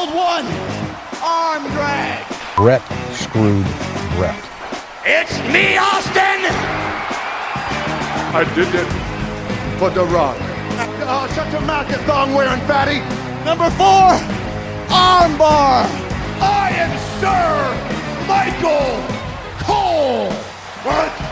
[0.00, 0.46] Hold one.
[1.22, 2.24] Arm drag.
[2.56, 2.80] Brett
[3.12, 3.66] screwed
[4.16, 4.42] Brett.
[5.04, 6.40] It's me, Austin.
[8.32, 8.88] I did it
[9.78, 10.38] for The Rock.
[10.40, 13.00] Uh, oh, such a mouth, you thong wearing fatty.
[13.44, 14.16] Number four,
[14.88, 15.84] arm bar.
[16.40, 17.52] I am Sir
[18.26, 19.04] Michael
[19.66, 20.32] Cole.
[20.82, 21.29] What?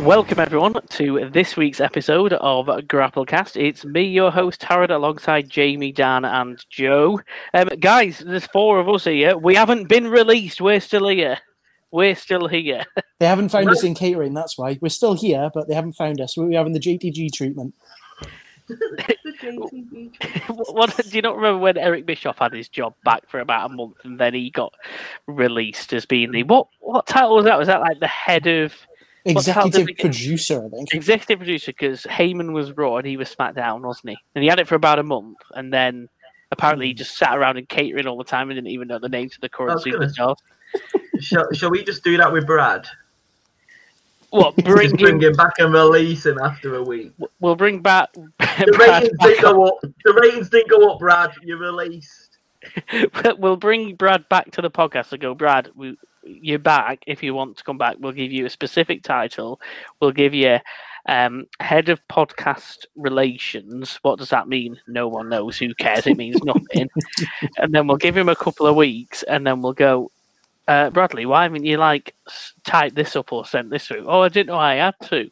[0.00, 3.62] Welcome everyone to this week's episode of Grapplecast.
[3.62, 7.20] It's me, your host Harrod, alongside Jamie, Dan, and Joe.
[7.52, 9.36] Um, guys, there's four of us here.
[9.36, 10.62] We haven't been released.
[10.62, 11.36] We're still here.
[11.90, 12.84] We're still here.
[13.18, 14.78] They haven't found us in catering, that's why.
[14.80, 16.38] We're still here, but they haven't found us.
[16.38, 17.74] We're having the JTG treatment.
[20.70, 23.74] what, do you not remember when Eric Bischoff had his job back for about a
[23.74, 24.72] month and then he got
[25.26, 26.68] released as being the what?
[26.80, 27.58] What title was that?
[27.58, 28.72] Was that like the head of
[29.24, 30.94] What the hell did Executive producer, I think.
[30.94, 34.16] executive producer because Heyman was Raw and he was SmackDown, wasn't he?
[34.34, 36.08] And he had it for about a month, and then
[36.50, 36.98] apparently he hmm.
[36.98, 39.40] just sat around in catering all the time and didn't even know the names of
[39.40, 40.36] the I current was gonna- superstars.
[41.20, 42.86] shall, shall we just do that with Brad?
[44.30, 44.56] What?
[44.56, 45.30] Bring just bring him.
[45.30, 47.12] him back and release him after a week.
[47.40, 48.10] We'll bring back.
[48.60, 49.74] The Brad ratings back didn't go up.
[49.80, 51.30] The ratings didn't go up, Brad.
[51.42, 52.38] You're released.
[53.38, 57.02] we'll bring Brad back to the podcast and go, Brad, we, you're back.
[57.06, 59.60] If you want to come back, we'll give you a specific title.
[60.00, 60.58] We'll give you
[61.06, 63.98] um, head of podcast relations.
[64.02, 64.78] What does that mean?
[64.86, 65.58] No one knows.
[65.58, 66.06] Who cares?
[66.06, 66.88] It means nothing.
[67.58, 70.10] and then we'll give him a couple of weeks, and then we'll go.
[70.68, 72.14] Uh, Bradley, why haven't you like
[72.62, 74.04] typed this up or sent this through?
[74.06, 75.28] Oh, I didn't know I had to.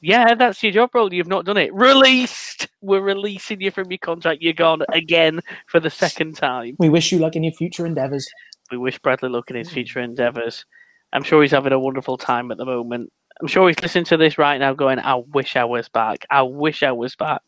[0.00, 1.14] Yeah, that's your job role.
[1.14, 1.72] You've not done it.
[1.72, 2.66] Released.
[2.80, 4.42] We're releasing you from your contract.
[4.42, 6.74] You're gone again for the second time.
[6.80, 8.28] We wish you luck in your future endeavours.
[8.70, 10.64] We wish Bradley luck in his future endeavours.
[11.12, 13.12] I'm sure he's having a wonderful time at the moment.
[13.40, 16.24] I'm sure he's listening to this right now going, I wish I was back.
[16.30, 17.42] I wish I was back.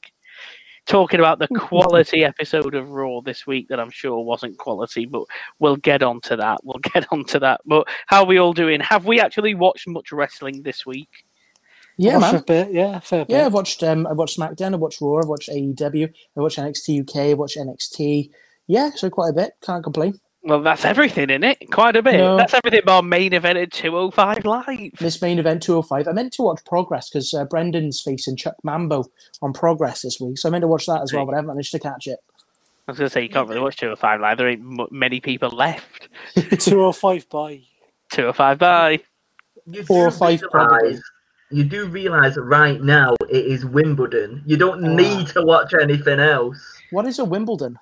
[0.86, 5.24] Talking about the quality episode of Raw this week that I'm sure wasn't quality, but
[5.58, 6.60] we'll get on to that.
[6.62, 7.60] We'll get on to that.
[7.64, 8.80] But how are we all doing?
[8.80, 11.24] Have we actually watched much wrestling this week?
[11.96, 12.34] Yeah, man.
[12.34, 13.36] a bit, yeah, fair bit.
[13.36, 13.46] Yeah.
[13.46, 17.02] I've watched um, I've watched SmackDown, I've watched Raw, I've watched AEW, I watched NXT
[17.02, 18.30] UK, I watched NXT.
[18.66, 19.52] Yeah, so quite a bit.
[19.62, 20.18] Can't complain.
[20.46, 21.70] Well, that's everything in it.
[21.70, 22.18] Quite a bit.
[22.18, 22.36] No.
[22.36, 24.92] That's everything bar main event at 205 Live.
[24.98, 26.06] This main event 205.
[26.06, 29.06] I meant to watch Progress because uh, Brendan's facing Chuck Mambo
[29.40, 31.48] on Progress this week, so I meant to watch that as well, but I haven't
[31.54, 32.18] managed to catch it.
[32.86, 34.36] I was going to say, you can't really watch 205 Live.
[34.36, 36.08] There ain't m- many people left.
[36.34, 37.62] 205 by.
[38.12, 39.00] 205 bye.
[39.66, 40.98] You Four or five realise- probably.
[41.50, 44.42] You do realise right now it is Wimbledon.
[44.44, 44.88] You don't Ah.
[44.94, 46.58] need to watch anything else.
[46.90, 47.78] What is a Wimbledon?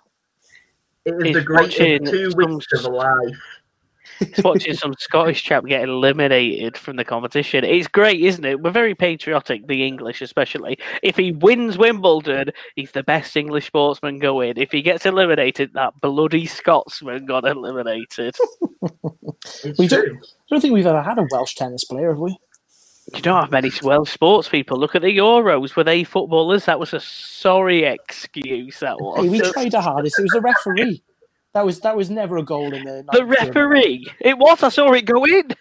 [1.04, 3.36] It is He's the greatest watching two some weeks of life.
[4.18, 7.64] He's watching some Scottish chap get eliminated from the competition.
[7.64, 8.60] It's great, isn't it?
[8.60, 10.78] We're very patriotic, the English especially.
[11.02, 14.54] If he wins Wimbledon, he's the best English sportsman going.
[14.56, 18.36] If he gets eliminated, that bloody Scotsman got eliminated.
[19.78, 19.88] We true.
[19.88, 22.36] don't, I don't think we've ever had a Welsh tennis player, have we?
[23.14, 24.78] You don't have many Welsh sports people.
[24.78, 25.74] Look at the Euros.
[25.76, 26.64] Were they footballers?
[26.66, 28.80] That was a sorry excuse.
[28.80, 29.22] That was.
[29.24, 30.18] Hey, we tried our hardest.
[30.18, 31.02] It was the referee.
[31.54, 33.02] That was that was never a goal in there.
[33.12, 34.06] the referee.
[34.20, 34.62] It was.
[34.62, 35.50] I saw it go in.
[35.50, 35.56] It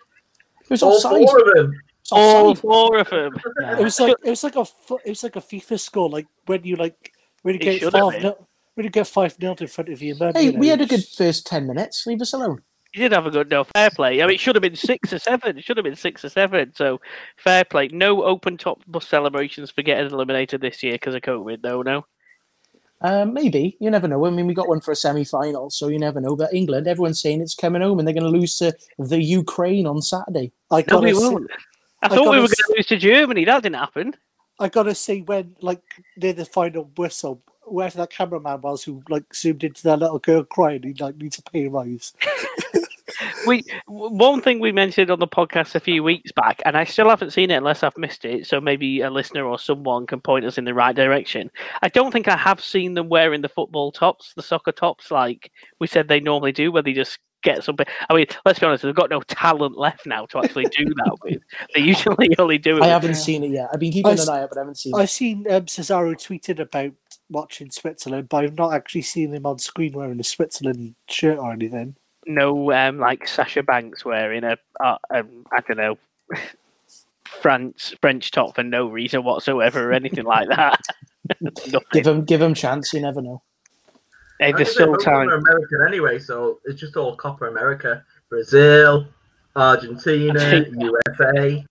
[0.69, 1.11] was All offside.
[1.11, 1.81] four of them.
[2.11, 3.33] All four of them.
[3.59, 3.77] Nah.
[3.79, 4.65] It was like it was like a
[5.05, 8.11] it was like a FIFA score, like when you like when you It get five
[8.13, 8.21] been.
[8.21, 10.15] nil, when you get five nil in front of you.
[10.19, 12.05] Man, Hey, you know, we had a good first ten minutes.
[12.07, 12.61] Leave us alone.
[12.91, 14.21] He did have a good no fair play.
[14.21, 15.57] I mean, it should have been six or seven.
[15.57, 16.73] It should have been six or seven.
[16.75, 16.99] So
[17.37, 17.87] fair play.
[17.87, 21.63] No open top bus celebrations for getting eliminated this year because of COVID.
[21.63, 22.05] No, no.
[23.03, 24.25] Um, maybe you never know.
[24.25, 26.35] I mean, we got one for a semi-final, so you never know.
[26.35, 29.87] But England, everyone's saying it's coming home, and they're going to lose to the Ukraine
[29.87, 30.51] on Saturday.
[30.69, 31.49] I No, we won't.
[32.03, 33.45] I I thought we were going to lose to Germany.
[33.45, 34.15] That didn't happen.
[34.59, 35.81] I gotta say when like
[36.17, 40.43] near the final whistle, whoever that cameraman was who like zoomed into that little girl
[40.43, 42.13] crying, he like needs a pay rise.
[43.45, 47.09] We one thing we mentioned on the podcast a few weeks back, and I still
[47.09, 48.47] haven't seen it unless I've missed it.
[48.47, 51.51] So maybe a listener or someone can point us in the right direction.
[51.81, 55.51] I don't think I have seen them wearing the football tops, the soccer tops, like
[55.79, 57.85] we said they normally do, where they just get something.
[58.09, 61.17] I mean, let's be honest, they've got no talent left now to actually do that
[61.23, 61.41] with.
[61.75, 62.83] They usually only do it.
[62.83, 63.69] I haven't seen it yet.
[63.73, 64.97] I've been keeping I an s- eye out, but I haven't seen it.
[64.97, 65.09] I've it.
[65.09, 66.91] seen um, Cesaro tweeted about
[67.29, 71.51] watching Switzerland, but I've not actually seen him on screen wearing a Switzerland shirt or
[71.53, 71.95] anything.
[72.25, 75.97] no um, like Sasha Banks wearing a uh, um, I don't know
[77.25, 80.81] France French top for no reason whatsoever or anything like that.
[81.93, 82.91] Give him, give him chance.
[82.93, 83.41] You never know.
[84.41, 85.29] Hey, there's still most of them time.
[85.29, 88.03] are American anyway, so it's just all Copa America.
[88.27, 89.05] Brazil,
[89.55, 90.91] Argentina, Argentina.
[91.19, 91.65] USA.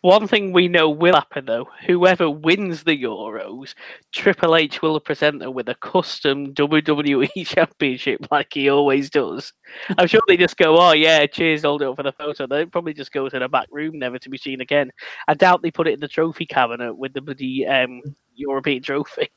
[0.00, 3.74] One thing we know will happen though, whoever wins the Euros,
[4.12, 9.52] Triple H will present them with a custom WWE championship like he always does.
[9.98, 12.46] I'm sure they just go, Oh yeah, cheers, hold it up for the photo.
[12.46, 14.92] They probably just go to the back room, never to be seen again.
[15.26, 18.00] I doubt they put it in the trophy cabinet with the bloody um,
[18.36, 19.28] European trophy.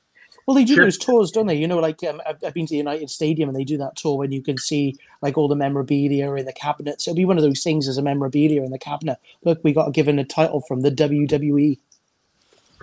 [0.48, 0.86] Well, they do Sure.
[0.86, 1.56] those tours, don't they?
[1.56, 3.96] You know, like um, I've, I've been to the United Stadium and they do that
[3.96, 7.08] tour when you can see like all the memorabilia in the cabinets.
[7.08, 9.18] It'll be one of those things as a memorabilia in the cabinet.
[9.44, 10.92] Look, we got given a title from the.
[11.02, 11.78] WWE.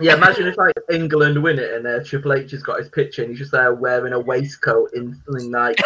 [0.01, 3.21] Yeah, imagine if like England win it and uh, Triple H has got his picture
[3.21, 5.77] and he's just there wearing a waistcoat in, in like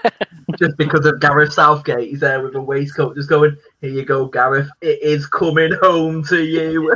[0.58, 2.10] just because of Gareth Southgate.
[2.10, 4.68] He's there with a waistcoat, just going, "Here you go, Gareth.
[4.80, 6.94] It is coming home to you."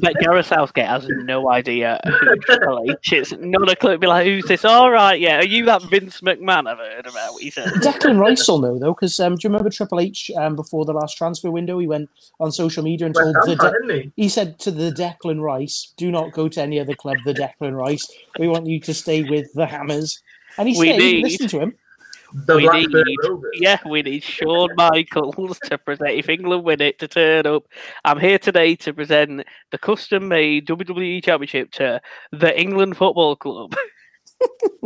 [0.00, 3.32] But Gareth Southgate has no idea who Triple H is.
[3.40, 3.98] Not a clue.
[3.98, 4.64] Be like, who's this?
[4.64, 5.38] All right, yeah.
[5.38, 7.32] Are you that Vince McMahon I've heard about?
[7.32, 7.68] What he said.
[7.82, 10.92] Declan Rice will know though, because um, do you remember Triple H um, before the
[10.92, 11.78] last transfer window?
[11.78, 12.08] He went
[12.38, 13.56] on social media and told the
[13.88, 14.12] De- he?
[14.16, 17.74] he said to the Declan Rice, "Do not go to any other club, the Declan
[17.76, 18.08] Rice.
[18.38, 20.20] We want you to stay with the Hammers."
[20.56, 20.98] And he We stayed.
[20.98, 21.74] need- Listen to him.
[22.32, 23.50] The we Blackburn need, Rovers.
[23.54, 26.10] yeah, we need Shawn Michaels to present.
[26.10, 27.64] If England win it, to turn up.
[28.04, 32.00] I'm here today to present the custom-made WWE Championship to
[32.32, 33.74] the England Football Club.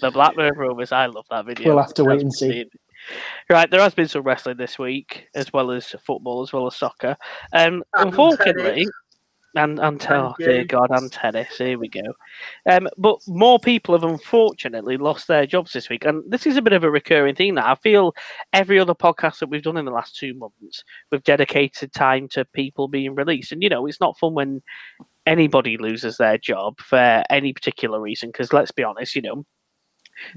[0.00, 0.92] the Blackburn Rovers.
[0.92, 1.74] I love that video.
[1.74, 2.64] We'll have to wait and see.
[3.50, 6.74] Right, there has been some wrestling this week, as well as football, as well as
[6.76, 7.16] soccer.
[7.52, 8.90] Um, And unfortunately, tennis.
[9.54, 10.64] And and oh dear.
[10.64, 11.56] God, and tennis.
[11.58, 12.02] Here we go.
[12.68, 16.62] Um, but more people have unfortunately lost their jobs this week, and this is a
[16.62, 17.54] bit of a recurring theme.
[17.54, 18.14] That I feel
[18.52, 22.44] every other podcast that we've done in the last two months, we've dedicated time to
[22.44, 24.62] people being released, and you know it's not fun when
[25.26, 28.30] anybody loses their job for any particular reason.
[28.30, 29.44] Because let's be honest, you know.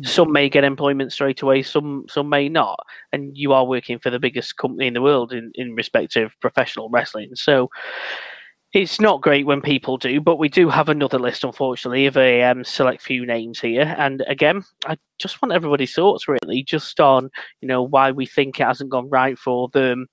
[0.02, 2.80] Some may get employment straight away, some some may not,
[3.14, 6.32] and you are working for the biggest company in the world in, in respect of
[6.42, 7.30] professional wrestling.
[7.36, 7.70] So,
[8.78, 12.44] it's not great when people do, but we do have another list, unfortunately, of a
[12.44, 13.96] um, select few names here.
[13.98, 17.32] And again, I just want everybody's thoughts, really, just on
[17.62, 20.06] you know why we think it hasn't gone right for them,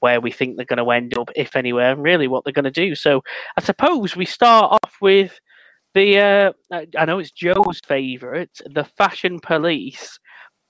[0.00, 2.64] where we think they're going to end up, if anywhere, and really what they're going
[2.64, 2.94] to do.
[2.94, 3.22] So,
[3.58, 5.38] I suppose we start off with
[5.92, 6.18] the.
[6.18, 10.18] Uh, I know it's Joe's favourite, the Fashion Police.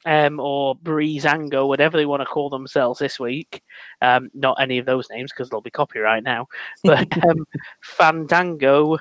[0.07, 3.63] Um, or Breezango, whatever they want to call themselves this week.
[4.01, 6.47] Um, not any of those names because they'll be copyright now
[6.85, 7.45] but um,
[7.83, 8.99] Fandango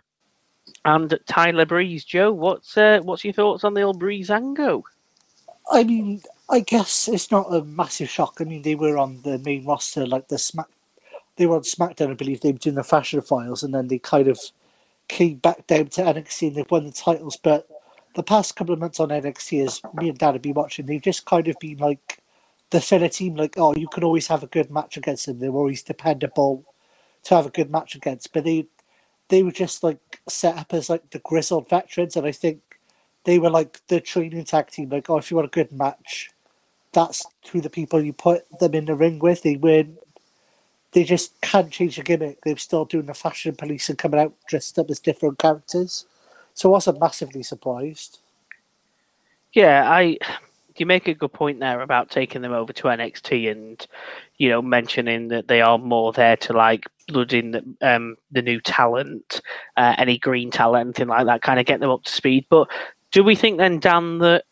[0.84, 2.04] and Tyler Breeze.
[2.04, 4.84] Joe, what's uh, what's your thoughts on the old Breezango?
[5.72, 8.38] I mean, I guess it's not a massive shock.
[8.40, 10.68] I mean, they were on the main roster, like the Smack.
[11.38, 12.42] They were on SmackDown, I believe.
[12.42, 14.40] They were doing the Fashion Files, and then they kind of
[15.08, 17.38] came back down to NXT and they've won the titles.
[17.38, 17.68] But
[18.16, 21.02] the past couple of months on NXT, as me and Dad have been watching, they've
[21.02, 22.20] just kind of been like
[22.72, 23.36] the filler team.
[23.36, 25.40] Like, oh, you can always have a good match against them.
[25.40, 26.66] They're always dependable
[27.24, 28.34] to have a good match against.
[28.34, 28.68] But they
[29.28, 32.62] they were just like set up as like the grizzled veterans, and I think
[33.26, 34.90] they were like the training tag team.
[34.90, 36.32] Like, oh, if you want a good match,
[36.94, 39.44] that's who the people you put them in the ring with.
[39.44, 39.98] They win.
[40.94, 42.40] They just can't change the gimmick.
[42.46, 46.06] They're still doing the fashion police and coming out dressed up as different characters.
[46.56, 48.20] So I wasn't massively surprised.
[49.54, 50.18] Yeah, I.
[50.78, 53.88] You make a good point there about taking them over to NXT and,
[54.38, 58.42] you know, mentioning that they are more there to like blood in the, um, the
[58.42, 59.40] new talent,
[59.78, 62.46] uh, any green talent, anything like that, kind of get them up to speed.
[62.50, 62.68] But
[63.14, 64.44] do we think then, Dan, that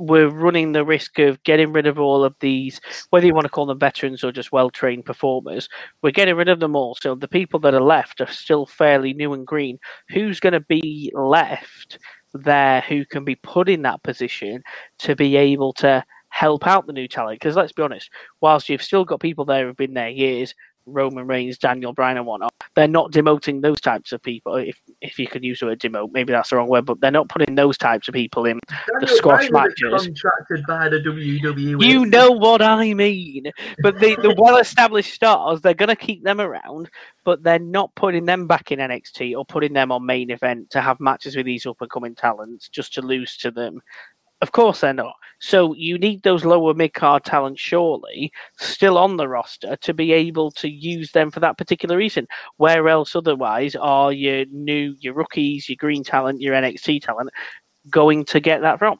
[0.00, 2.80] we're running the risk of getting rid of all of these,
[3.10, 5.68] whether you want to call them veterans or just well trained performers,
[6.02, 6.96] we're getting rid of them all.
[7.00, 9.78] So the people that are left are still fairly new and green.
[10.08, 11.98] Who's going to be left
[12.32, 14.62] there who can be put in that position
[15.00, 17.40] to be able to help out the new talent?
[17.40, 20.54] Because let's be honest, whilst you've still got people there who've been there years,
[20.86, 24.56] Roman Reigns, Daniel Bryan, and whatnot, they're not demoting those types of people.
[24.56, 27.10] If if you could use the word demote, maybe that's the wrong word, but they're
[27.10, 30.06] not putting those types of people in Daniel squash Bryan matches.
[30.06, 31.82] Contracted by the WWE.
[31.82, 33.50] You know what I mean.
[33.82, 36.90] But the, the well established stars, they're going to keep them around,
[37.24, 40.80] but they're not putting them back in NXT or putting them on main event to
[40.80, 43.80] have matches with these up and coming talents just to lose to them.
[44.40, 45.14] Of course they're not.
[45.40, 50.12] So you need those lower mid card talents, surely, still on the roster to be
[50.12, 52.26] able to use them for that particular reason.
[52.58, 57.30] Where else, otherwise, are your new, your rookies, your green talent, your NXT talent
[57.88, 58.98] going to get that from?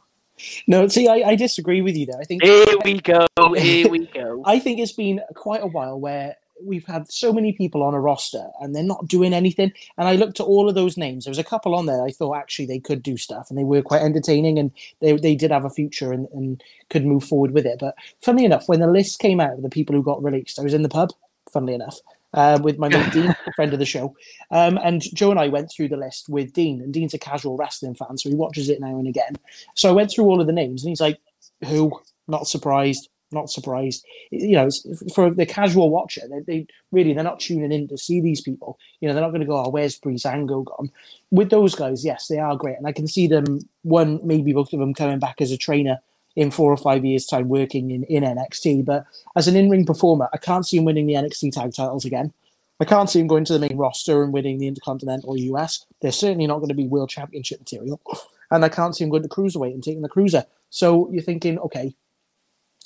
[0.66, 2.18] No, see, I, I disagree with you there.
[2.18, 3.26] I think Here we go.
[3.56, 4.42] Here we go.
[4.46, 8.00] I think it's been quite a while where we've had so many people on a
[8.00, 9.72] roster and they're not doing anything.
[9.98, 11.24] And I looked at all of those names.
[11.24, 13.64] There was a couple on there I thought actually they could do stuff and they
[13.64, 17.52] were quite entertaining and they, they did have a future and, and could move forward
[17.52, 17.78] with it.
[17.78, 20.62] But funnily enough, when the list came out of the people who got released, I
[20.62, 21.10] was in the pub,
[21.52, 21.98] funnily enough.
[22.34, 24.14] uh, with my mate Dean, friend of the show.
[24.50, 27.56] Um, and Joe and I went through the list with Dean, and Dean's a casual
[27.56, 29.34] wrestling fan, so he watches it now and again.
[29.74, 31.18] So I went through all of the names, and he's like,
[31.64, 32.00] "Who?
[32.28, 33.08] Not surprised.
[33.32, 34.68] Not surprised." You know,
[35.14, 38.78] for the casual watcher, they, they really they're not tuning in to see these people.
[39.00, 40.90] You know, they're not going to go, "Oh, where's Breezango gone?"
[41.30, 44.72] With those guys, yes, they are great, and I can see them one, maybe both
[44.72, 45.98] of them coming back as a trainer
[46.36, 48.84] in four or five years' time working in, in NXT.
[48.84, 49.04] But
[49.36, 52.32] as an in ring performer, I can't see him winning the NXT tag titles again.
[52.80, 55.84] I can't see him going to the main roster and winning the Intercontinental US.
[56.00, 58.00] They're certainly not going to be World Championship material.
[58.52, 60.44] And I can't see him going to Cruiserweight and taking the Cruiser.
[60.70, 61.94] So you're thinking, okay,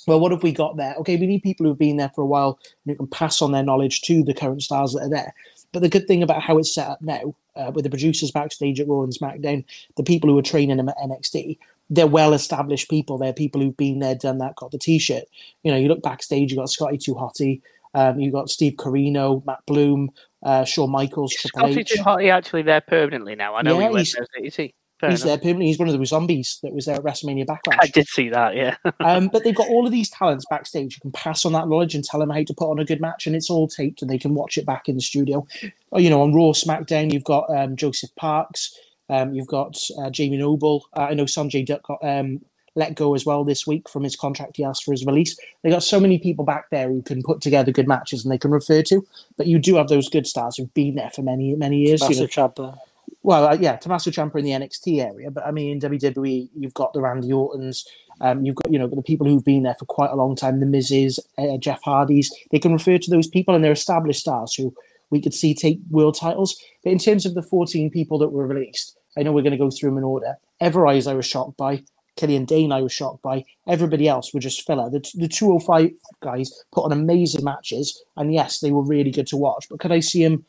[0.07, 0.95] well, what have we got there?
[0.99, 3.51] Okay, we need people who've been there for a while and who can pass on
[3.51, 5.33] their knowledge to the current stars that are there.
[5.71, 8.79] But the good thing about how it's set up now, uh, with the producers backstage
[8.79, 9.65] at Raw and SmackDown,
[9.97, 11.57] the people who are training them at NXT,
[11.89, 13.17] they're well established people.
[13.17, 15.23] They're people who've been there, done that, got the t shirt.
[15.63, 17.61] You know, you look backstage, you got Scotty Too Hotty,
[17.93, 20.11] um, you got Steve Corino, Matt Bloom,
[20.43, 21.89] uh, Shawn Michaels, Triple Scotty H.
[21.89, 23.55] Too Hotty actually there permanently now.
[23.55, 24.45] I know Yeah, he went there.
[24.45, 24.73] Is he?
[24.99, 25.33] Fair He's enough.
[25.33, 25.67] there permanently.
[25.67, 27.77] He's one of the zombies that was there at WrestleMania Backlash.
[27.81, 28.55] I did see that.
[28.55, 28.77] Yeah.
[29.01, 30.95] um, but they've got all of these talents backstage.
[30.95, 33.01] You can pass on that knowledge and tell them how to put on a good
[33.01, 35.45] match, and it's all taped, and they can watch it back in the studio.
[35.91, 38.77] Oh, you know, on Raw, SmackDown, you've got um, Joseph Parks,
[39.09, 40.85] um, you've got uh, Jamie Noble.
[40.95, 42.41] Uh, I know Sanjay Dutt got um,
[42.75, 45.37] let go as well this week from his contract he asked for his release.
[45.63, 48.37] They got so many people back there who can put together good matches and they
[48.37, 49.05] can refer to.
[49.37, 52.01] But you do have those good stars who've been there for many many years.
[52.01, 52.77] That's you know.
[53.25, 56.75] Well, uh, yeah, Tommaso Ciampa in the NXT area, but I mean, in WWE, you've
[56.75, 57.83] got the Randy Ortons,
[58.21, 60.59] um, you've got you know the people who've been there for quite a long time,
[60.59, 62.31] the Miz's, uh, Jeff Hardy's.
[62.51, 64.75] They can refer to those people, and they're established stars who
[65.09, 66.55] we could see take world titles.
[66.83, 69.57] But in terms of the 14 people that were released, I know we're going to
[69.57, 70.35] go through them in order.
[70.61, 71.81] Everrise, I was shocked by.
[72.17, 73.43] Killian Dain, I was shocked by.
[73.67, 74.89] Everybody else were just filler.
[74.91, 75.89] The, the 205
[76.21, 79.65] guys put on amazing matches, and yes, they were really good to watch.
[79.67, 80.45] But could I see them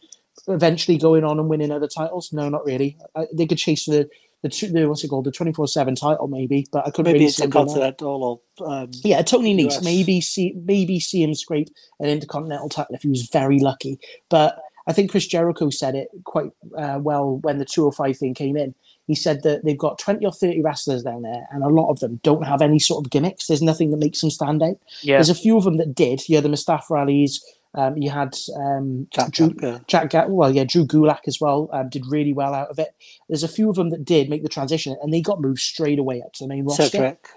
[0.48, 2.32] eventually going on and winning other titles?
[2.32, 2.96] No, not really.
[3.14, 4.08] I, they could chase the
[4.42, 7.12] the, two, the what's it called the twenty four seven title maybe, but I couldn't
[7.12, 7.72] Maybe really see them doing that.
[7.72, 9.84] Intercontinental or um, Yeah, Tony Nese US.
[9.84, 11.68] maybe see maybe see him scrape
[12.00, 13.98] an intercontinental title if he was very lucky.
[14.28, 18.56] But I think Chris Jericho said it quite uh, well when the 205 thing came
[18.56, 18.74] in.
[19.06, 22.00] He said that they've got 20 or 30 wrestlers down there, and a lot of
[22.00, 23.46] them don't have any sort of gimmicks.
[23.46, 24.78] There's nothing that makes them stand out.
[25.02, 25.16] Yeah.
[25.16, 26.28] There's a few of them that did.
[26.28, 27.44] You had the Mustafa Ali's.
[27.76, 29.54] Um, you had um, Jack Drew.
[29.86, 32.94] Jack well, yeah, Drew Gulak as well um, did really well out of it.
[33.28, 35.98] There's a few of them that did make the transition, and they got moved straight
[35.98, 37.28] away up to the main roster Cedric.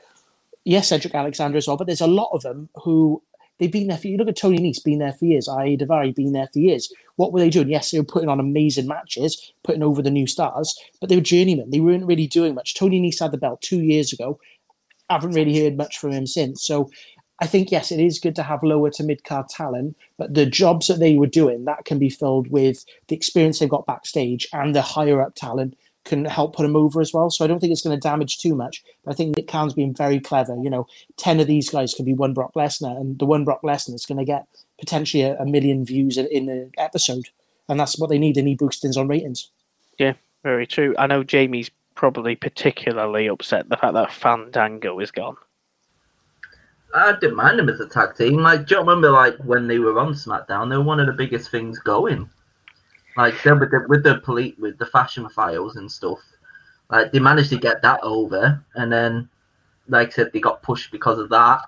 [0.63, 3.21] yes, Cedric Alexander as well, but there's a lot of them who
[3.57, 4.07] they've been there for.
[4.07, 5.49] You look at Tony Nese, been there for years.
[5.49, 6.91] I Daivari, been there for years.
[7.17, 7.69] What were they doing?
[7.69, 11.21] Yes, they were putting on amazing matches, putting over the new stars, but they were
[11.21, 11.69] journeymen.
[11.69, 12.75] They weren't really doing much.
[12.75, 14.39] Tony Nese had the belt two years ago.
[15.09, 16.63] I haven't really heard much from him since.
[16.63, 16.89] So
[17.41, 20.45] I think yes, it is good to have lower to mid card talent, but the
[20.45, 24.47] jobs that they were doing that can be filled with the experience they've got backstage
[24.53, 27.29] and the higher up talent can help put them over as well.
[27.29, 28.83] So I don't think it's going to damage too much.
[29.05, 30.57] But I think Nick Khan's been very clever.
[30.61, 33.61] You know, ten of these guys can be one Brock Lesnar, and the one Brock
[33.63, 34.45] Lesnar is going to get
[34.79, 37.29] potentially a, a million views in, in the episode,
[37.69, 38.35] and that's what they need.
[38.35, 39.51] They need boostings on ratings.
[39.97, 40.95] Yeah, very true.
[40.97, 45.35] I know Jamie's probably particularly upset the fact that Fandango is gone.
[46.93, 48.37] I didn't mind them as a tag team.
[48.37, 51.13] Like, do you remember, like when they were on SmackDown, they were one of the
[51.13, 52.29] biggest things going.
[53.17, 56.19] Like, then with the with the police, with the fashion files and stuff,
[56.89, 59.29] like they managed to get that over, and then,
[59.87, 61.61] like I said, they got pushed because of that.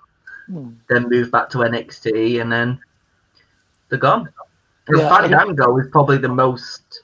[0.46, 0.70] Hmm.
[0.88, 2.80] Then moved back to NXT, and then
[3.88, 4.28] they're gone.
[4.88, 5.38] And Yeah, I know.
[5.38, 7.02] Fandango is probably the most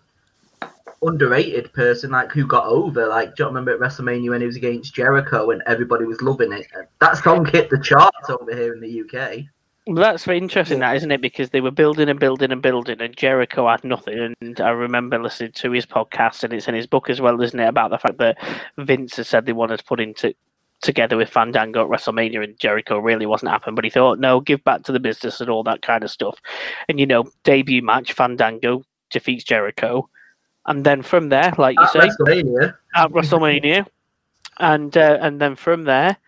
[1.02, 3.06] underrated person, like who got over.
[3.06, 6.52] Like, do you remember at WrestleMania when he was against Jericho and everybody was loving
[6.52, 6.66] it?
[7.00, 9.44] That song hit the charts over here in the UK.
[9.86, 11.22] Well, that's very interesting, that isn't it?
[11.22, 14.34] Because they were building and building and building, and Jericho had nothing.
[14.38, 17.58] And I remember listening to his podcast, and it's in his book as well, isn't
[17.58, 17.66] it?
[17.66, 18.36] About the fact that
[18.76, 20.34] Vince has said they wanted to put into
[20.82, 23.74] together with Fandango at WrestleMania, and Jericho really wasn't happening.
[23.74, 26.38] But he thought, no, give back to the business and all that kind of stuff.
[26.90, 30.10] And you know, debut match, Fandango defeats Jericho,
[30.68, 33.86] and then from there, like you At say, WrestleMania, at WrestleMania,
[34.60, 36.18] and uh, and then from there,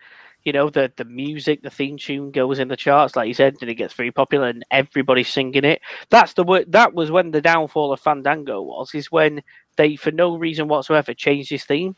[0.43, 3.57] you know the the music, the theme tune goes in the charts, like you said,
[3.61, 5.79] and it gets very popular, and everybody's singing it.
[6.09, 6.71] That's the word.
[6.71, 8.95] That was when the downfall of Fandango was.
[8.95, 9.43] Is when
[9.77, 11.95] they, for no reason whatsoever, changed his theme.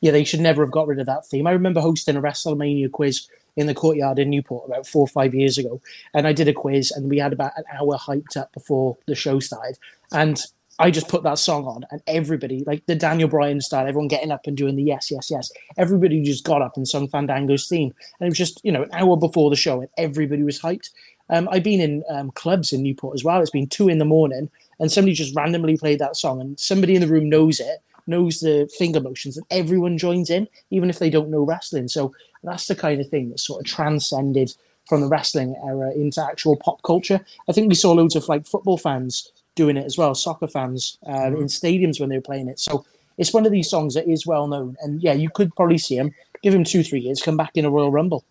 [0.00, 1.48] Yeah, they should never have got rid of that theme.
[1.48, 5.34] I remember hosting a WrestleMania quiz in the courtyard in Newport about four or five
[5.34, 5.80] years ago,
[6.14, 9.16] and I did a quiz, and we had about an hour hyped up before the
[9.16, 9.78] show started,
[10.12, 10.40] and
[10.82, 14.32] I just put that song on, and everybody, like the Daniel Bryan style, everyone getting
[14.32, 15.52] up and doing the yes, yes, yes.
[15.76, 18.90] Everybody just got up and sung Fandango's theme, and it was just you know an
[18.92, 20.90] hour before the show, and everybody was hyped.
[21.30, 23.40] Um, I've been in um, clubs in Newport as well.
[23.40, 26.96] It's been two in the morning, and somebody just randomly played that song, and somebody
[26.96, 30.98] in the room knows it, knows the finger motions, and everyone joins in, even if
[30.98, 31.86] they don't know wrestling.
[31.86, 32.12] So
[32.42, 34.52] that's the kind of thing that sort of transcended
[34.88, 37.24] from the wrestling era into actual pop culture.
[37.48, 40.98] I think we saw loads of like football fans doing it as well, soccer fans
[41.06, 42.58] um, in stadiums when they were playing it.
[42.58, 42.84] So
[43.18, 45.96] it's one of these songs that is well known, and yeah, you could probably see
[45.96, 46.14] him.
[46.42, 48.24] Give him two, three years, come back in a Royal Rumble.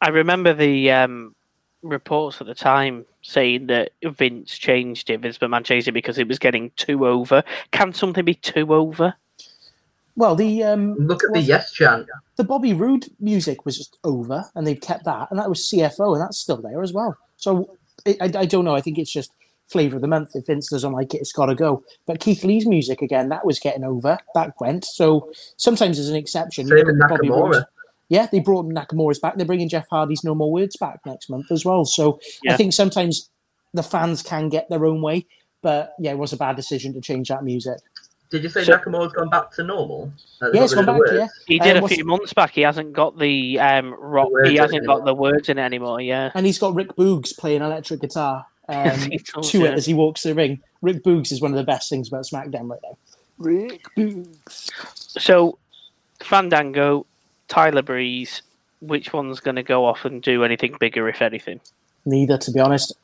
[0.00, 1.34] I remember the um,
[1.82, 6.26] reports at the time saying that Vince changed it, Vince McMahon changed it because it
[6.26, 7.44] was getting too over.
[7.70, 9.14] Can something be too over?
[10.16, 12.06] Well, the um, Look at the yes chant.
[12.36, 16.14] the Bobby Roode music was just over, and they've kept that, and that was CFO,
[16.14, 17.16] and that's still there as well.
[17.36, 18.74] So I, I, I don't know.
[18.74, 19.32] I think it's just
[19.72, 20.30] flavor of the month.
[20.34, 21.82] If Vince doesn't like it, it's got to go.
[22.06, 24.18] But Keith Lee's music again, that was getting over.
[24.34, 24.84] That went.
[24.84, 26.66] So sometimes there's an exception.
[26.68, 27.54] Same with Bobby Roode.
[27.54, 27.64] Nakamura.
[28.08, 29.36] Yeah, they brought Nakamura's back.
[29.36, 31.84] They're bringing Jeff Hardy's No More Words back next month as well.
[31.86, 32.54] So Yeah.
[32.54, 33.30] I think sometimes
[33.72, 35.26] the fans can get their own way.
[35.62, 37.78] But yeah, it was a bad decision to change that music.
[38.30, 40.10] Did you say So- Nakamura's gone back to normal?
[40.42, 41.00] Uh, Yeah, it's gone back.
[41.12, 41.28] Yeah.
[41.46, 42.50] He did Um, a what's- few months back.
[42.52, 44.30] He hasn't got the um, rock.
[44.30, 45.06] words He hasn't got anymore.
[45.06, 46.00] the words in it anymore.
[46.00, 46.30] Yeah.
[46.34, 48.98] and he's got Rick Boogs playing electric guitar um,
[49.42, 49.68] to yeah.
[49.68, 50.60] it as he walks the ring.
[50.80, 52.96] Rick Boogs is one of the best things about SmackDown right now.
[53.38, 54.70] Rick Boogs.
[55.20, 55.58] So,
[56.22, 57.06] Fandango,
[57.48, 58.42] Tyler Breeze.
[58.80, 61.60] Which one's going to go off and do anything bigger, if anything?
[62.04, 62.96] Neither, to be honest.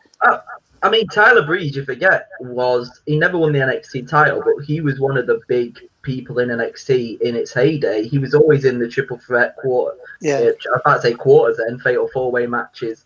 [0.83, 4.81] I mean, Tyler Breeze, you forget, was he never won the NXT title, but he
[4.81, 8.07] was one of the big people in NXT in its heyday.
[8.07, 9.97] He was always in the triple threat quarter.
[10.21, 10.51] Yeah.
[10.75, 13.05] uh, I can't say quarters then, fatal four way matches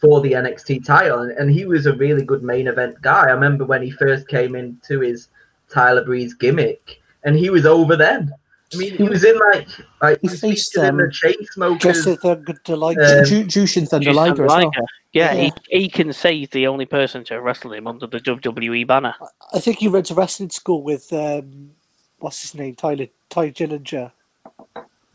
[0.00, 3.28] for the NXT title, and, and he was a really good main event guy.
[3.28, 5.28] I remember when he first came into his
[5.72, 8.32] Tyler Breeze gimmick, and he was over then.
[8.72, 9.68] I mean, he was in like
[10.02, 11.80] like He he was faced, featured in the um, Chainsmokers.
[11.80, 12.98] Jesse Thunder Delight.
[12.98, 14.70] Um, Ju- Jushin Thunder Liger well.
[15.12, 15.50] Yeah, Yeah.
[15.68, 19.14] He, he can say he's the only person to wrestle him under the WWE banner.
[19.52, 21.70] I think he went to wrestling school with um,
[22.18, 24.10] what's his name, Tyler Tye Dillinger,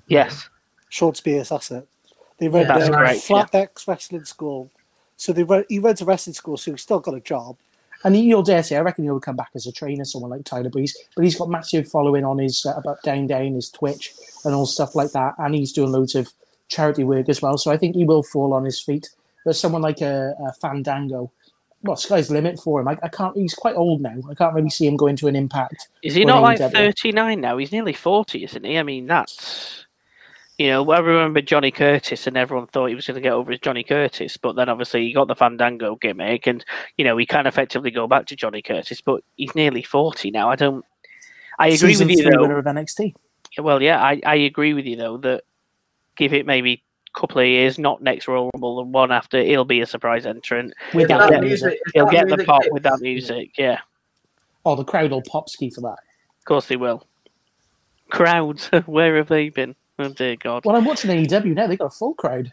[0.07, 0.49] Yes.
[0.87, 1.49] Shawn Spears.
[1.49, 1.87] That's it.
[2.37, 3.43] They went That's um, correct, yeah.
[3.45, 4.71] Flatbacks Wrestling School.
[5.19, 5.45] So they.
[5.69, 7.57] He went to wrestling school, so he's still got a job.
[8.05, 10.45] And he- you'll dare say, I reckon he'll come back as a trainer, someone like
[10.45, 10.97] Tyler Breeze.
[11.15, 14.13] But he's got massive following on his uh, about down down his Twitch
[14.45, 16.29] and all stuff like that, and he's doing loads of
[16.69, 17.57] charity work as well.
[17.57, 19.09] So I think he will fall on his feet.
[19.45, 21.31] But someone like a, a Fandango,
[21.83, 22.87] well, sky's the limit for him.
[22.87, 23.35] I, I can't.
[23.35, 24.15] He's quite old now.
[24.29, 25.89] I can't really see him going to an Impact.
[26.01, 27.57] Is he not like 39 now?
[27.57, 28.77] He's nearly 40, isn't he?
[28.77, 29.85] I mean, that's.
[30.59, 33.53] You know, I remember Johnny Curtis, and everyone thought he was going to get over
[33.53, 36.65] as Johnny Curtis, but then obviously he got the Fandango gimmick, and
[36.97, 40.49] you know he can effectively go back to Johnny Curtis, but he's nearly forty now.
[40.49, 40.83] I don't.
[41.57, 42.41] I agree Season with you though.
[42.41, 43.15] winner of NXT.
[43.57, 45.43] Well, yeah, I, I agree with you though that
[46.17, 46.83] give it maybe
[47.15, 50.25] a couple of years, not next Royal Rumble, the one after, he'll be a surprise
[50.25, 50.73] entrant.
[50.93, 51.67] With that that music.
[51.67, 53.51] music- He'll get the pop with that music.
[53.57, 53.79] Yeah,
[54.65, 55.97] Oh, the crowd will pop ski for that.
[56.37, 57.07] of course they will.
[58.09, 59.75] Crowds, where have they been?
[59.99, 61.67] Oh dear God, Well, I'm watching AEW now.
[61.67, 62.51] They got a full crowd.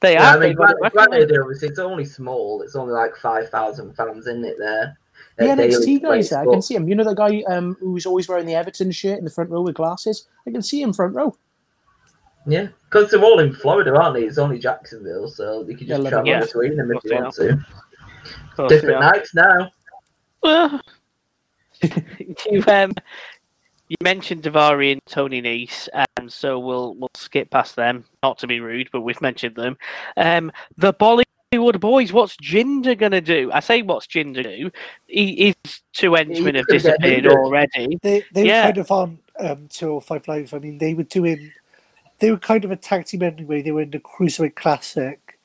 [0.00, 0.38] they Yeah, I are.
[0.40, 2.62] mean, they've it granted, granted, obviously, it's only small.
[2.62, 4.96] It's only like 5,000 fans in it there.
[5.36, 6.88] The at NXT guys there, I can see him.
[6.88, 9.62] You know the guy um, who's always wearing the Everton shirt in the front row
[9.62, 10.26] with glasses?
[10.46, 11.36] I can see him front row.
[12.46, 14.22] Yeah, because they're all in Florida, aren't they?
[14.24, 17.16] It's only Jacksonville, so they can just let travel them- between them if Of they
[17.16, 17.48] want to.
[17.50, 19.70] Of course they Different nights now.
[20.42, 20.80] Well,
[22.50, 22.92] you um,
[23.88, 28.04] you mentioned Daivari and Tony Nese, um, so we'll we'll skip past them.
[28.22, 29.76] Not to be rude, but we've mentioned them.
[30.16, 32.12] Um, the Bollywood boys.
[32.12, 33.50] What's Jinder gonna do?
[33.52, 34.70] I say, what's Jinder do?
[35.06, 37.32] He, his two henchmen have He's gonna get disappeared injured.
[37.32, 37.98] already.
[38.02, 38.62] They they Yeah.
[38.62, 40.54] were kind of on um, 205 Live.
[40.54, 41.52] I mean, they were doing.
[42.18, 43.62] They were kind of a tag team anyway.
[43.62, 45.38] They were in the Cruiserweight Classic,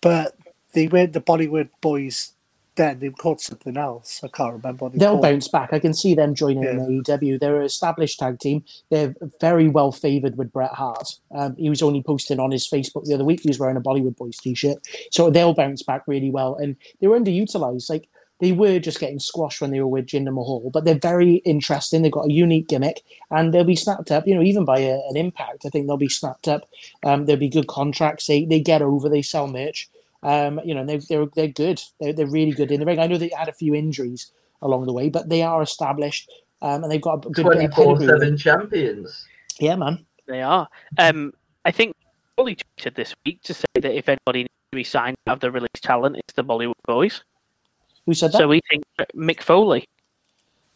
[0.00, 0.36] but
[0.72, 2.32] they weren't the Bollywood boys.
[2.74, 4.20] Then they were called something else.
[4.24, 4.86] I can't remember.
[4.86, 5.74] What they They'll bounce back.
[5.74, 7.38] I can see them joining in AEW.
[7.38, 8.64] They're an established tag team.
[8.90, 11.18] They're very well favoured with Bret Hart.
[11.34, 13.40] Um, he was only posting on his Facebook the other week.
[13.40, 14.78] He was wearing a Bollywood Boys t-shirt.
[15.10, 16.54] So they'll bounce back really well.
[16.56, 17.90] And they were underutilized.
[17.90, 18.08] Like
[18.42, 22.02] they were just getting squashed when they were with Jinder Mahal, but they're very interesting.
[22.02, 24.26] They've got a unique gimmick, and they'll be snapped up.
[24.26, 26.68] You know, even by a, an Impact, I think they'll be snapped up.
[27.04, 28.26] Um, there'll be good contracts.
[28.26, 29.08] They they get over.
[29.08, 29.88] They sell merch.
[30.22, 31.82] Um, you know, they're they're, they're good.
[32.00, 32.98] They're, they're really good in the ring.
[32.98, 36.30] I know they had a few injuries along the way, but they are established,
[36.60, 38.06] um, and they've got a good bit 24 pedigree.
[38.06, 38.20] with them.
[38.20, 39.26] 7 champions.
[39.58, 40.04] Yeah, man.
[40.26, 40.68] They are.
[40.98, 41.32] Um,
[41.64, 41.96] I think
[42.36, 45.40] Foley tweeted this week to say that if anybody needs to be signed out of
[45.40, 47.22] the release talent, it's the Bollywood boys.
[48.06, 48.38] Who said that?
[48.38, 49.84] So we think Mick Foley.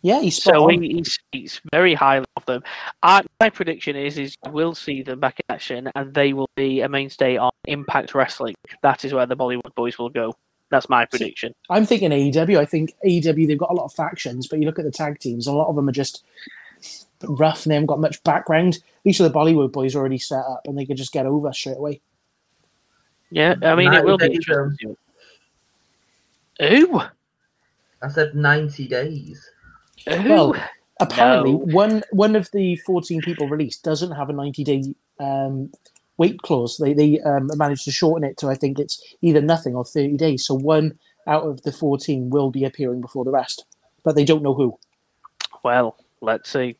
[0.03, 2.63] Yeah, he's So he, he's he's very highly of them.
[3.03, 6.81] I, my prediction is is we'll see them back in action, and they will be
[6.83, 8.55] a mainstay on Impact Wrestling.
[8.83, 10.35] That is where the Bollywood boys will go.
[10.71, 11.55] That's my prediction.
[11.71, 12.59] I'm thinking AEW.
[12.59, 15.19] I think AEW they've got a lot of factions, but you look at the tag
[15.19, 16.25] teams, a lot of them are just
[17.23, 18.79] rough and they haven't got much background.
[19.05, 21.53] Each of the Bollywood boys are already set up, and they could just get over
[21.53, 22.01] straight away.
[23.31, 24.97] Yeah, I mean it will be 90 days, um, interesting.
[26.95, 27.01] Ooh,
[28.03, 29.51] I said 90 days.
[30.11, 30.23] Ooh.
[30.29, 30.55] Well,
[31.01, 31.59] Apparently, No.
[31.59, 34.83] one one of the 14 people released doesn't have a 90 day
[35.21, 35.71] um,
[36.19, 36.79] wait clause.
[36.79, 40.17] They they um, managed to shorten it to I think it's either nothing or 30
[40.17, 40.47] days.
[40.47, 43.65] So one out of the 14 will be appearing before the rest,
[44.05, 44.79] but they don't know who.
[45.65, 46.79] Well, let's see.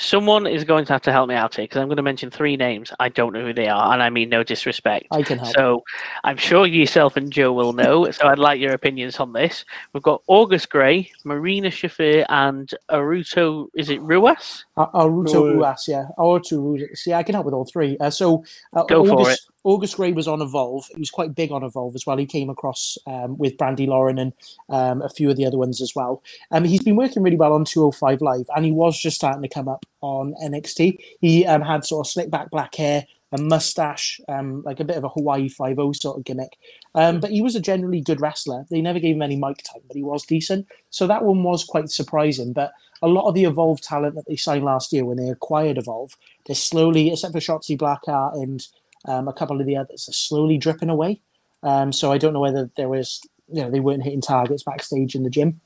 [0.00, 2.30] Someone is going to have to help me out here because I'm going to mention
[2.30, 2.92] three names.
[3.00, 5.08] I don't know who they are, and I mean no disrespect.
[5.10, 5.54] I can help.
[5.54, 5.84] So
[6.22, 8.08] I'm sure yourself and Joe will know.
[8.12, 9.64] so I'd like your opinions on this.
[9.92, 13.66] We've got August Gray, Marina Shafir, and Aruto.
[13.74, 14.64] Is it Ruas?
[14.76, 16.06] Uh, Arturo Ruas, yeah.
[16.16, 17.04] Arturo Ruas.
[17.04, 17.98] Yeah, I can help with all three.
[17.98, 20.86] Uh, so uh, Go for August, August Gray was on Evolve.
[20.94, 22.16] He was quite big on Evolve as well.
[22.16, 24.32] He came across um, with Brandi Lauren and
[24.70, 26.22] um, a few of the other ones as well.
[26.50, 29.48] Um, he's been working really well on 205 Live, and he was just starting to
[29.48, 30.96] come up on NXT.
[31.20, 34.96] He um, had sort of slick back black hair, a mustache, um, like a bit
[34.96, 36.56] of a Hawaii Five O sort of gimmick.
[36.94, 38.64] Um, but he was a generally good wrestler.
[38.70, 40.66] They never gave him any mic time, but he was decent.
[40.88, 42.54] So that one was quite surprising.
[42.54, 45.76] But a lot of the Evolve talent that they signed last year when they acquired
[45.76, 48.66] Evolve, they're slowly, except for Shotzi Blackheart and
[49.08, 51.20] um, a couple of the others, are slowly dripping away.
[51.62, 53.20] Um, so I don't know whether there was,
[53.52, 55.60] you know, they weren't hitting targets backstage in the gym.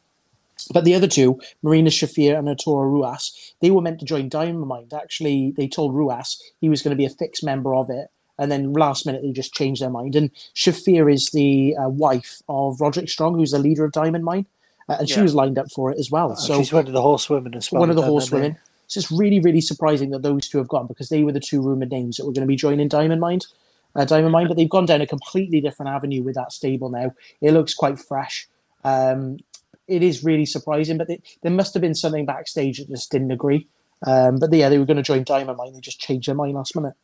[0.72, 4.66] But the other two, Marina Shafir and Arturo Ruas, they were meant to join Diamond
[4.66, 4.92] Mind.
[4.94, 8.08] Actually, they told Ruas he was going to be a fixed member of it.
[8.38, 10.16] And then last minute, they just changed their mind.
[10.16, 14.46] And Shafir is the uh, wife of Roderick Strong, who's the leader of Diamond Mine.
[14.88, 16.34] Uh, and she was lined up for it as well.
[16.36, 17.80] So So she's one of the horsewomen as well.
[17.80, 18.56] one of the and
[18.92, 19.06] horsewomen.
[19.08, 21.62] It's just really, really surprising that those two have gone because they were the two
[21.62, 23.46] rumored names that were going to be joining Diamond Mind.
[23.94, 27.14] Uh, Diamond Mine, but they've gone down a completely different avenue with that stable now.
[27.42, 28.48] It looks quite fresh.
[28.84, 29.38] Um,
[29.86, 31.08] it is really surprising, but
[31.42, 33.68] there must have been something backstage that just didn't agree.
[34.06, 35.74] Um, but yeah, they were going to join Diamond Mine.
[35.74, 36.94] They just changed their mind last minute.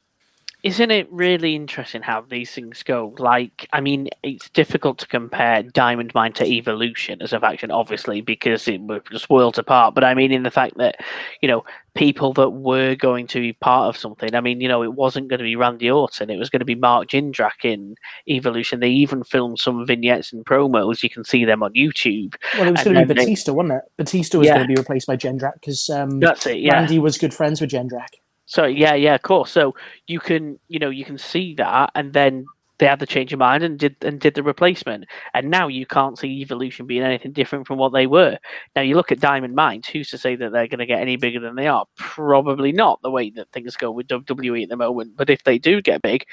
[0.64, 3.14] Isn't it really interesting how these things go?
[3.18, 8.22] Like, I mean, it's difficult to compare Diamond Mine to Evolution as a faction, obviously,
[8.22, 9.94] because it was just worlds apart.
[9.94, 10.96] But I mean, in the fact that,
[11.40, 14.82] you know, people that were going to be part of something, I mean, you know,
[14.82, 17.94] it wasn't going to be Randy Orton, it was going to be Mark Jindrak in
[18.28, 18.80] Evolution.
[18.80, 21.04] They even filmed some vignettes and promos.
[21.04, 22.34] You can see them on YouTube.
[22.58, 23.84] Well, it was going to be then they- Batista, wasn't it?
[23.96, 24.54] Batista was Yeah.
[24.54, 26.74] going to be replaced by Jindrak because um, That's it, yeah.
[26.74, 28.08] Randy was good friends with Jindrak.
[28.48, 29.52] So yeah, yeah, of course.
[29.52, 29.74] So
[30.06, 32.46] you can, you know, you can see that, and then
[32.78, 35.84] they had the change of mind and did and did the replacement, and now you
[35.84, 38.38] can't see Evolution being anything different from what they were.
[38.74, 39.86] Now you look at Diamond Mines.
[39.86, 41.84] Who's to say that they're going to get any bigger than they are?
[41.96, 43.02] Probably not.
[43.02, 45.14] The way that things go with WWE at the moment.
[45.14, 46.24] But if they do get big,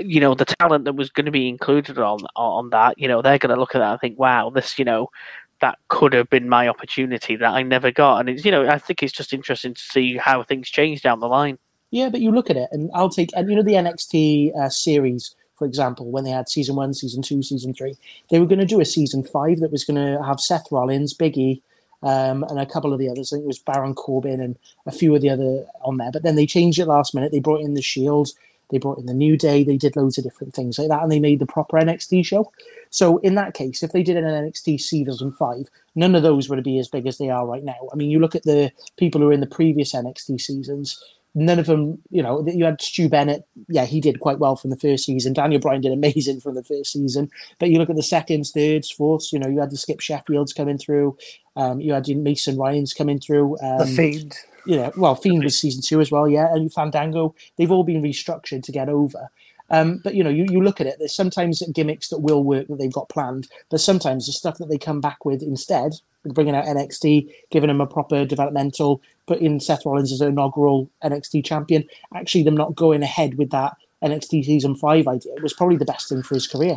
[0.00, 3.22] you know, the talent that was going to be included on on that, you know,
[3.22, 5.10] they're going to look at that and think, wow, this, you know.
[5.60, 8.78] That could have been my opportunity that I never got, and it's you know I
[8.78, 11.58] think it's just interesting to see how things change down the line.
[11.90, 14.68] Yeah, but you look at it, and I'll take, and you know, the NXT uh,
[14.68, 17.96] series, for example, when they had season one, season two, season three,
[18.30, 21.14] they were going to do a season five that was going to have Seth Rollins,
[21.14, 21.62] Big E,
[22.02, 23.32] um, and a couple of the others.
[23.32, 26.12] I think it was Baron Corbin and a few of the other on there.
[26.12, 27.32] But then they changed it last minute.
[27.32, 28.28] They brought in the Shield,
[28.70, 31.10] they brought in the New Day, they did loads of different things like that, and
[31.10, 32.52] they made the proper NXT show.
[32.90, 36.62] So in that case, if they did an NXT season five, none of those would
[36.64, 37.88] be as big as they are right now.
[37.92, 41.02] I mean, you look at the people who were in the previous NXT seasons
[41.34, 43.46] none of them, you know, you had Stu Bennett.
[43.68, 45.32] Yeah, he did quite well from the first season.
[45.32, 47.30] Daniel Bryan did amazing from the first season.
[47.58, 50.54] But you look at the seconds, thirds, fourths, you know, you had the Skip Sheffields
[50.54, 51.16] coming through.
[51.56, 53.58] Um, you had Mason Ryans coming through.
[53.60, 54.36] Um, The Fiend.
[54.68, 57.34] You know, well, Fiend was season two as well, yeah, and Fandango.
[57.56, 59.30] They've all been restructured to get over.
[59.70, 60.96] Um, but you know, you, you look at it.
[60.98, 64.68] There's sometimes gimmicks that will work that they've got planned, but sometimes the stuff that
[64.68, 69.86] they come back with instead, bringing out NXT, giving them a proper developmental, putting Seth
[69.86, 71.84] Rollins as an inaugural NXT champion.
[72.14, 76.10] Actually, them not going ahead with that NXT season five idea was probably the best
[76.10, 76.76] thing for his career.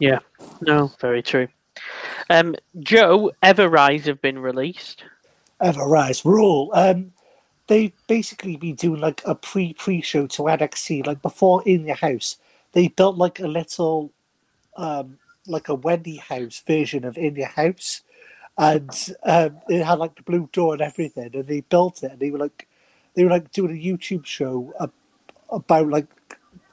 [0.00, 0.18] Yeah,
[0.60, 1.48] no, very true.
[2.28, 5.04] Um, Joe, Everrise have been released.
[5.62, 6.70] Ever Rise Rule.
[6.74, 7.12] Um,
[7.72, 11.96] they've basically been doing like a pre pre show to NXT, like before In Your
[11.96, 12.36] House.
[12.72, 14.12] They built like a little,
[14.76, 18.02] um, like a Wendy House version of In Your House,
[18.58, 18.90] and
[19.24, 21.30] um, it had like the blue door and everything.
[21.32, 22.68] And they built it, and they were like,
[23.14, 24.74] they were like doing a YouTube show
[25.48, 26.08] about like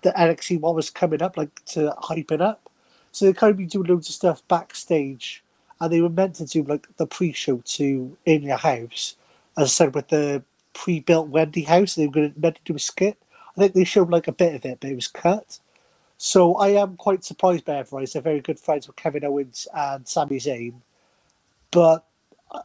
[0.02, 2.70] the NXT what was coming up, like to hype it up.
[3.14, 5.44] So they kind of been doing loads of stuff backstage
[5.80, 9.16] and they were meant to do like the pre-show to In Your House,
[9.58, 11.96] as I said with the pre-built Wendy house.
[11.96, 13.18] They were going to meant to do a skit.
[13.58, 15.60] I think they showed like a bit of it, but it was cut.
[16.18, 18.14] So I am quite surprised by Everrise.
[18.14, 20.76] They're very good friends with Kevin Owens and Sami Zayn,
[21.72, 22.06] but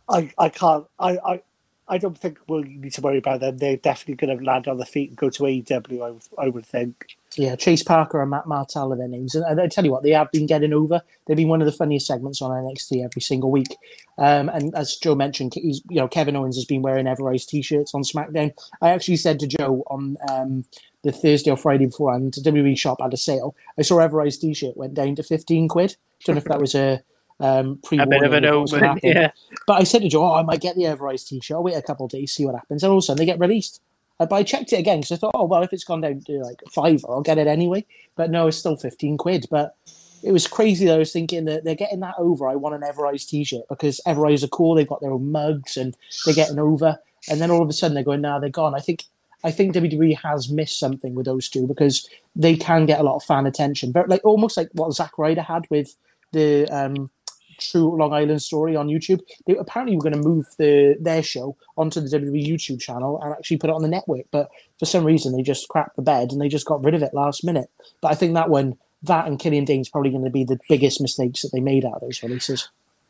[0.09, 1.19] I I can't I.
[1.19, 1.43] I
[1.89, 3.59] I don't think we'll need to worry about them.
[3.59, 6.21] They're definitely going to land on the feet and go to AEW.
[6.39, 7.17] I, I would think.
[7.37, 9.35] Yeah, Chase Parker and Matt Martell are their names.
[9.35, 11.03] And I tell you what, they have been getting over.
[11.27, 13.77] They've been one of the funniest segments on NXT every single week.
[14.19, 17.95] Um, and as Joe mentioned, he's, you know, Kevin Owens has been wearing Everrise t-shirts
[17.95, 18.53] on SmackDown.
[18.81, 20.65] I actually said to Joe on um,
[21.03, 23.57] the Thursday or Friday before, beforehand, WWE shop had a sale.
[23.79, 25.97] I saw Everrise t-shirt went down to 15 quid.
[26.25, 27.03] Don't know if that was a
[27.41, 29.01] um, pre A bit of an omen.
[29.03, 29.33] Yeah.
[29.67, 31.57] But I said to Joe, oh, I might get the Everrise t-shirt.
[31.57, 32.83] I'll wait a couple of days, see what happens.
[32.83, 33.81] And all of a sudden they get released.
[34.19, 36.33] But I checked it again because I thought, oh, well, if it's gone down to
[36.39, 37.85] like five, I'll get it anyway.
[38.17, 39.47] But no, it's still 15 quid.
[39.51, 39.75] But
[40.23, 42.49] it was crazy that I was thinking that they're getting that over.
[42.49, 44.75] I want an Everrise t-shirt because Everrise are cool.
[44.75, 46.99] They've got their own mugs and they're getting over.
[47.29, 48.75] And then all of a sudden they're going, now they're gone.
[48.75, 49.05] I think
[49.45, 53.17] I think WWE has missed something with those two because they can get a lot
[53.17, 53.93] of fan attention.
[53.93, 55.95] But like almost like what Zack Ryder had with
[56.33, 57.11] the um,
[57.59, 59.21] True Long Island Story on YouTube.
[59.47, 63.33] They apparently were going to move the their show onto the WWE YouTube channel and
[63.33, 64.27] actually put it on the network.
[64.31, 67.03] But for some reason, they just crapped the bed and they just got rid of
[67.03, 67.71] it last minute.
[68.01, 71.01] But I think that one, that and Killian Dain's probably going to be the biggest
[71.01, 72.69] mistakes that they made out of those releases.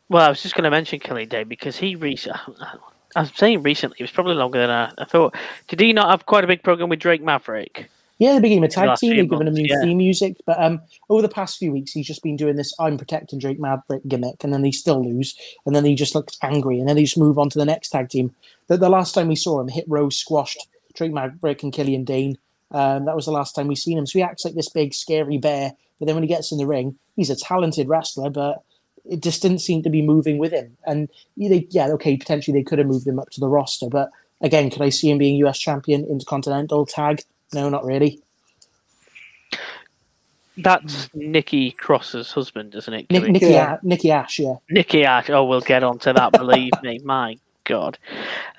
[0.09, 2.55] Well, I was just going to mention Killian Dain because he recently.
[3.15, 5.35] I was saying recently, it was probably longer than I, I thought.
[5.67, 7.89] Did he not have quite a big program with Drake Maverick?
[8.17, 9.15] Yeah, they became a tag last team.
[9.15, 9.81] They've given him new yeah.
[9.81, 12.97] theme music, but um, over the past few weeks, he's just been doing this "I'm
[12.97, 16.79] protecting Drake Maverick" gimmick, and then they still lose, and then he just looks angry,
[16.79, 18.33] and then they just move on to the next tag team.
[18.67, 22.37] The, the last time we saw him, Hit Row squashed Drake Maverick and Killian Dain.
[22.71, 24.05] Um, that was the last time we seen him.
[24.05, 26.65] So he acts like this big scary bear, but then when he gets in the
[26.65, 28.63] ring, he's a talented wrestler, but
[29.03, 30.75] it just didn't seem to be moving with him.
[30.85, 34.09] And they, yeah, okay, potentially they could have moved him up to the roster, but
[34.41, 37.23] again, could I see him being US champion, intercontinental tag?
[37.53, 38.21] No, not really.
[40.57, 43.11] That's Nikki Cross's husband, isn't it?
[43.11, 43.77] Nick, Nikki, Yeah.
[43.81, 44.55] A- Nikki Ash, yeah.
[44.69, 45.29] Nikki Ash.
[45.29, 46.31] Oh, we'll get onto that.
[46.31, 47.97] Believe me, my God.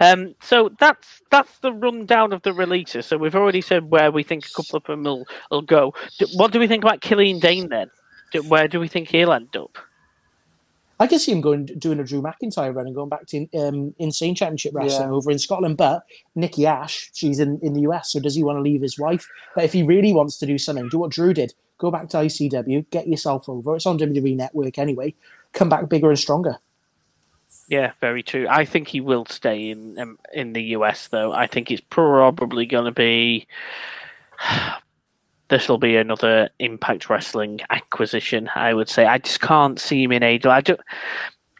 [0.00, 3.06] Um, so that's that's the rundown of the releases.
[3.06, 5.94] So we've already said where we think a couple of them will, will go.
[6.18, 7.90] D- What do we think about Killian Dain then?
[8.32, 9.78] D- Where do we think he'll end up?
[10.98, 13.94] I can see him going doing a Drew McIntyre run and going back to um,
[13.98, 15.14] Insane Championship Wrestling Yeah.
[15.14, 15.76] over in Scotland.
[15.76, 16.04] But
[16.34, 19.28] Nikki Ash, she's in, in the US, so does he want to leave his wife?
[19.54, 21.52] But if he really wants to do something, do what Drew did.
[21.78, 23.76] Go back to ICW, get yourself over.
[23.76, 25.14] It's on WWE Network anyway.
[25.52, 26.56] Come back bigger and stronger.
[27.68, 28.46] Yeah, very true.
[28.48, 31.32] I think he will stay in um, in the US though.
[31.32, 33.46] I think it's probably going to be.
[35.48, 38.50] This will be another Impact Wrestling acquisition.
[38.54, 39.06] I would say.
[39.06, 40.50] I just can't see him in AEW.
[40.50, 40.76] I do.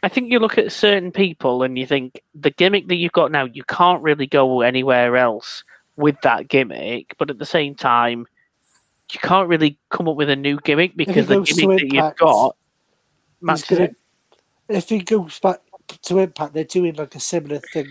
[0.03, 3.31] I think you look at certain people and you think the gimmick that you've got
[3.31, 5.63] now, you can't really go anywhere else
[5.95, 7.15] with that gimmick.
[7.17, 8.27] But at the same time,
[9.11, 11.93] you can't really come up with a new gimmick because the goes to gimmick that
[11.93, 12.55] you've got.
[13.39, 13.89] He's Max, gonna,
[14.69, 15.59] if he goes back
[16.03, 17.87] to Impact, they're doing like a similar thing.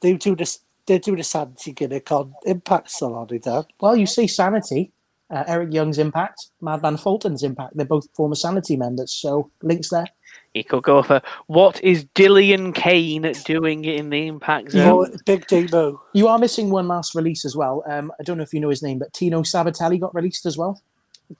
[0.00, 0.60] They do this.
[0.86, 3.64] They're doing a sanity gimmick on Impact still on it, Dan.
[3.80, 4.92] Well, you see Sanity.
[5.30, 7.76] Uh, Eric Young's Impact, Madman Fulton's Impact.
[7.76, 10.06] They're both former Sanity members, so links there.
[10.54, 15.06] He could go for what is Dillian Kane doing in the Impact Zone?
[15.08, 16.02] Oh, Big Damo.
[16.12, 17.84] You are missing one last release as well.
[17.88, 20.58] Um, I don't know if you know his name, but Tino Sabatelli got released as
[20.58, 20.82] well.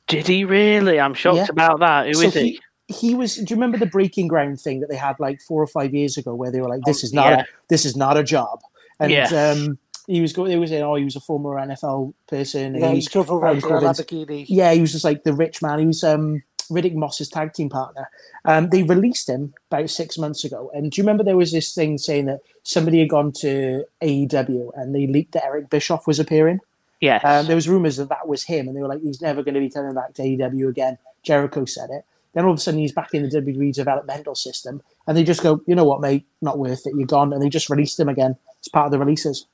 [0.07, 1.01] Did he really?
[1.01, 1.47] I'm shocked Yeah.
[1.51, 2.05] about that.
[2.07, 2.61] Who is So he?
[2.87, 3.35] he was.
[3.35, 6.17] Do you remember the breaking ground thing that they had like four or five years
[6.17, 7.41] ago, where they were like, "This Oh, is not yeah.
[7.41, 8.61] a this is not a job,"
[9.01, 9.33] and Yes.
[9.33, 9.79] um,
[10.11, 10.51] he was going.
[10.51, 13.31] They were saying, "Oh, he was a former NFL person." Yeah, he he's was, drove
[13.31, 14.45] around in a Lamborghini.
[14.49, 15.79] yeah, he was just like the rich man.
[15.79, 18.09] He was um, Riddick Moss's tag team partner.
[18.45, 20.71] Um, they released him about six months ago.
[20.75, 24.71] And do you remember there was this thing saying that somebody had gone to AEW
[24.75, 26.61] and they leaked that Eric Bischoff was appearing?
[27.01, 27.21] Yeah.
[27.25, 29.55] Um, there was rumors that that was him, and they were like, he's never going
[29.55, 30.99] to be coming back to AEW again.
[31.23, 32.05] Jericho said it.
[32.33, 35.43] Then all of a sudden, he's back in the WWE developmental system, and they just
[35.43, 36.95] go, you know what, mate, not worth it.
[36.95, 38.37] You're gone, and they just released him again.
[38.59, 39.47] It's part of the releases.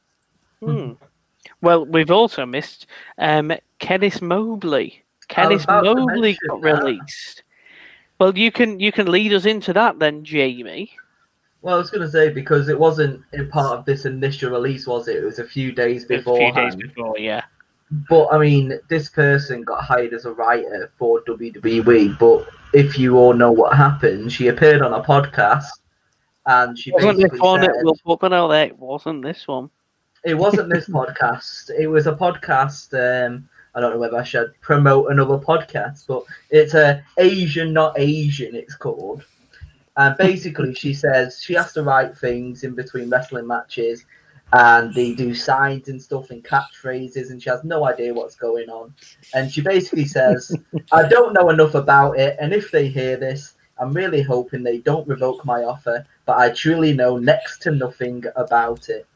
[0.62, 0.92] Hmm.
[1.60, 2.86] Well, we've also missed
[3.18, 5.02] um, Kenneth Mobley.
[5.28, 6.82] Kenneth Mobley got that.
[6.82, 7.42] released.
[8.18, 10.90] Well, you can you can lead us into that then, Jamie.
[11.62, 14.86] Well, I was going to say because it wasn't in part of this initial release,
[14.86, 15.16] was it?
[15.16, 16.52] It was a few days A few before.
[16.52, 17.42] days before, yeah.
[18.08, 22.18] But I mean, this person got hired as a writer for WWE.
[22.18, 25.66] But if you all know what happened, she appeared on a podcast,
[26.46, 27.62] and she Wasn't basically this one?
[27.62, 28.66] said, put that out there.
[28.66, 29.70] It wasn't this one.
[30.26, 31.70] It wasn't this podcast.
[31.70, 32.92] It was a podcast.
[32.92, 37.94] Um, I don't know whether I should promote another podcast, but it's a Asian, not
[37.96, 38.56] Asian.
[38.56, 39.22] It's called,
[39.96, 44.04] And basically, she says she has to write things in between wrestling matches,
[44.52, 48.68] and they do signs and stuff and catchphrases, and she has no idea what's going
[48.68, 48.92] on.
[49.32, 50.52] And she basically says,
[50.92, 54.78] "I don't know enough about it, and if they hear this, I'm really hoping they
[54.78, 59.06] don't revoke my offer, but I truly know next to nothing about it,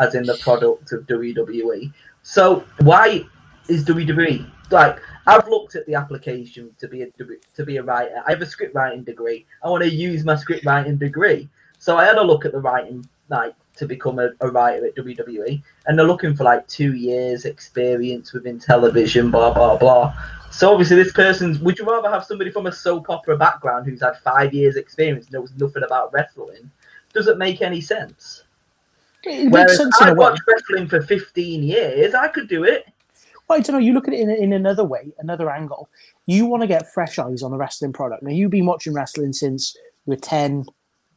[0.00, 1.92] as in the product of WWE.
[2.22, 3.24] So why
[3.68, 4.98] is WWE like?
[5.28, 7.08] I've looked at the application to be a
[7.56, 8.22] to be a writer.
[8.26, 9.44] I have a script writing degree.
[9.62, 11.48] I want to use my script writing degree.
[11.78, 14.96] So I had a look at the writing like to become a, a writer at
[14.96, 20.14] WWE, and they're looking for like two years experience within television, blah blah blah.
[20.50, 21.58] So obviously, this person's.
[21.58, 25.30] Would you rather have somebody from a soap opera background who's had five years experience,
[25.30, 26.70] knows nothing about wrestling?
[27.12, 28.44] Doesn't make any sense.
[29.26, 32.86] It makes Whereas in I watched wrestling for 15 years, I could do it.
[33.48, 33.80] Well, I don't know.
[33.80, 35.88] You look at it in, in another way, another angle.
[36.26, 38.22] You want to get fresh eyes on the wrestling product.
[38.22, 40.66] Now, you've been watching wrestling since you were 10,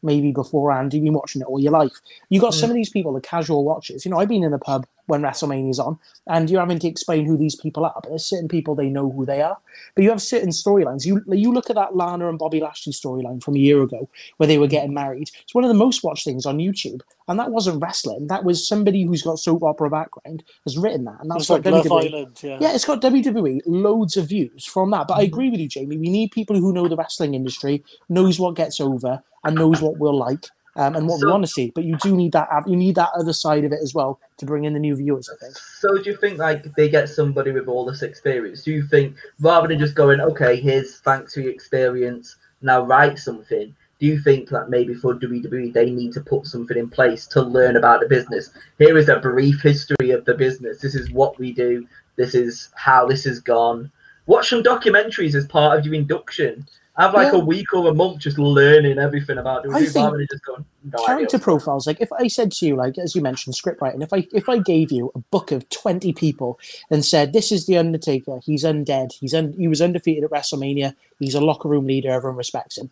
[0.04, 0.94] maybe beforehand.
[0.94, 1.94] You've been watching it all your life.
[2.30, 2.72] You've got some mm.
[2.72, 4.06] of these people, the casual watchers.
[4.06, 7.26] You know, I've been in the pub when WrestleMania's on, and you're having to explain
[7.26, 7.94] who these people are.
[7.96, 9.58] But there's certain people they know who they are.
[9.96, 11.06] But you have certain storylines.
[11.06, 14.48] You you look at that Lana and Bobby Lashley storyline from a year ago, where
[14.48, 15.32] they were getting married.
[15.42, 18.28] It's one of the most watched things on YouTube, and that wasn't wrestling.
[18.28, 21.64] That was somebody who's got soap opera background has written that, and that's It's like
[21.64, 22.58] WWE Island, yeah.
[22.62, 25.08] yeah, it's got WWE loads of views from that.
[25.08, 25.98] But I agree with you, Jamie.
[25.98, 29.98] We need people who know the wrestling industry, knows what gets over, and knows what
[29.98, 31.72] we'll like um, and what we want to see.
[31.74, 32.48] But you do need that.
[32.68, 35.30] You need that other side of it as well to bring in the new viewers.
[35.30, 35.58] I think.
[35.58, 38.64] So do you think like they get somebody with all this experience?
[38.64, 43.20] Do you think rather than just going, okay, here's thanks for your experience, now write
[43.20, 43.76] something?
[44.00, 47.42] Do you think that maybe for WWE they need to put something in place to
[47.42, 48.50] learn about the business?
[48.78, 50.80] Here is a brief history of the business.
[50.80, 51.86] This is what we do.
[52.16, 53.92] This is how this has gone.
[54.26, 56.66] Watch some documentaries as part of your induction.
[57.00, 57.40] Have like Yeah.
[57.40, 60.66] a week or a month just learning everything about WWE think just going.
[60.84, 63.82] No character what's profiles like if i said to you like as you mentioned script
[63.82, 66.58] writing if i if i gave you a book of 20 people
[66.90, 68.40] and said this is the undertaker.
[68.44, 69.14] He's undead.
[69.14, 70.96] He's un- he was undefeated at wrestlemania.
[71.20, 72.12] He's a locker room leader.
[72.12, 72.90] Everyone respects him.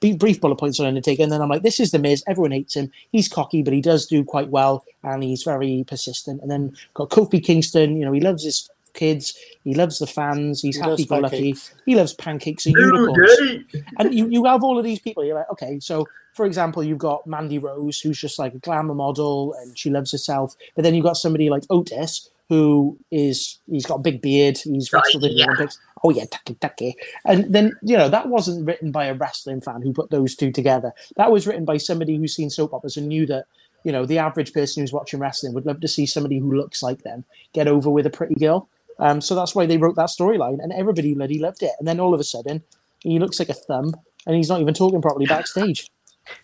[0.00, 2.24] Be- brief bullet points on undertaker and then i'm like this is the miz.
[2.26, 2.90] Everyone hates him.
[3.12, 6.42] He's cocky but he does do quite well and he's very persistent.
[6.42, 10.60] And then got kofi kingston you know he loves his kids he loves the fans
[10.62, 11.54] he's He happy go lucky.
[11.86, 13.64] he loves pancakes and unicorns
[13.98, 15.24] and you, you have all of these people.
[15.24, 18.94] You're like, okay, so for example, you've got Mandy Rose, who's just like a glamour
[18.94, 20.56] model and she loves herself.
[20.74, 24.92] But then you've got somebody like Otis, who is he's got a big beard, he's
[24.92, 25.44] wrestled in the yeah.
[25.46, 25.78] Olympics.
[26.04, 26.96] Oh yeah, tucky tucky.
[27.26, 30.50] And then you know that wasn't written by a wrestling fan who put those two
[30.50, 30.92] together.
[31.16, 33.44] That was written by somebody who's seen soap operas and knew that
[33.84, 36.82] you know the average person who's watching wrestling would love to see somebody who looks
[36.82, 38.68] like them get over with a pretty girl.
[38.98, 41.72] Um, so that's why they wrote that storyline, and everybody bloody loved it.
[41.78, 42.62] And then all of a sudden,
[43.00, 43.94] he looks like a thumb,
[44.26, 45.90] and he's not even talking properly backstage.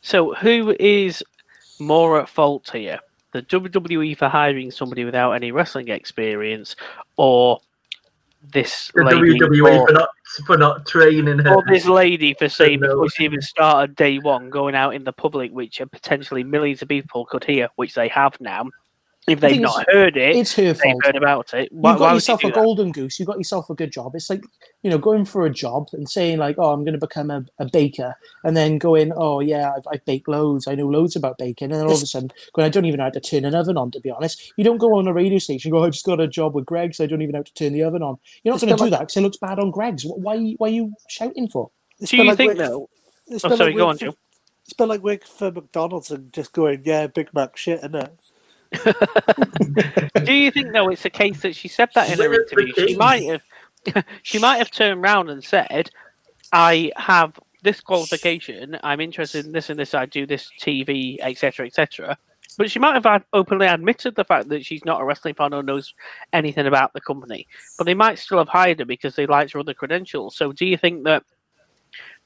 [0.00, 1.22] So, who is
[1.78, 2.98] more at fault here?
[3.32, 6.74] The WWE for hiring somebody without any wrestling experience,
[7.16, 7.60] or
[8.52, 10.08] this The lady, WWE or, for not
[10.46, 11.54] for not training her.
[11.54, 12.88] or this lady for saying No.
[12.88, 16.82] before she even started day one, going out in the public, which uh, potentially millions
[16.82, 18.68] of people could hear, which they have now.
[19.30, 21.04] If they've not heard it, It's her they've fault.
[21.04, 21.70] heard about it.
[21.72, 22.64] Why, You've got yourself you a do that?
[22.64, 23.18] golden goose.
[23.18, 24.14] You've got yourself a good job.
[24.14, 24.42] It's like
[24.82, 27.44] you know going for a job and saying like, "Oh, I'm going to become a,
[27.58, 28.14] a baker,"
[28.44, 30.66] and then going, "Oh yeah, I've, I've baked loads.
[30.66, 32.98] I know loads about baking," and then all of a sudden going, "I don't even
[32.98, 35.12] know how to turn an oven on." To be honest, you don't go on a
[35.12, 35.68] radio station.
[35.68, 37.00] and Go, I just got a job with Greggs.
[37.00, 38.18] I don't even know how to turn the oven on.
[38.42, 40.04] You're not going to been do that because it looks bad on Greggs.
[40.04, 40.54] Why?
[40.58, 41.70] Why are you shouting for?
[42.00, 42.88] It's Do you like think work- though?
[43.28, 44.14] It's Oh, sorry, like go on, for- Joe.
[44.64, 48.10] It's been like working for McDonald's and just going, yeah, Big Mac shit, innit?
[50.24, 52.72] Do you think though it's a case that she said that in her interview?
[52.74, 55.90] She might have she might have turned around and said,
[56.52, 61.66] I have this qualification, I'm interested in this and this, I do this TV, etc.
[61.66, 62.16] etc.
[62.56, 65.54] But she might have had openly admitted the fact that she's not a wrestling fan
[65.54, 65.94] or knows
[66.32, 67.46] anything about the company.
[67.76, 70.36] But they might still have hired her because they liked her other credentials.
[70.36, 71.22] So do you think that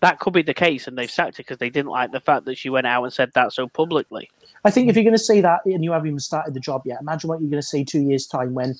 [0.03, 2.45] that could be the case and they've sacked her because they didn't like the fact
[2.45, 4.29] that she went out and said that so publicly?
[4.65, 6.83] I think if you're going to say that and you haven't even started the job
[6.85, 8.75] yet, imagine what you're going to say two years' time when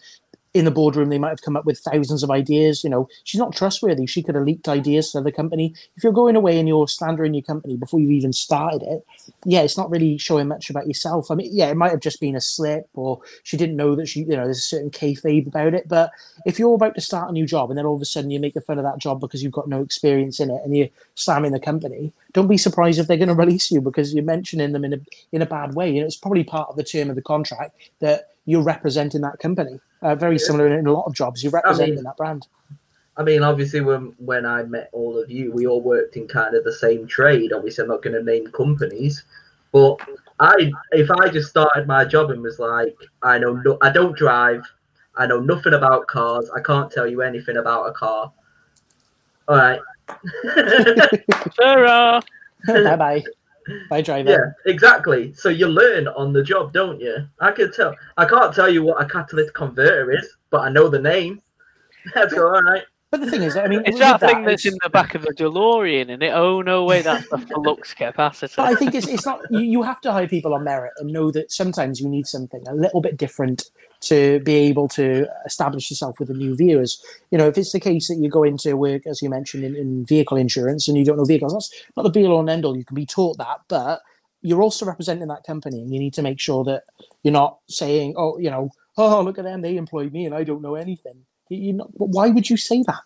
[0.55, 2.85] in the boardroom they might have come up with thousands of ideas.
[2.85, 4.07] You know, she's not trustworthy.
[4.07, 5.75] She could have leaked ideas to the company.
[5.97, 9.07] If you're going away and you're slandering your company before you've even started it,
[9.45, 11.31] yeah, it's not really showing much about yourself.
[11.31, 14.09] I mean, yeah, it might have just been a slip or she didn't know that
[14.09, 15.89] she, you know, there's a certain kayfabe about it.
[15.89, 16.11] But
[16.45, 18.41] if you're about to start a new job and then all of a sudden you're
[18.41, 21.53] making fun of that job because you've got no experience in it and you're slamming
[21.53, 24.85] the company, don't be surprised if they're going to release you because you're mentioning them
[24.85, 24.99] in a
[25.33, 25.89] in a bad way.
[25.97, 29.81] And it's probably part of the term of the contract that you're representing that company.
[30.03, 32.47] Uh, very similar in, in a lot of jobs, you're representing that brand.
[33.17, 36.55] I mean, obviously, when when I met all of you, we all worked in kind
[36.55, 37.53] of the same trade.
[37.53, 39.25] Obviously, I'm not going to name companies,
[39.71, 40.01] but
[40.41, 44.17] I, if I just started my job and was like, I know, no, I don't
[44.17, 44.63] drive,
[45.17, 48.33] I know nothing about cars, I can't tell you anything about a car.
[49.47, 49.81] All right.
[51.55, 52.23] Sarah.
[52.67, 53.23] bye bye.
[53.89, 54.31] Bye, driver.
[54.31, 55.33] Yeah, exactly.
[55.35, 57.29] So you learn on the job, don't you?
[57.41, 57.95] I can tell.
[58.17, 61.41] I can't tell you what a catalytic converter is, but I know the name.
[62.15, 62.85] That's all right.
[63.13, 65.21] But the thing is, I mean, It's that that, thing that's in the back of
[65.21, 66.33] the DeLorean, and it.
[66.33, 68.57] Oh no, way, that's the flux capacitor.
[68.57, 71.13] But I think it's it's not you, you have to hire people on merit and
[71.13, 75.91] know that sometimes you need something a little bit different to be able to establish
[75.91, 77.05] yourself with the new viewers.
[77.31, 79.77] You know, if it's the case that you go into work, as you mentioned, in,
[79.77, 82.65] in vehicle insurance and you don't know vehicles, that's not the be all and end
[82.65, 82.79] all.
[82.79, 84.01] You can be taught that, but
[84.41, 86.85] you're also representing that company and you need to make sure that
[87.25, 90.45] you're not saying, oh, you know, oh, look at them, they employed me and I
[90.45, 91.27] don't know anything.
[91.49, 93.01] You, know, why would you say that?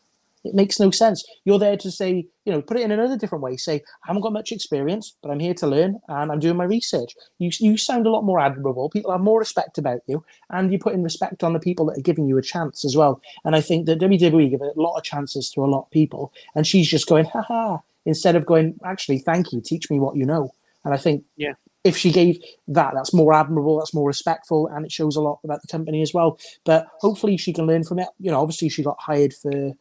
[0.46, 1.24] It makes no sense.
[1.44, 3.56] You're there to say, you know, put it in another different way.
[3.56, 6.64] Say, I haven't got much experience, but I'm here to learn and I'm doing my
[6.64, 7.14] research.
[7.38, 8.88] You, you sound a lot more admirable.
[8.88, 11.98] People have more respect about you, and you put in respect on the people that
[11.98, 13.20] are giving you a chance as well.
[13.44, 16.32] And I think that WWE give a lot of chances to a lot of people,
[16.54, 20.16] and she's just going, ha ha, instead of going, actually, thank you, teach me what
[20.16, 20.52] you know.
[20.84, 21.54] And I think, Yeah.
[21.86, 25.40] If she gave that, that's more admirable, that's more respectful, and it shows a lot
[25.44, 26.38] about the company as well.
[26.64, 28.08] But hopefully, she can learn from it.
[28.18, 29.72] You know, obviously, she got hired for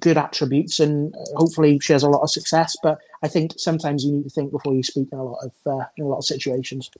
[0.00, 4.04] good attributes and uh, hopefully she has a lot of success but i think sometimes
[4.04, 6.18] you need to think before you speak in a lot of uh, in a lot
[6.18, 6.90] of situations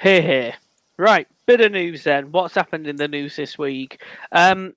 [0.00, 0.54] Here, here.
[0.98, 2.32] Right, bit of news then.
[2.32, 4.02] What's happened in the news this week?
[4.32, 4.74] Um,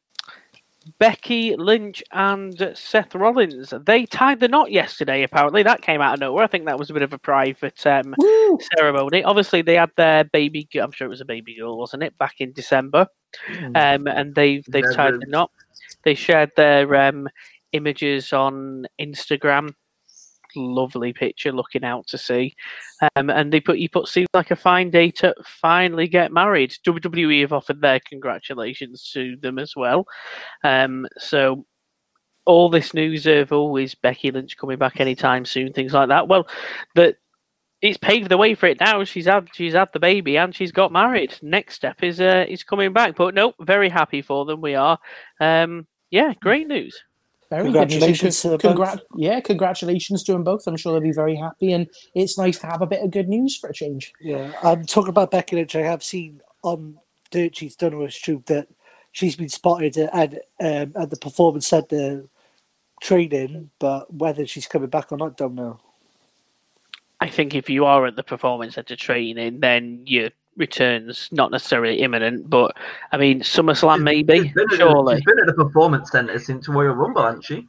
[0.97, 5.23] Becky Lynch and Seth Rollins they tied the knot yesterday.
[5.23, 6.43] Apparently, that came out of nowhere.
[6.43, 8.15] I think that was a bit of a private um,
[8.77, 9.23] ceremony.
[9.23, 10.67] Obviously, they had their baby.
[10.71, 12.17] gi- I'm sure it was a baby girl, wasn't it?
[12.17, 13.07] Back in December,
[13.75, 15.51] um, and they've they've tied the- the knot.
[16.03, 17.27] They shared their um,
[17.73, 19.73] images on Instagram.
[20.55, 22.55] Lovely picture, looking out to sea.
[23.15, 26.75] Um, and they put you put seems like a fine day to finally get married.
[26.85, 30.05] WWE have offered their congratulations to them as well.
[30.63, 31.65] Um, so
[32.45, 36.27] all this news of oh Becky Lynch coming back anytime soon, things like that.
[36.27, 36.47] Well,
[36.95, 37.17] that
[37.81, 39.03] it's paved the way for it now.
[39.03, 41.35] She's had she's had the baby and she's got married.
[41.41, 43.15] Next step is uh, is coming back.
[43.15, 44.61] But no, very happy for them.
[44.61, 44.97] We are.
[45.39, 47.01] Um, yeah, great news.
[47.49, 48.41] Very Congratulations good news.
[48.41, 51.87] to them Congra- yeah congratulations to them both i'm sure they'll be very happy and
[52.13, 55.09] it's nice to have a bit of good news for a change Yeah, I'm talking
[55.09, 55.75] about Becky Lynch.
[55.75, 56.97] I have seen on
[57.31, 58.67] Dirt Sheets Dunner's Troop that
[59.11, 62.25] she's been spotted at um, at the performance centre
[63.01, 65.79] training, but whether she's coming back or not, don't know.
[67.21, 70.29] I think if you are at the performance centre training, then your
[70.59, 72.49] returns not necessarily imminent.
[72.49, 72.75] But
[73.11, 75.15] I mean, SummerSlam maybe, She's been, at, surely.
[75.15, 77.67] she's been at the performance centre since Royal Rumble, hasn't she?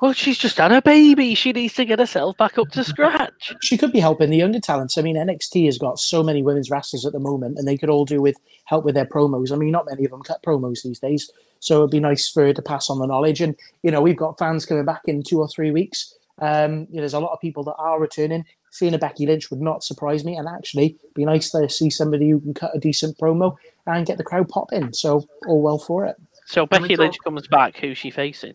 [0.00, 1.34] Well, she's just had a baby.
[1.34, 3.54] She needs to get herself back up to scratch.
[3.60, 4.96] she could be helping the younger talents.
[4.96, 7.90] I mean, NXT has got so many women's wrestlers at the moment, and they could
[7.90, 9.52] all do with help with their promos.
[9.52, 12.46] I mean, not many of them cut promos these days, so it'd be nice for
[12.46, 13.42] her to pass on the knowledge.
[13.42, 16.14] And you know, we've got fans coming back in two or three weeks.
[16.38, 18.46] Um, you know, there's a lot of people that are returning.
[18.70, 22.30] Seeing a Becky Lynch would not surprise me, and actually, be nice to see somebody
[22.30, 23.56] who can cut a decent promo
[23.86, 24.92] and get the crowd popping.
[24.92, 26.16] So, all well for it.
[26.46, 27.76] So Can Becky Lynch comes back.
[27.76, 28.54] Who's she facing?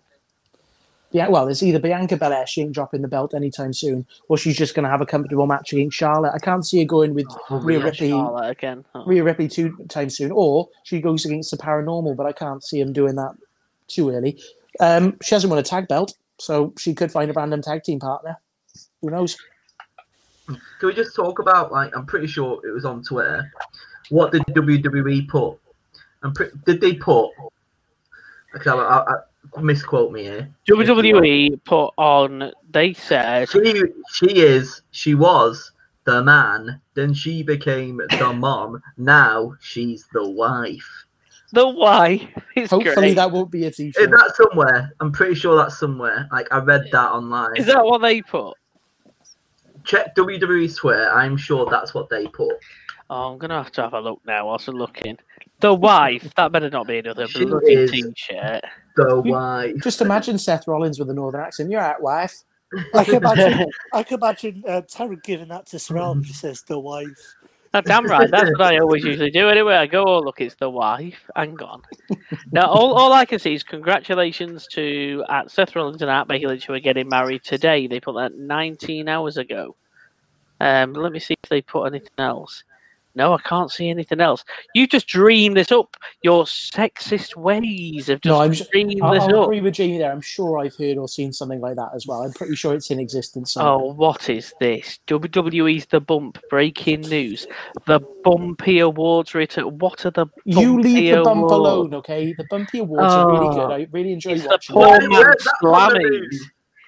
[1.11, 4.57] Yeah, well, it's either Bianca Belair, she ain't dropping the belt anytime soon, or she's
[4.57, 6.33] just going to have a comfortable match against Charlotte.
[6.33, 8.09] I can't see her going with Oh, Rhea yeah, Ripley.
[8.09, 8.83] Charlotte again.
[8.93, 9.05] Oh.
[9.05, 12.81] Rhea Ripley two times soon, or she goes against the paranormal, but I can't see
[12.81, 13.31] him doing that
[13.87, 14.37] too early.
[14.81, 17.99] Um, she hasn't won a tag belt, so she could find a random tag team
[17.99, 18.37] partner.
[19.01, 19.37] Who knows?
[20.47, 23.51] Can we just talk about like I'm pretty sure it was on Twitter.
[24.09, 25.57] What did WWE put?
[26.23, 27.31] I'm pre- did they put?
[28.55, 29.15] Okay, I, I,
[29.57, 30.49] I misquote me here.
[30.67, 32.51] WWE put on.
[32.71, 33.83] They said She
[34.13, 35.71] she is she was
[36.05, 36.79] the man.
[36.93, 38.81] Then she became the mom.
[38.97, 41.05] Now she's the wife.
[41.51, 42.31] the why.
[42.55, 43.15] It's Hopefully, great.
[43.15, 44.09] that won't be a Is t-shirt.
[44.11, 44.93] that somewhere?
[44.99, 46.27] I'm pretty sure that's somewhere.
[46.31, 47.55] Like I read that online.
[47.57, 48.53] Is that what they put?
[49.85, 51.09] Check WWE's Twitter.
[51.11, 52.55] I'm sure that's what they put.
[53.09, 54.47] Oh, I'm gonna have to have a look now.
[54.47, 55.17] Whilst I'm looking,
[55.59, 56.33] the wife.
[56.35, 58.63] That better not be another She bloody is- t-shirt.
[58.95, 59.75] The wife.
[59.83, 61.69] Just imagine Seth Rollins with a northern accent.
[61.69, 62.43] You're out, wife.
[62.93, 63.67] I can imagine.
[63.93, 67.07] I can imagine uh, Taryn giving that to Sorrel and just says the wife.
[67.81, 68.29] Damn right.
[68.29, 69.49] That's what I always usually do.
[69.49, 71.29] Anyway, I go, oh, look, it's the wife.
[71.35, 71.81] Hang on.
[72.51, 76.45] now, all, all I can see is congratulations to at Seth Rollins and at Becky
[76.65, 77.87] who are getting married today.
[77.87, 79.75] They put that 19 hours ago.
[80.59, 82.63] Um, let me see if they put anything else.
[83.15, 84.43] No, I can't see anything else.
[84.73, 85.95] You just dream this up.
[86.21, 89.45] Your sexist ways of just No, I'm s- dreamed I, this I'll up.
[89.45, 90.11] agree with Jamie there.
[90.11, 92.23] I'm sure I've heard or seen something like that as well.
[92.23, 93.53] I'm pretty sure it's in existence.
[93.53, 93.73] somewhere.
[93.73, 94.99] Oh, what is this?
[95.07, 96.39] WWE's The Bump.
[96.49, 97.47] Breaking news.
[97.87, 99.77] The Bumpy Awards return.
[99.79, 101.53] What are the you leave the bump Awards?
[101.53, 102.33] alone, okay?
[102.37, 103.71] The bumpy awards are really good.
[103.71, 104.73] Oh, I really enjoy it's the watching.
[104.75, 105.09] poor them.
[105.09, 105.33] man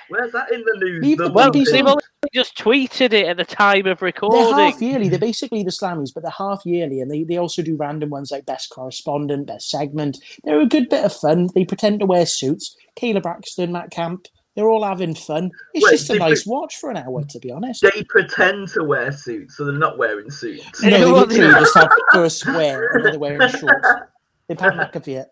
[0.10, 0.80] Where's that on the slamming.
[0.80, 0.80] news?
[0.80, 1.04] Where's that in the news?
[1.04, 2.04] Leave The the Well, bumpy bumpy- they've only
[2.34, 4.56] just tweeted it at the time of recording.
[4.56, 5.10] They're half yearly.
[5.10, 8.32] They're basically the Slammies, but they're half yearly, and they, they also do random ones
[8.32, 10.18] like best correspondent, best segment.
[10.44, 11.50] They're a good bit of fun.
[11.56, 12.76] They pretend to wear suits.
[13.00, 15.52] Kayla Braxton, Matt Camp, they're all having fun.
[15.76, 17.84] It's Wait, just a nice pre- watch for an hour, to be honest.
[17.84, 20.82] They pretend to wear suits, so they're not wearing suits.
[20.82, 21.60] No, they Well, literally yeah.
[21.60, 23.88] just have first swear and then they're wearing shorts.
[24.48, 25.28] They Pat McAfee it.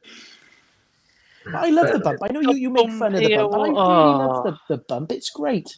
[1.45, 2.19] But I love the bump.
[2.23, 4.77] I know you, you make fun of the bump, but I really love the, the
[4.87, 5.11] bump.
[5.11, 5.77] It's great.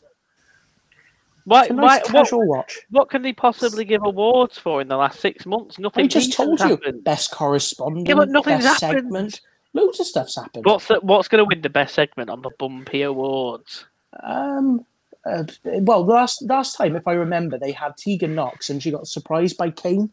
[1.46, 2.78] Why, It's a why, nice what, casual watch.
[2.90, 5.80] what can they possibly give awards for in the last six months?
[5.80, 6.06] Nothing.
[6.06, 6.68] I just told you.
[6.68, 7.04] happened.
[7.06, 9.04] Best correspondent, Yeah, but nothing's best happened.
[9.04, 9.42] segment.
[9.74, 10.66] Loads of stuff's happened.
[10.66, 13.86] What's the, what's going to win the best segment on the Bumpy Awards?
[14.24, 14.86] Um,
[15.26, 19.08] uh, well, last last time, if I remember, they had Tegan Nox, and she got
[19.08, 20.12] surprised by Kane,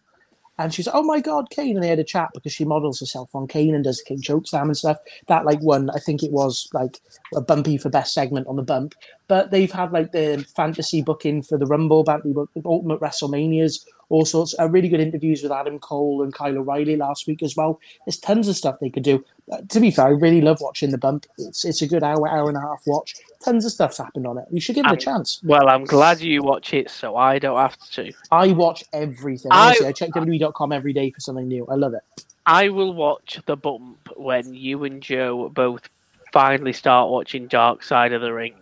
[0.58, 3.34] and she's "Oh my God, Kane!" And they had a chat because she models herself
[3.34, 4.98] on Kane and does King chokeslam and stuff.
[5.26, 7.00] That like one, I think it was like
[7.34, 8.94] a bumpy for best segment on the bump.
[9.26, 14.54] But they've had like the fantasy booking for the Rumble, the Ultimate WrestleManias, all sorts.
[14.58, 17.80] Uh, really good interviews with Adam Cole and Kyle O'Reilly last week as well.
[18.06, 19.24] There's tons of stuff they could do.
[19.68, 21.26] To be fair, I really love watching the bump.
[21.36, 23.14] It's it's a good hour, hour and a half watch.
[23.44, 24.46] Tons of stuff's happened on it.
[24.50, 25.40] You should give it a Um, chance.
[25.44, 28.10] Well, I'm glad you watch it, so I don't have to.
[28.30, 29.50] I watch everything.
[29.52, 31.66] I- Honestly, I, check WWE.com every day for something new.
[31.66, 32.00] I love it.
[32.46, 35.88] I will watch the bump when you and Joe both
[36.32, 38.54] finally start watching Dark Side of the Ring.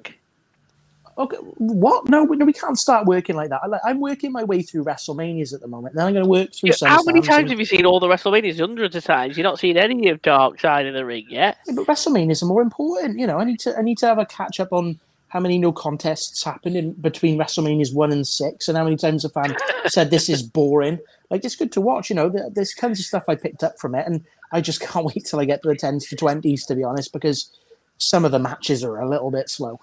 [1.18, 2.08] Okay, what?
[2.08, 3.60] No, no, we can't start working like that.
[3.62, 5.94] I, I'm working my way through WrestleManias at the moment.
[5.94, 6.70] Then I'm going to work through.
[6.70, 8.58] Yeah, How many times have you seen all the WrestleManias?
[8.58, 9.36] Hundreds of times.
[9.36, 11.58] You've not seen any of Dark Side of the Ring yet.
[11.66, 13.18] Yeah, but WrestleManias are more important.
[13.18, 14.98] You know, I need to I need to have a catch up on
[15.28, 19.24] how many no contests happened in between WrestleManias one and six, and how many times
[19.24, 19.54] a fan
[19.86, 20.98] said this is boring.
[21.30, 22.08] Like it's good to watch.
[22.08, 25.04] You know, there's tons of stuff I picked up from it, and I just can't
[25.04, 26.64] wait till I get to the tens to twenties.
[26.66, 27.50] To be honest, because
[27.98, 29.78] some of the matches are a little bit slow.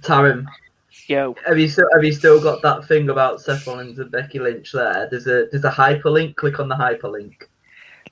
[0.00, 0.46] Tarim,
[1.06, 4.38] Yo, have you still have you still got that thing about Seth Rollins and Becky
[4.38, 5.08] Lynch there?
[5.10, 6.36] There's a there's a hyperlink.
[6.36, 7.34] Click on the hyperlink.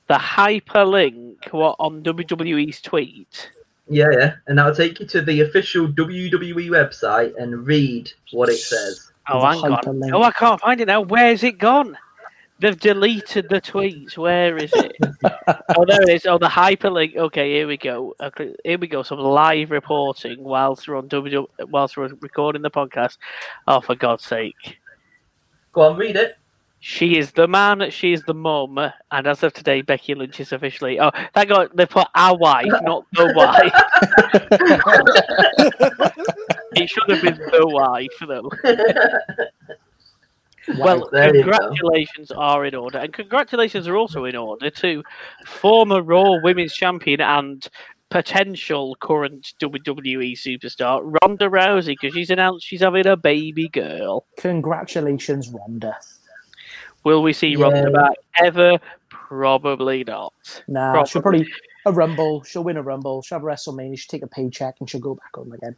[0.09, 3.51] the hyperlink what on WWE's tweet.
[3.89, 8.59] Yeah, yeah, and that'll take you to the official WWE website and read what it
[8.59, 9.12] says.
[9.29, 10.14] Oh, There's a hang on.
[10.14, 11.01] Oh, I can't find it now.
[11.01, 11.97] Where's it gone?
[12.61, 14.17] They've deleted the tweets.
[14.17, 14.97] Where is it?
[15.77, 16.27] oh, there it is.
[16.27, 17.17] Oh, the hyperlink.
[17.17, 18.15] Okay, here we go.
[18.65, 19.05] Here we go.
[19.05, 21.47] Some live reporting whilst we're on W.
[21.69, 23.19] Whilst we're recording the podcast.
[23.69, 24.79] Oh, for God's sake!
[25.73, 26.37] Go on, read it.
[26.81, 27.91] She is the man.
[27.91, 28.79] She is the mum.
[29.11, 30.99] And as of today, Becky Lynch is officially.
[31.01, 33.73] Oh, thank God they put our wife, not the wife.
[36.77, 38.51] it should have been the wife, though.
[40.79, 41.51] Well, There you go.
[41.51, 45.03] congratulations are in order, and congratulations are also in order to
[45.47, 47.66] former Raw Women's Champion and
[48.11, 54.25] potential current WWE superstar Ronda Rousey, because she's announced she's having a baby girl.
[54.39, 55.97] Congratulations, Ronda.
[57.05, 57.64] Will we see Yeah.
[57.64, 58.79] Ronda back ever?
[59.09, 60.33] Probably not.
[60.69, 61.41] Nah, she'll Probably.
[61.45, 61.53] probably
[61.87, 62.43] a rumble.
[62.45, 63.23] She'll win a rumble.
[63.23, 63.99] She'll have a WrestleMania.
[63.99, 65.77] She'll take a paycheck and she'll go back home again.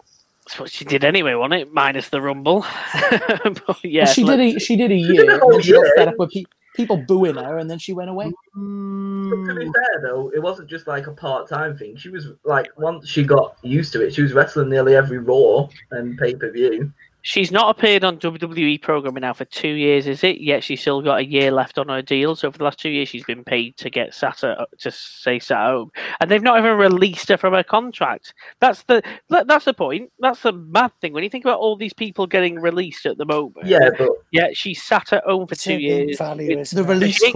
[0.51, 1.73] That's what she did anyway, wasn't it?
[1.73, 2.67] Minus the Rumble.
[3.23, 4.41] but yeah, she did.
[4.41, 5.39] A, she did a did year.
[5.41, 5.93] a and she got year.
[5.97, 6.43] fed up with pe-
[6.75, 8.33] people booing her, and then she went away.
[8.55, 11.95] To be fair though, it wasn't just like a part time thing.
[11.97, 15.69] She was like once she got used to it, she was wrestling nearly every Raw
[15.93, 16.93] and pay per view.
[17.23, 20.41] She's not appeared on WWE programming now for two years, is it?
[20.41, 22.35] Yet she's still got a year left on her deal.
[22.37, 25.39] So for the last two years, she's been paid to get sat at, to say
[25.39, 25.91] sat at home,
[26.21, 28.33] and they've not even released her from her contract.
[28.61, 30.11] That's the that's the point.
[30.19, 33.27] That's the mad thing when you think about all these people getting released at the
[33.27, 33.67] moment.
[33.67, 36.19] Yeah, but yeah, she sat at home for two years.
[36.19, 37.33] value, It's- The release she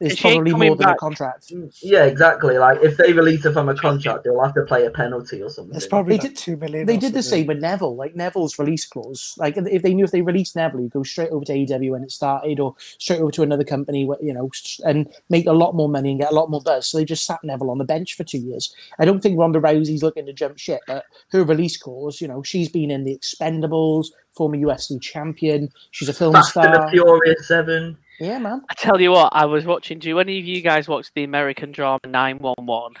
[0.00, 1.52] ain't- clause is probably more than a contract.
[1.82, 2.58] yeah, exactly.
[2.58, 5.50] Like if they release her from a contract, they'll have to play a penalty or
[5.50, 5.74] something.
[5.76, 6.86] It's probably They like did- two million.
[6.86, 9.34] They did the same with Neville, like Neville's release clause.
[9.38, 12.02] Like if they knew if they released Neville, he'd go straight over to AEW when
[12.04, 14.50] it started, or straight over to another company, where, you know,
[14.84, 16.86] and make a lot more money and get a lot more buzz.
[16.86, 18.72] So they just sat Neville on the bench for two years.
[18.98, 22.42] I don't think Ronda Rousey's looking to jump ship, but her release clause, you know,
[22.42, 25.70] she's been in the Expendables, former UFC champion.
[25.90, 26.90] She's a film Fast and the star.
[26.90, 27.96] Furious Seven.
[28.20, 28.62] Yeah, man.
[28.68, 29.98] I tell you what, I was watching.
[29.98, 32.94] Do any of you guys watch the American drama Nine One One?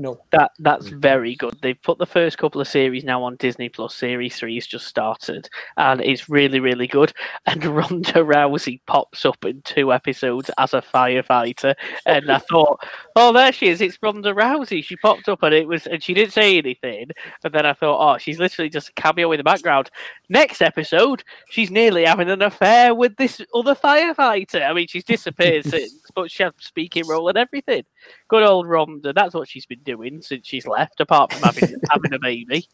[0.00, 0.20] No.
[0.30, 1.00] That that's mm-hmm.
[1.00, 1.58] very good.
[1.60, 3.96] They've put the first couple of series now on Disney Plus.
[3.96, 7.12] Series three has just started, and it's really really good.
[7.46, 11.74] And Ronda Rousey pops up in two episodes as a firefighter,
[12.04, 12.84] and I thought,
[13.16, 13.80] oh, there she is.
[13.80, 14.84] It's Ronda Rousey.
[14.84, 17.08] She popped up, and it was, and she didn't say anything.
[17.42, 19.90] And then I thought, oh, she's literally just a cameo in the background.
[20.28, 24.68] Next episode, she's nearly having an affair with this other firefighter.
[24.68, 27.84] I mean, she's disappeared since, but she had a speaking role and everything.
[28.28, 29.14] Good old Ronda.
[29.14, 32.68] That's what she's been doing since she's left, apart from having having a baby.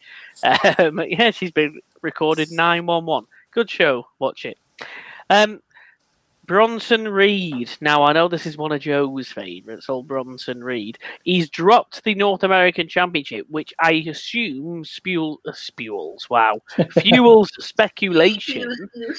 [0.78, 3.26] Um, yeah, she's been recorded nine one one.
[3.52, 4.06] Good show.
[4.18, 4.58] Watch it.
[5.30, 5.60] Um,
[6.46, 7.70] Bronson Reed.
[7.80, 10.98] Now I know this is one of Joe's favourites, old Bronson Reed.
[11.22, 16.28] He's dropped the North American Championship, which I assume spewel, uh, spews.
[16.28, 18.68] Wow, fuels speculation.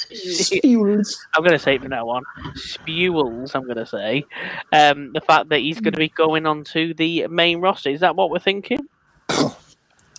[0.04, 1.16] Spules.
[1.36, 2.24] I'm going to say it from now on.
[2.54, 4.24] Spewels, I'm going to say.
[4.72, 7.90] Um, the fact that he's going to be going on to the main roster.
[7.90, 8.88] Is that what we're thinking?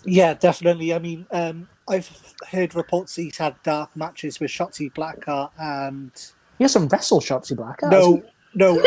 [0.09, 0.95] Yeah, definitely.
[0.95, 6.13] I mean, um, I've heard reports he's had dark matches with Shotzi Blackheart and
[6.59, 7.81] He has some wrestle shots, he black.
[7.83, 8.23] no,
[8.55, 8.83] no,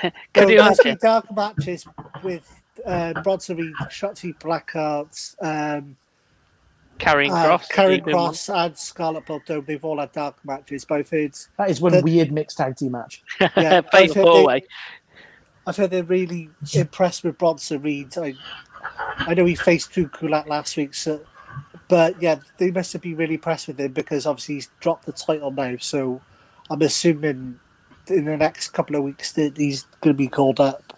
[0.00, 0.84] Can no, you there's imagine?
[0.84, 1.86] been dark matches
[2.22, 2.48] with
[2.86, 5.96] uh, Bronson Reed, Shotzi Blackheart, um,
[6.98, 7.68] Karrion uh, Kross.
[7.68, 9.60] Karen even- Kross, and Scarlett Bordeaux.
[9.60, 10.84] They've all had dark matches.
[10.84, 13.22] Both I've That is one The- weird mixed tag team match.
[13.40, 14.62] yeah, I've heard, they,
[15.66, 18.16] I've heard they're really impressed with Bronson Reed.
[18.16, 18.34] I,
[19.18, 21.20] I know he faced Drew Gulak last week, so,
[21.88, 25.12] but yeah, they must have been really impressed with him because obviously he's dropped the
[25.12, 25.76] title now.
[25.78, 26.20] So
[26.70, 27.58] I'm assuming
[28.06, 30.96] in the next couple of weeks that he's going to be called up.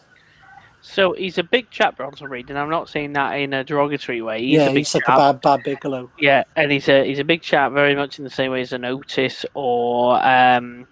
[0.82, 4.20] So he's a big chap, Bronson Reed, and I'm not saying that in a derogatory
[4.20, 4.40] way.
[4.40, 5.18] He's yeah, a big he's like chap.
[5.18, 6.10] a Bam, Bam Bigelow.
[6.18, 8.72] Yeah, and he's a he's a big chap, very much in the same way as
[8.72, 10.86] an Otis or um,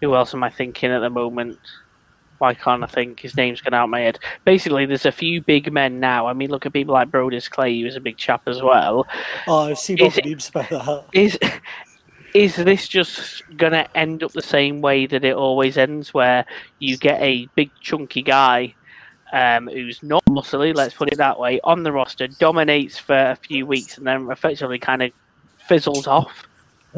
[0.00, 1.58] who else am I thinking at the moment?
[2.38, 3.18] Why can't I think?
[3.18, 4.20] His name's gone out of my head.
[4.44, 6.28] Basically, there's a few big men now.
[6.28, 9.08] I mean, look at people like Brodus Clay, who's a big chap as well.
[9.48, 11.04] Oh, I've seen Is all the memes about that.
[11.12, 11.36] Is
[12.34, 16.44] is this just gonna end up the same way that it always ends, where
[16.78, 18.74] you get a big chunky guy
[19.32, 23.36] um, who's not muscly, let's put it that way, on the roster, dominates for a
[23.36, 25.12] few weeks, and then effectively kind of
[25.68, 26.46] fizzles off?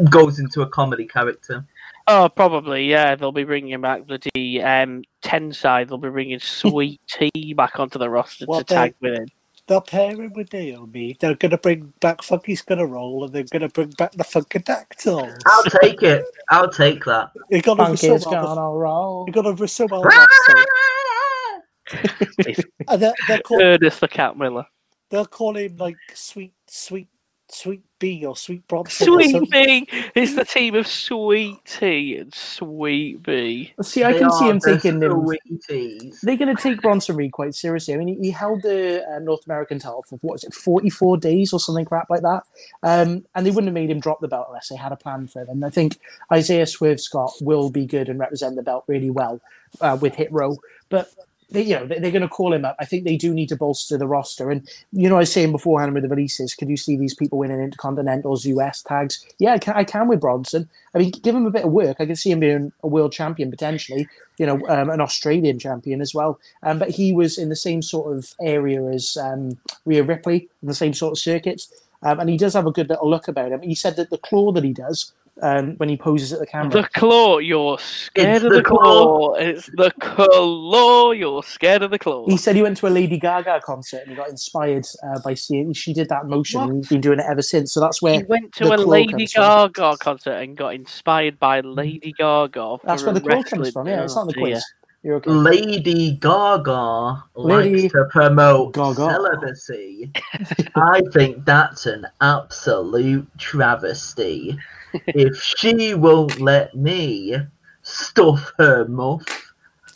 [0.08, 1.64] Goes into a comedy character.
[2.06, 3.14] Oh, probably, yeah.
[3.14, 5.86] They'll be bringing back bloody um, Tensai.
[5.86, 9.28] They'll be bringing Sweet Tea back onto the roster Well, to tag with him.
[9.70, 11.16] They're pairing with Naomi.
[11.20, 14.10] They're going to bring back Funky's going to roll, and they're going to bring back
[14.10, 15.38] the Funkadactyls.
[15.46, 16.24] I'll take it.
[16.48, 17.30] I'll take that.
[17.52, 18.56] They got over Funk so is well.
[18.56, 19.26] gonna roll.
[19.26, 20.00] They got over so well.
[20.00, 20.28] last.
[20.48, 21.60] Ah!
[22.88, 24.66] And they're, they're, call, Ernest the Cat Miller.
[25.08, 27.06] they'll call him like Sweet, Sweet,
[27.48, 28.88] Sweet B or Sweet brother.
[28.88, 29.86] or Sweet something.
[29.90, 30.10] Bee!
[30.16, 33.72] It's the team of Sweet Tea and Sweet Bee.
[33.82, 35.24] See, I They can see are him taking them.
[35.24, 36.20] sweeties.
[36.22, 37.94] They're going to take Bronson Reed quite seriously.
[37.94, 41.18] I mean, he, he held the uh, North American title for what is it, forty-four
[41.18, 42.42] days or something crap like that.
[42.82, 45.28] Um, and they wouldn't have made him drop the belt unless they had a plan
[45.28, 45.50] for him.
[45.50, 46.00] And I think
[46.32, 49.40] Isaiah Swerve Scott will be good and represent the belt really well
[49.80, 50.56] uh, with Hit Row.
[50.88, 51.10] But
[51.50, 52.76] they, you know, they- they're going to call him up.
[52.78, 54.50] I think they do need to bolster the roster.
[54.50, 57.38] And you know, I was saying beforehand with the releases, could you see these people
[57.38, 59.24] winning Intercontinentals, US tags?
[59.38, 60.68] Yeah, I can, I can with Bronson.
[60.94, 61.96] I mean, give him a bit of work.
[62.00, 64.08] I can see him being a world champion potentially.
[64.38, 66.38] You know, um, an Australian champion as well.
[66.62, 70.68] Um, but he was in the same sort of area as um, Rhea Ripley, in
[70.68, 71.72] the same sort of circuits.
[72.02, 73.60] Um, and he does have a good little look about him.
[73.60, 75.12] He said that the claw that he does
[75.42, 76.70] um, when he poses at the camera.
[76.70, 79.34] The claw, you're scared It's of the the claw.
[79.34, 82.26] It's the claw, you're scared of the claw.
[82.26, 85.34] He said he went to a Lady Gaga concert and he got inspired uh, by
[85.34, 86.60] seeing she did that motion.
[86.62, 87.72] and He's been doing it ever since.
[87.72, 89.72] So that's where He went to the a claw Lady comes from.
[89.72, 92.78] Gaga concert and got inspired by Lady Gaga.
[92.84, 93.86] that's where the claw comes from.
[93.86, 94.64] Yeah, it's not the quiz.
[95.02, 95.30] You're okay.
[95.30, 98.94] Lady Gaga Lady likes to promote Gaga.
[98.96, 100.12] celibacy.
[100.76, 104.58] I think that's an absolute travesty.
[105.06, 107.36] If she won't let me
[107.82, 109.24] stuff her muff,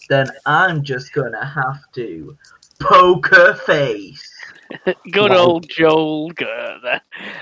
[0.09, 2.37] then I'm just gonna have to
[2.81, 4.31] poke her face.
[5.11, 5.39] Good Wow.
[5.39, 7.01] old Joel Gertner.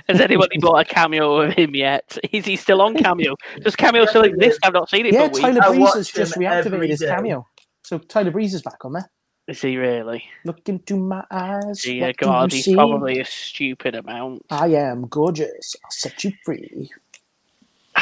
[0.09, 2.19] Has anybody bought a cameo of him yet?
[2.33, 3.35] Is he still on cameo?
[3.63, 4.61] Does cameo still exist?
[4.63, 5.41] I've not seen it Yeah, for weeks.
[5.41, 7.47] Tyler I Breeze has just reactivated every his cameo.
[7.85, 9.11] So Tyler Breeze is back on there.
[9.49, 10.25] Is he really?
[10.45, 11.83] Look into my eyes.
[11.83, 12.75] Dear what do God, you he's see?
[12.75, 14.43] probably a stupid amount.
[14.51, 15.75] I am gorgeous.
[15.85, 16.91] I'll set you free.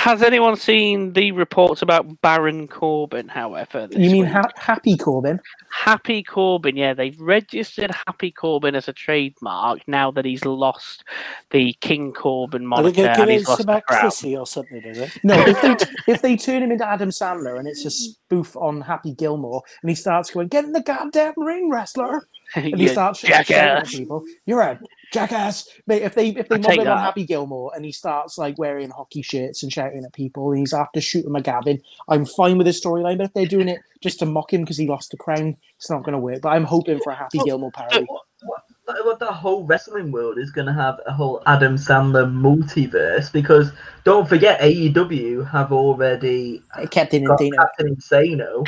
[0.00, 3.88] Has anyone seen the reports about Baron Corbin, however?
[3.94, 5.40] You mean ha- Happy Corbin?
[5.70, 11.04] Happy Corbin, yeah, they've registered Happy Corbin as a trademark now that he's lost
[11.50, 14.46] the King Corbin Are they going to give and it he's lost some ecstasy or
[14.46, 15.12] something, is it?
[15.24, 15.76] No, if they
[16.06, 19.90] if they turn him into Adam Sandler and it's a spoof on Happy Gilmore and
[19.90, 23.86] he starts going, "Get in the goddamn ring, wrestler," and he You starts shouting at
[23.86, 24.24] people.
[24.46, 24.80] You're a
[25.12, 26.02] jackass, mate.
[26.02, 26.98] If they if they I mob take him on.
[26.98, 30.72] Happy Gilmore and he starts like wearing hockey shirts and shouting at people, and he's
[30.72, 33.18] after Shooter McGavin, I'm fine with his storyline.
[33.18, 35.90] But if they're doing it just to mock him because he lost the crown, it's
[35.90, 36.42] not going to work.
[36.42, 38.06] But I'm hoping for a Happy Well, Gilmore parody.
[38.06, 38.62] What, what,
[39.04, 43.72] what the whole wrestling world is going to have a whole Adam Sandler multiverse because
[44.04, 48.66] don't forget AEW have already Captain got Captain Insano.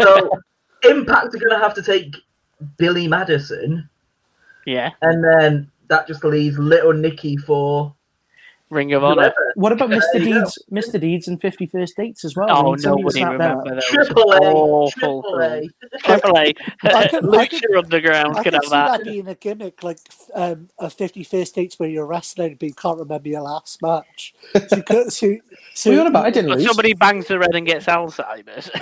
[0.00, 0.30] so
[0.84, 2.16] Impact are going to have to take
[2.76, 3.88] Billy Madison,
[4.66, 7.94] Yeah, and then that just leaves Little Nicky for
[8.70, 9.34] Ring of Honor.
[9.56, 10.00] What about Mr.
[10.14, 10.32] There go.
[10.44, 10.58] Deeds?
[10.72, 10.98] Mr.
[10.98, 12.46] Deeds and Fifty First Dates as well.
[12.48, 13.58] Oh, We need nobody snap that up.
[13.58, 13.84] remember those.
[13.84, 15.68] Triple A, Awful Triple A.
[15.98, 16.40] Triple A.
[16.40, 17.24] I could- I could-
[17.72, 18.98] Lucha Underground I could can have see that.
[18.98, 19.98] that being a gimmick, like
[20.34, 24.34] um, a 50 first dates where you're wrestling but you can't remember your last match.
[24.54, 25.36] So, you could, so,
[25.74, 26.24] so What are you on about?
[26.26, 26.64] I didn't lose.
[26.66, 28.70] somebody bangs the red and gets Alzheimer's.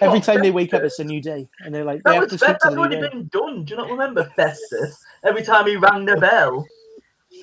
[0.00, 2.28] Every time they wake up, it's a new day, and they're like, they That have
[2.28, 2.62] to was speak Festus.
[2.62, 3.10] to That's the already leader.
[3.10, 3.64] been done.
[3.64, 5.04] Do you not remember Festus?
[5.24, 6.66] Every time he rang the bell.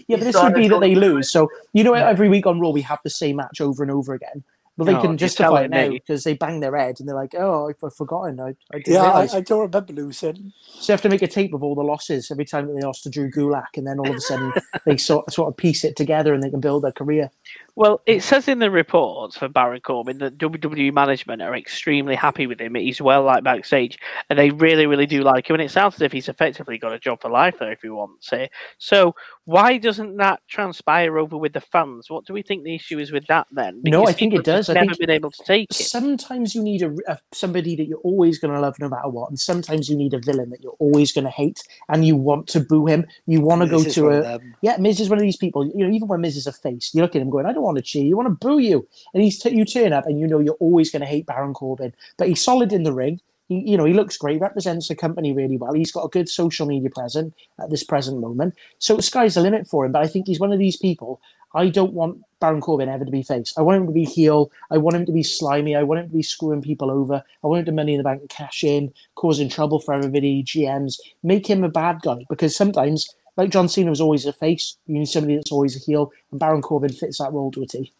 [0.07, 1.31] Yeah, but this would be that they lose.
[1.31, 4.13] So you know, every week on Raw we have the same match over and over
[4.13, 4.43] again.
[4.77, 7.15] But they Oh, can you're justify it now because they bang their head and they're
[7.15, 8.39] like, "Oh, I've forgotten.
[8.39, 9.37] I, I didn't yeah, I.
[9.37, 10.53] I don't remember losing.
[10.61, 12.83] So you have to make a tape of all the losses every time that they
[12.85, 14.53] lost to Drew Gulak, and then all of a sudden
[14.85, 17.31] they sort sort of piece it together and they can build their career.
[17.77, 22.47] Well, it says in the reports for Baron Corbin that WWE management are extremely happy
[22.47, 22.73] with him.
[22.73, 23.99] He's well liked backstage,
[24.31, 25.53] and they really, really do like him.
[25.53, 27.93] And it sounds as if he's effectively got a job for life there, if you
[27.93, 28.49] want to say.
[28.79, 29.13] So,
[29.45, 32.09] why doesn't that transpire over with the fans?
[32.09, 33.81] What do we think the issue is with that then?
[33.83, 34.67] No, I think it does.
[34.67, 35.75] have I never think been able to take it.
[35.75, 39.29] Sometimes you need a, a somebody that you're always going to love no matter what,
[39.29, 42.47] and sometimes you need a villain that you're always going to hate, and you want
[42.47, 43.05] to boo him.
[43.27, 44.55] You want to go to a them.
[44.63, 45.63] Yeah, Miz is one of these people.
[45.63, 47.66] You know, even when Miz is a face, you look at him going, "I don't
[47.67, 48.03] want to cheer.
[48.03, 50.55] You want to boo you," and he's t- you turn up, and you know you're
[50.55, 53.19] always going to hate Baron Corbin, but he's solid in the ring.
[53.47, 55.73] He, you know, he looks great, represents the company really well.
[55.73, 58.55] He's got a good social media presence at this present moment.
[58.79, 59.91] So sky's the limit for him.
[59.91, 61.21] But I think he's one of these people.
[61.53, 63.53] I don't want Baron Corbin ever to be face.
[63.57, 64.51] I want him to be heel.
[64.69, 65.75] I want him to be slimy.
[65.75, 67.23] I want him to be screwing people over.
[67.43, 70.97] I want him to money in the bank, cash in, causing trouble for everybody, GMs.
[71.23, 74.77] Make him a bad guy because sometimes like John Cena was always a face.
[74.87, 77.65] You need somebody that's always a heel, and Baron Corbin fits that role to a
[77.67, 77.93] T.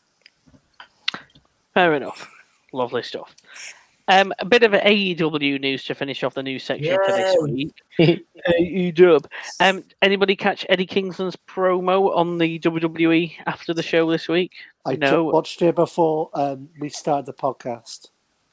[1.73, 2.29] Fair enough.
[2.73, 3.35] Lovely stuff.
[4.09, 7.73] Um, a bit of AEW news to finish off the news section for this week.
[8.49, 9.25] AEW.
[9.59, 14.53] Um, anybody catch Eddie Kingston's promo on the WWE after the show this week?
[14.85, 15.09] I No.
[15.09, 18.07] ju- watched it before um, we started the podcast.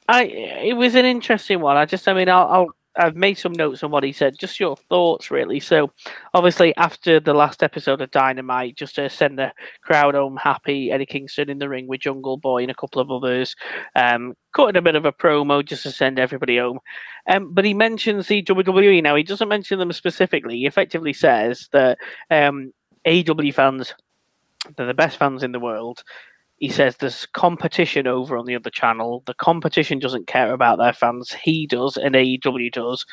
[0.09, 1.77] I it was an interesting one.
[1.77, 2.67] I just, I mean, I'll, I'll
[2.97, 4.37] I've made some notes on what he said.
[4.39, 5.59] Just your thoughts, really.
[5.59, 5.91] So,
[6.33, 11.05] obviously, after the last episode of Dynamite, just to send the crowd home happy, Eddie
[11.05, 13.55] Kingston in the ring with Jungle Boy and a couple of others,
[13.95, 16.79] um, cutting a bit of a promo just to send everybody home.
[17.27, 19.15] Um, but he mentions the WWE now.
[19.15, 20.57] He doesn't mention them specifically.
[20.57, 21.97] He effectively says that
[22.29, 22.73] um,
[23.05, 23.93] AEW fans,
[24.77, 26.03] they're the best fans in the world
[26.57, 29.23] he says there's competition over on the other channel.
[29.25, 31.33] The competition doesn't care about their fans.
[31.43, 33.05] He does, and AEW does.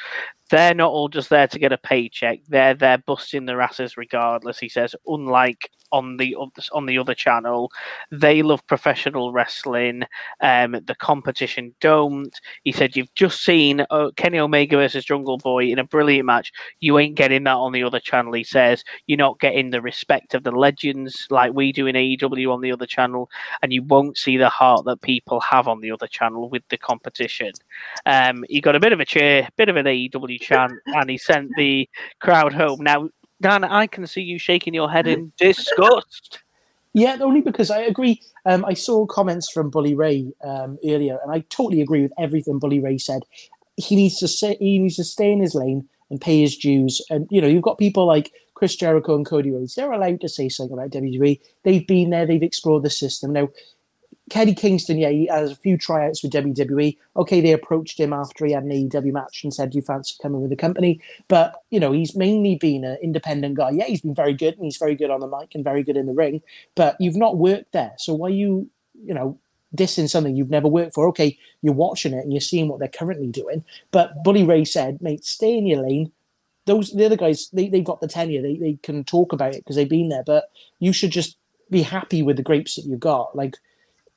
[0.52, 2.40] They're not all just there to get a paycheck.
[2.46, 4.58] They're there busting their asses regardless.
[4.58, 6.34] He says, unlike on the
[6.72, 7.70] on the other channel,
[8.10, 10.02] they love professional wrestling.
[10.40, 12.38] Um, the competition don't.
[12.64, 16.52] He said, you've just seen uh, Kenny Omega versus Jungle Boy in a brilliant match.
[16.80, 18.34] You ain't getting that on the other channel.
[18.34, 22.52] He says, you're not getting the respect of the legends like we do in AEW
[22.52, 23.30] on the other channel
[23.62, 26.78] and you won't see the heart that people have on the other channel with the
[26.78, 27.52] competition.
[28.06, 31.18] Um, he got a bit of a cheer, bit of an AEW chant, and he
[31.18, 31.88] sent the
[32.20, 32.82] crowd home.
[32.82, 33.08] Now,
[33.40, 36.42] Dan, I can see you shaking your head in disgust.
[36.94, 38.20] Yeah, only because I agree.
[38.44, 42.58] Um, I saw comments from Bully Ray um, earlier, and I totally agree with everything
[42.58, 43.22] Bully Ray said.
[43.76, 47.00] He needs to say, he needs to stay in his lane and pay his dues.
[47.08, 49.74] And you know, you've got people like Chris Jericho and Cody Rhodes.
[49.74, 51.40] They're allowed to say something about WWE.
[51.64, 52.26] They've been there.
[52.26, 53.32] They've explored the system.
[53.32, 53.48] Now,
[54.30, 56.96] Kenny Kingston, yeah, he has a few tryouts with WWE.
[57.16, 60.14] Okay, they approached him after he had an AEW match and said, "Do you fancy
[60.22, 63.70] coming with the company?" But you know, he's mainly been an independent guy.
[63.70, 65.96] Yeah, he's been very good, and he's very good on the mic and very good
[65.96, 66.40] in the ring.
[66.76, 68.70] But you've not worked there, so why you,
[69.04, 69.38] you know,
[69.76, 71.08] dissing something you've never worked for?
[71.08, 73.64] Okay, you're watching it and you're seeing what they're currently doing.
[73.90, 76.12] But Bully Ray said, "Mate, stay in your lane."
[76.66, 78.40] Those the other guys, they they've got the tenure.
[78.40, 80.24] They they can talk about it because they've been there.
[80.24, 81.36] But you should just
[81.70, 83.34] be happy with the grapes that you've got.
[83.34, 83.56] Like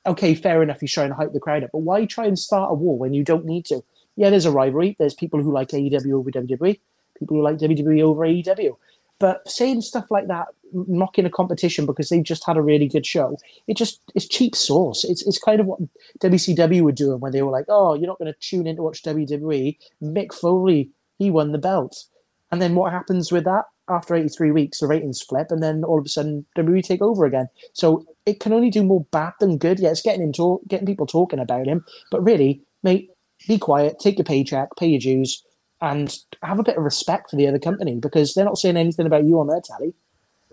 [0.06, 2.70] okay, fair enough, he's trying to hype the crowd up, but why try and start
[2.70, 3.82] a war when you don't need to?
[4.16, 4.96] Yeah, there's a rivalry.
[4.98, 6.80] There's people who like AEW over WWE,
[7.18, 8.76] people who like WWE over AEW.
[9.18, 13.06] But saying stuff like that, mocking a competition because they just had a really good
[13.06, 15.04] show, it just it's cheap sauce.
[15.04, 15.80] It's it's kind of what
[16.20, 18.82] WCW were doing when they were like, oh, you're not going to tune in to
[18.82, 19.78] watch WWE.
[20.02, 22.04] Mick Foley, he won the belt.
[22.52, 23.64] And then what happens with that?
[23.88, 27.24] After 83 weeks, the ratings flip, and then all of a sudden, WWE take over
[27.24, 27.48] again.
[27.72, 29.78] So it can only do more bad than good.
[29.78, 33.10] Yeah, it's getting talk, getting people talking about him, but really, mate,
[33.46, 35.44] be quiet, take your paycheck, pay your dues,
[35.80, 39.06] and have a bit of respect for the other company because they're not saying anything
[39.06, 39.94] about you on their tally.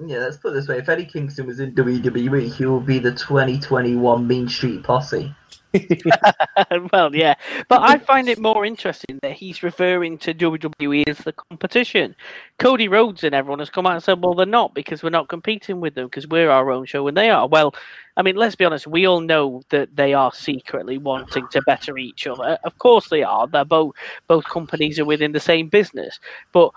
[0.05, 3.11] Yeah, let's put this way: if Eddie Kingston was in WWE, he would be the
[3.11, 5.33] 2021 Mean Street Posse.
[6.91, 7.35] well, yeah,
[7.67, 12.15] but I find it more interesting that he's referring to WWE as the competition.
[12.59, 15.29] Cody Rhodes and everyone has come out and said, "Well, they're not because we're not
[15.29, 17.73] competing with them because we're our own show and they are." Well,
[18.17, 18.85] I mean, let's be honest.
[18.85, 22.57] We all know that they are secretly wanting to better each other.
[22.63, 23.47] Of course, they are.
[23.47, 23.95] They're both
[24.27, 26.19] both companies are within the same business,
[26.51, 26.71] but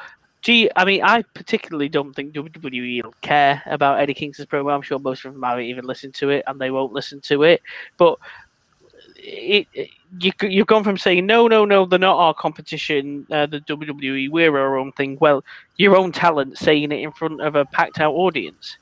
[0.46, 4.76] Gee, I mean, I particularly don't think WWE will care about Eddie Kingston's program.
[4.76, 7.42] I'm sure most of them haven't even listened to it, and they won't listen to
[7.42, 7.62] it.
[7.96, 8.16] But
[9.26, 13.46] it, it, you, you've gone from saying no, no, no, they're not our competition, uh,
[13.46, 15.18] the WWE, we're our own thing.
[15.20, 15.44] Well,
[15.76, 18.78] your own talent saying it in front of a packed out audience.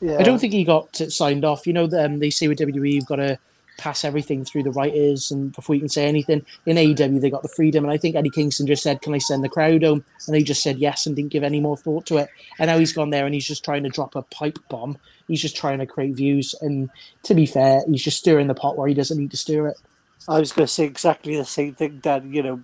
[0.00, 0.18] Yeah.
[0.18, 1.66] I don't think he got signed off.
[1.66, 3.38] You know, um, they say with WWE, you've got to
[3.78, 6.44] pass everything through the writers and before you can say anything.
[6.66, 9.18] In AEW, they got the freedom, and I think Eddie Kingston just said, "Can I
[9.18, 12.04] send the crowd home?" And they just said yes and didn't give any more thought
[12.06, 12.28] to it.
[12.58, 14.98] And now he's gone there and he's just trying to drop a pipe bomb.
[15.28, 16.54] He's just trying to create views.
[16.60, 16.90] And
[17.22, 19.78] to be fair, he's just stirring the pot where he doesn't need to stir it.
[20.28, 22.32] I was going to say exactly the same thing, Dan.
[22.32, 22.60] You know,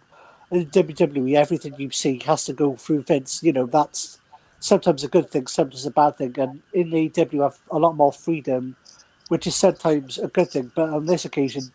[0.50, 3.42] in WWE, everything you see has to go through Vince.
[3.42, 4.18] You know, that's
[4.58, 6.34] sometimes a good thing, sometimes a bad thing.
[6.38, 8.76] And in AEW, have a lot more freedom
[9.28, 10.72] which is sometimes a good thing.
[10.74, 11.72] But on this occasion,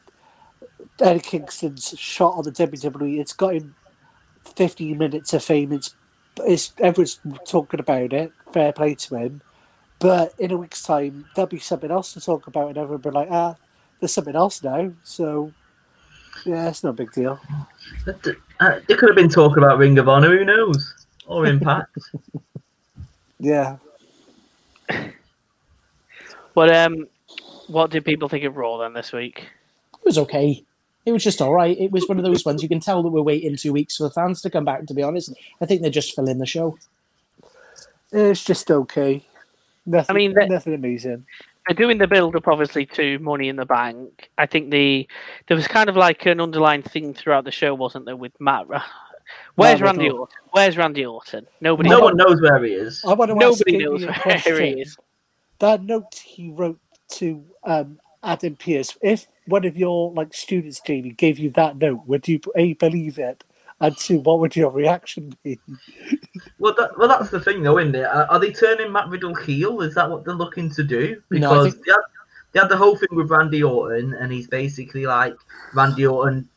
[1.02, 3.76] Eddie Kingston's shot on the WWE, it's got him
[4.56, 5.72] 15 minutes of fame.
[5.72, 5.96] It's,
[6.40, 8.32] it's everyone's talking about it.
[8.54, 9.42] Fair play to him.
[10.00, 13.12] But in a week's time, there'll be something else to talk about, and everyone will
[13.12, 13.56] be like, ah,
[14.00, 14.94] there's something else now.
[15.04, 15.52] So,
[16.46, 17.40] yeah, it's no big deal.
[18.08, 21.06] It could have been talk about Ring of Honor, who knows?
[21.26, 21.98] Or Impact.
[23.40, 23.76] yeah.
[26.56, 27.08] But um,
[27.70, 29.48] what did people think of Raw then this week?
[29.94, 30.64] It was okay.
[31.06, 31.78] It was just all right.
[31.80, 34.04] It was one of those ones you can tell that we're waiting two weeks for
[34.04, 34.86] the fans to come back.
[34.88, 36.78] To be honest, I think they're just filling the show.
[38.12, 39.26] It's just okay.
[39.86, 41.26] Nothing, I mean, nothing amazing.
[41.68, 44.30] They're doing the build up, obviously, to Money in the Bank.
[44.38, 45.08] I think the
[45.48, 48.68] there was kind of like an underlying thing throughout the show, wasn't there, with Matt?
[49.56, 50.36] Where's Randy Orton?
[50.52, 51.46] Where's Randy Orton?
[51.62, 51.90] Nobody.
[51.90, 53.04] No one knows where he is.
[53.06, 54.98] I want to Nobody knows where he is.
[55.60, 56.80] That note he wrote
[57.10, 62.06] to um, Adam Pearce, if one of your like students, Jamie, gave you that note,
[62.06, 63.44] would you a believe it?
[63.82, 65.58] And two, what would your reaction be?
[66.58, 68.04] Well, that, well, that's the thing, though, isn't it?
[68.04, 69.80] Are, are, they turning Matt Riddle heel?
[69.82, 71.22] Is that what they're looking to do?
[71.30, 71.86] Because no, think...
[71.86, 72.02] they, had,
[72.52, 75.36] they, had, the whole thing with Randy Orton, and he's basically like
[75.74, 76.50] Randy Orton.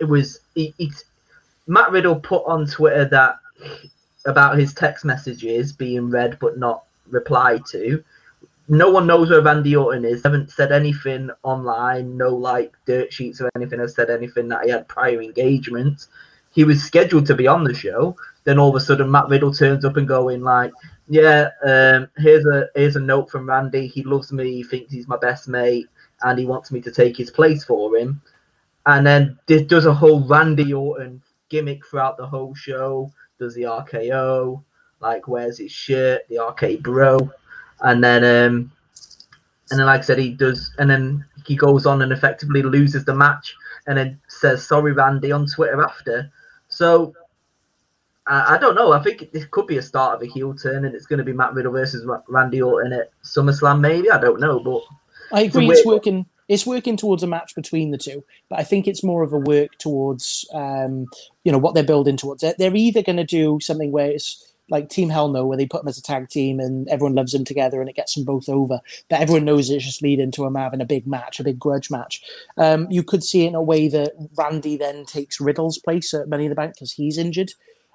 [0.00, 0.74] It was he,
[1.68, 3.36] Matt Riddle put on Twitter that
[4.26, 8.02] about his text messages being read but not replied to
[8.68, 10.22] no one knows where Randy Orton is.
[10.22, 12.16] Haven't said anything online.
[12.16, 16.08] No like dirt sheets or anything have said anything that he had prior engagements.
[16.50, 18.16] He was scheduled to be on the show.
[18.44, 20.72] Then all of a sudden, Matt Riddle turns up and going like,
[21.08, 23.86] "Yeah, um, here's a here's a note from Randy.
[23.86, 24.52] He loves me.
[24.54, 25.88] He thinks he's my best mate,
[26.22, 28.22] and he wants me to take his place for him."
[28.86, 33.10] And then this does a whole Randy Orton gimmick throughout the whole show.
[33.38, 34.62] Does the RKO,
[35.00, 37.30] like wears his shirt, the RK Bro
[37.80, 38.72] and then um,
[39.70, 43.04] and then like I said, he does, and then he goes on and effectively loses
[43.04, 43.54] the match,
[43.86, 46.30] and then says sorry, Randy, on Twitter after.
[46.68, 47.14] So
[48.26, 48.92] I, I don't know.
[48.92, 51.24] I think this could be a start of a heel turn, and it's going to
[51.24, 53.80] be Matt Riddle versus Randy Orton at SummerSlam.
[53.80, 54.82] Maybe I don't know, but
[55.32, 55.68] I agree.
[55.68, 56.26] It's, it's working.
[56.46, 59.38] It's working towards a match between the two, but I think it's more of a
[59.38, 61.06] work towards, um,
[61.42, 62.42] you know, what they're building towards.
[62.42, 65.66] They're, they're either going to do something where it's like Team Hell No, where they
[65.66, 68.24] put them as a tag team and everyone loves them together and it gets them
[68.24, 68.80] both over.
[69.08, 71.90] But everyone knows it's just leading to them having a big match, a big grudge
[71.90, 72.22] match.
[72.56, 76.28] Um, you could see it in a way that Randy then takes Riddle's place at
[76.28, 77.52] Money in the Bank because he's injured,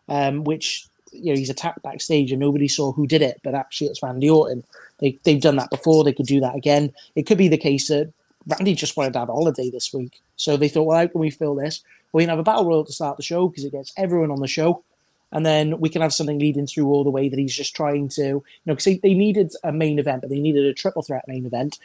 [0.08, 3.88] um, which you know he's attacked backstage and nobody saw who did it, but actually
[3.88, 4.64] it's Randy Orton.
[5.00, 6.04] They they've done that before.
[6.04, 6.94] They could do that again.
[7.16, 8.14] It could be the case that
[8.48, 11.20] Randy just wanted to have a holiday this week, so they thought, well, how can
[11.20, 11.82] we fill this?
[12.14, 14.40] We can have a battle royal to start the show because it gets everyone on
[14.40, 14.84] the show
[15.32, 18.10] and then we can have something leading through all the way that he's just trying
[18.10, 21.02] to, you know, because they, they needed a main event, but they needed a triple
[21.02, 21.78] threat main event,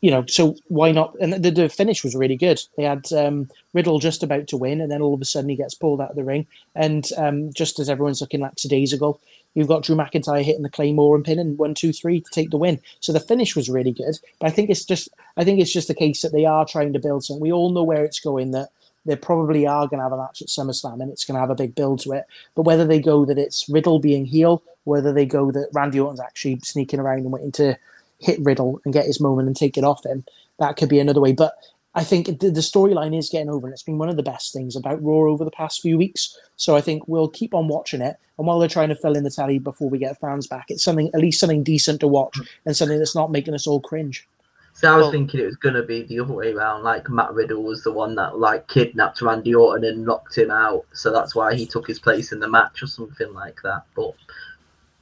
[0.00, 1.14] you know, so why not?
[1.20, 2.60] And the, the finish was really good.
[2.76, 5.56] They had um, Riddle just about to win, and then all of a sudden he
[5.56, 9.20] gets pulled out of the ring, and um, just as everyone's looking like days ago,
[9.54, 12.56] you've got Drew McIntyre hitting the Claymore and pinning one, two, three to take the
[12.56, 12.80] win.
[13.00, 15.88] So the finish was really good, but I think it's just, I think it's just
[15.88, 17.42] the case that they are trying to build something.
[17.42, 18.52] We all know where it's going.
[18.52, 18.70] That
[19.06, 21.50] they probably are going to have a match at SummerSlam and it's going to have
[21.50, 22.26] a big build to it.
[22.54, 26.20] But whether they go that it's Riddle being heel, whether they go that Randy Orton's
[26.20, 27.76] actually sneaking around and waiting to
[28.18, 30.24] hit Riddle and get his moment and take it off him,
[30.58, 31.32] that could be another way.
[31.32, 31.54] But
[31.94, 34.52] I think the, the storyline is getting over, and it's been one of the best
[34.52, 36.38] things about Raw over the past few weeks.
[36.56, 39.24] So I think we'll keep on watching it, and while they're trying to fill in
[39.24, 42.38] the tally before we get fans back, it's something at least something decent to watch
[42.64, 44.28] and something that's not making us all cringe.
[44.72, 46.82] See, I was Well- thinking it was gonna be the other way around.
[46.82, 50.84] Like Matt Riddle was the one that like kidnapped Randy Orton and knocked him out,
[50.92, 53.82] so that's why he took his place in the match or something like that.
[53.94, 54.12] But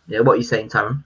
[0.08, 1.04] yeah, what are you saying, Taron?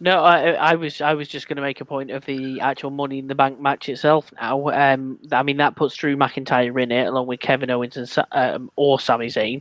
[0.00, 2.90] No, I, I was I was just going to make a point of the actual
[2.90, 4.32] Money in the Bank match itself.
[4.40, 8.26] Now, um, I mean that puts Drew McIntyre in it along with Kevin Owens and
[8.30, 9.60] um, or Sami Zayn,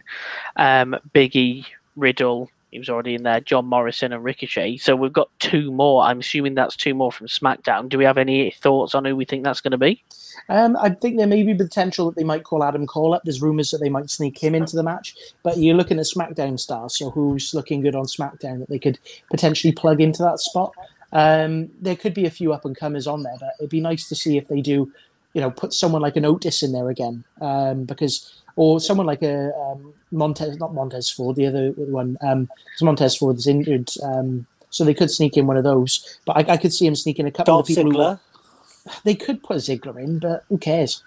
[0.55, 2.51] um, Biggie, Riddle.
[2.72, 3.39] He was already in there.
[3.39, 4.78] John Morrison and Ricochet.
[4.78, 6.03] So we've got two more.
[6.03, 7.88] I'm assuming that's two more from SmackDown.
[7.88, 10.03] Do we have any thoughts on who we think that's going to be?
[10.49, 13.24] Um, I think there may be potential that they might call Adam Cole up.
[13.24, 15.15] There's rumours that they might sneak him into the match.
[15.43, 18.99] But you're looking at SmackDown stars, so who's looking good on SmackDown that they could
[19.32, 20.74] potentially plug into that spot?
[21.13, 24.09] Um, there could be a few up and comers on there, but it'd be nice
[24.09, 24.91] to see if they do,
[25.34, 29.22] you know, put someone like an Otis in there again, um, because or someone like
[29.22, 33.89] a um, Montez, not Montez Ford, the other one, um, 'cause Montez Ford is injured,
[34.03, 36.20] um, so they could sneak in one of those.
[36.26, 37.91] But I, I could see him sneaking a couple Dolph of people.
[37.91, 38.20] Who, Ziggler.
[39.05, 41.03] they could put Ziggler in, but who cares?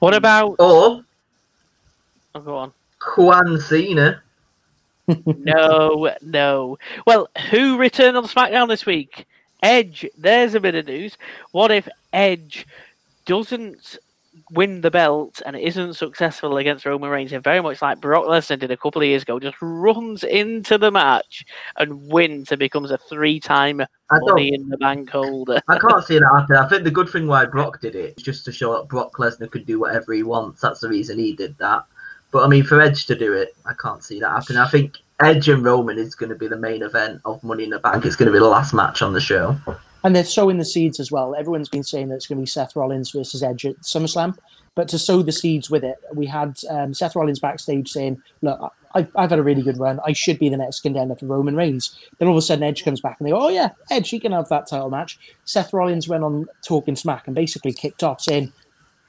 [0.00, 0.56] What about?
[0.58, 1.04] Or
[2.34, 2.72] Oh, go on.
[3.16, 4.22] Juan Cena?
[5.26, 6.78] no, no.
[7.06, 9.26] Well, who returned on SmackDown this week?
[9.62, 10.06] Edge.
[10.18, 11.16] There's a bit of news.
[11.52, 12.66] What if Edge
[13.24, 13.98] doesn't
[14.50, 18.58] win the belt and isn't successful against Roman Reigns, and very much like Brock Lesnar
[18.58, 21.44] did a couple of years ago, just runs into the match
[21.76, 23.82] and wins and becomes a three-time
[24.12, 25.60] Money in the Bank holder?
[25.68, 26.56] I can't see that happen.
[26.56, 29.14] I think the good thing why Brock did it is just to show that Brock
[29.16, 30.60] Lesnar could do whatever he wants.
[30.60, 31.84] That's the reason he did that.
[32.30, 34.58] But I mean, for Edge to do it, I can't see that happening.
[34.58, 37.70] I think Edge and Roman is going to be the main event of Money in
[37.70, 38.04] the Bank.
[38.04, 39.56] It's going to be the last match on the show.
[40.04, 41.34] And they're sowing the seeds as well.
[41.34, 44.36] Everyone's been saying that it's going to be Seth Rollins versus Edge at SummerSlam.
[44.76, 48.60] But to sow the seeds with it, we had um, Seth Rollins backstage saying, Look,
[48.94, 49.98] I, I've had a really good run.
[50.06, 51.98] I should be the next contender for Roman Reigns.
[52.18, 54.20] Then all of a sudden, Edge comes back and they go, Oh, yeah, Edge, he
[54.20, 55.18] can have that title match.
[55.46, 58.52] Seth Rollins went on talking smack and basically kicked off saying,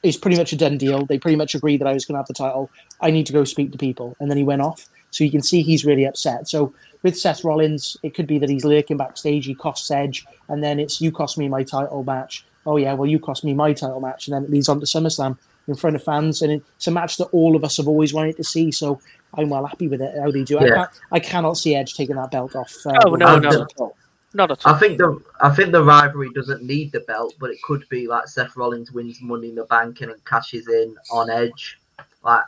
[0.03, 1.05] It's pretty much a done deal.
[1.05, 2.71] They pretty much agreed that I was going to have the title.
[3.01, 4.15] I need to go speak to people.
[4.21, 4.87] And then he went off.
[5.11, 6.47] So you can see he's really upset.
[6.47, 10.63] So with Seth Rollins, it could be that he's lurking backstage, he costs Edge, and
[10.63, 12.45] then it's you cost me my title match.
[12.65, 14.85] Oh yeah, well you cost me my title match, and then it leads on to
[14.85, 15.37] SummerSlam
[15.67, 18.35] in front of fans, and it's a match that all of us have always wanted
[18.37, 18.71] to see.
[18.71, 18.99] So
[19.33, 20.57] I'm well happy with it how they do.
[20.59, 20.71] it.
[20.71, 22.73] I, can't, I cannot see Edge taking that belt off.
[22.85, 23.95] uh, Oh no, I've not at all.
[24.33, 24.73] Not at all.
[24.75, 28.07] I think the I think the rivalry doesn't need the belt, but it could be
[28.07, 31.79] like Seth Rollins wins Money in the Bank and cashes in on Edge,
[32.23, 32.43] like,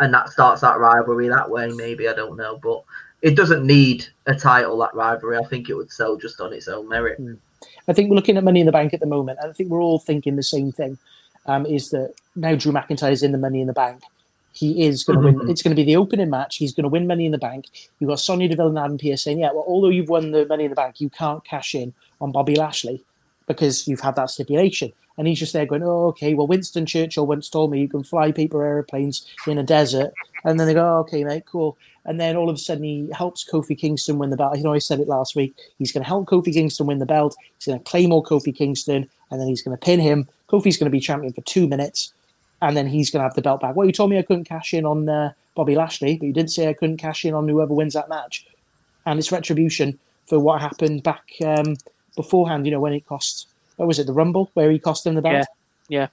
[0.00, 1.68] and that starts that rivalry that way.
[1.68, 2.82] Maybe I don't know, but
[3.22, 5.38] it doesn't need a title that rivalry.
[5.38, 7.18] I think it would sell just on its own merit.
[7.88, 9.70] I think we're looking at Money in the Bank at the moment, and I think
[9.70, 10.98] we're all thinking the same thing.
[11.46, 14.02] Um, is that now Drew McIntyre's in the Money in the Bank?
[14.52, 15.34] He is going to win.
[15.34, 15.50] Mhm.
[15.50, 16.56] It's going to be the opening match.
[16.56, 17.66] He's going to win Money in the Bank.
[17.98, 20.64] You've got Sonya Deville and Adam Pearce saying, "Yeah, well, although you've won the Money
[20.64, 23.02] in the Bank, you can't cash in on Bobby Lashley
[23.46, 26.34] because you've had that stipulation." And he's just there going, "Oh, okay.
[26.34, 30.12] Well, Winston Churchill once told me you can fly paper airplanes in a desert."
[30.44, 33.08] And then they go, oh, "Okay, mate, cool." And then all of a sudden, he
[33.12, 34.56] helps Kofi Kingston win the belt.
[34.56, 35.54] I know I said it last week.
[35.78, 37.34] He's going to help Kofi Kingston win the belt.
[37.58, 40.28] He's going to claim claymore Kofi Kingston, and then he's going to pin him.
[40.48, 42.12] Kofi's going to be champion for two minutes,
[42.60, 43.74] and then he's going to have the belt back.
[43.74, 46.50] Well, you told me I couldn't cash in on uh, Bobby Lashley, but you didn't
[46.50, 48.46] say I couldn't cash in on whoever wins that match.
[49.06, 51.76] And it's retribution for what happened back um,
[52.16, 52.66] beforehand.
[52.66, 53.48] You know when it cost.
[53.76, 54.06] What was it?
[54.06, 55.46] The Rumble where he cost him the belt.
[55.88, 56.08] Yeah,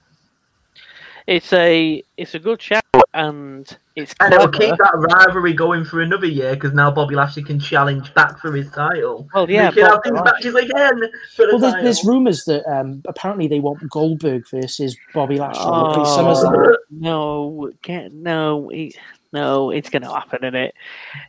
[1.26, 2.82] it's a it's a good shout,
[3.14, 7.42] and it's And it'll keep that rivalry going for another year because now Bobby Lashley
[7.42, 9.28] can challenge back for his title.
[9.34, 11.02] Well, yeah, we can have these matches again
[11.36, 15.62] for the Well, there's, there's rumors that um, apparently they want Goldberg versus Bobby Lashley.
[15.64, 18.94] Oh, no, can't, no, it,
[19.32, 20.74] no, it's going to happen, isn't it?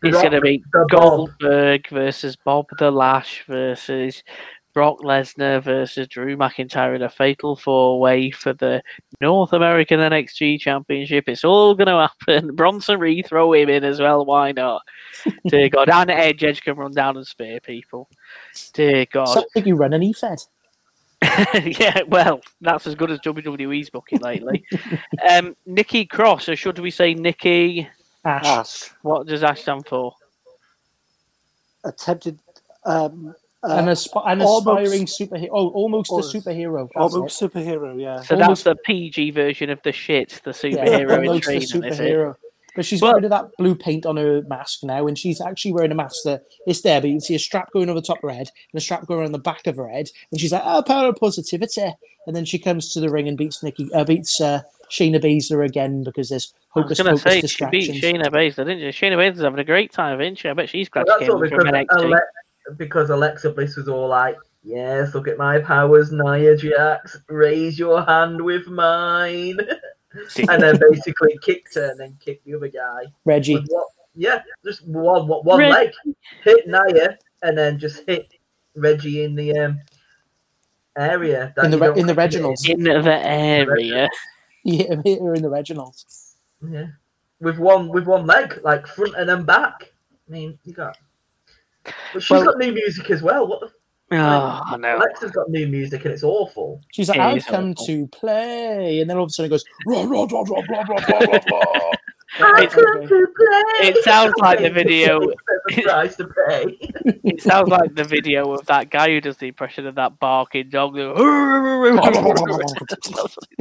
[0.04, 0.90] It's going to be the Bob.
[0.90, 4.24] Goldberg versus Bob the Lash versus
[4.74, 8.82] Brock Lesnar versus Drew McIntyre in a fatal four way for the
[9.22, 11.26] North American NXT Championship.
[11.28, 12.56] It's all going to happen.
[12.56, 14.26] Bronson Reed, throw him in as well.
[14.26, 14.82] Why not?
[15.48, 15.90] Dear God.
[15.90, 18.10] And Edge, Edge can run down and spear people.
[18.74, 19.26] Dear God.
[19.26, 20.48] Sounds like you run an E EFED.
[21.80, 24.66] yeah, well, that's as good as WWE's booking lately.
[25.30, 27.88] um, Nikki Cross, or should we say Nikki?
[28.26, 28.46] Ash.
[28.46, 30.14] Ash What does Ash stand for?
[31.84, 32.40] attempted
[32.86, 33.34] um,
[33.64, 35.50] an, Uh, asp- an almost- aspiring superhero.
[35.52, 36.88] Oh, almost a superhero.
[36.96, 37.52] Almost it.
[37.54, 38.22] superhero, yeah.
[38.22, 41.42] So Almost- that's the PG version of the shit, the Yeah, superhero in almost a
[41.42, 42.36] training, is superhero.
[42.76, 45.74] But she's Well- rid of that blue paint on her mask now, and she's actually
[45.74, 48.06] wearing a mask that is there, but you can see a strap going over the
[48.06, 50.42] top of her head and a strap going around the back of her head, and
[50.42, 51.94] she's like, "Oh, power of positivity!"
[52.26, 55.64] And then she comes to the ring and beats Nikki, uh, beats uh, Shayna Baszler
[55.66, 57.88] again because there's I was hocus going to say she distractions.
[58.02, 59.06] beat Shayna Baszler, didn't she?
[59.06, 60.50] Shayna Baszler's having a great time, isn't she?
[60.50, 62.06] I bet she's glad Well, she came from NXT.
[62.06, 62.20] Ale-
[62.78, 67.18] because Alexa Bliss was all like, "Yes, look at my powers, Nia Jax.
[67.28, 69.58] Raise your hand with mine,"
[70.50, 73.06] and then basically kicked her and then kicked the other guy.
[73.26, 73.88] Reggie, With what?
[74.16, 75.92] Yeah, just one one, one Reg- leg
[76.44, 78.28] hit Nia and then just hit
[78.76, 79.82] Reggie in the um
[80.96, 82.68] area that In the you in the have Reginald's.
[82.70, 82.92] in the
[83.26, 84.08] area.
[84.64, 86.36] Yeah, hit hit her in the Reginald's.
[86.66, 86.88] Yeah,
[87.42, 89.92] with one with one leg, like front and then back.
[90.28, 90.98] I mean, you got.
[92.14, 93.48] But she's Well- got new music as well.
[93.48, 93.68] What the?
[94.12, 94.98] Oh, ah, no.
[94.98, 96.80] Alexa's got new music and it's awful.
[96.92, 97.86] She's like, Yeah, "I've come awful.
[97.88, 100.84] to play," and then all of a sudden it goes, "Rah, rah, rah, rah, blah,
[100.84, 101.92] blah, blah, blah, blah."
[102.40, 103.88] I come to play.
[103.90, 105.20] it sounds like the video-
[105.70, 106.78] to pay.
[107.24, 110.70] It sounds like the video of that guy who does the impression of that barking
[110.70, 110.96] dog.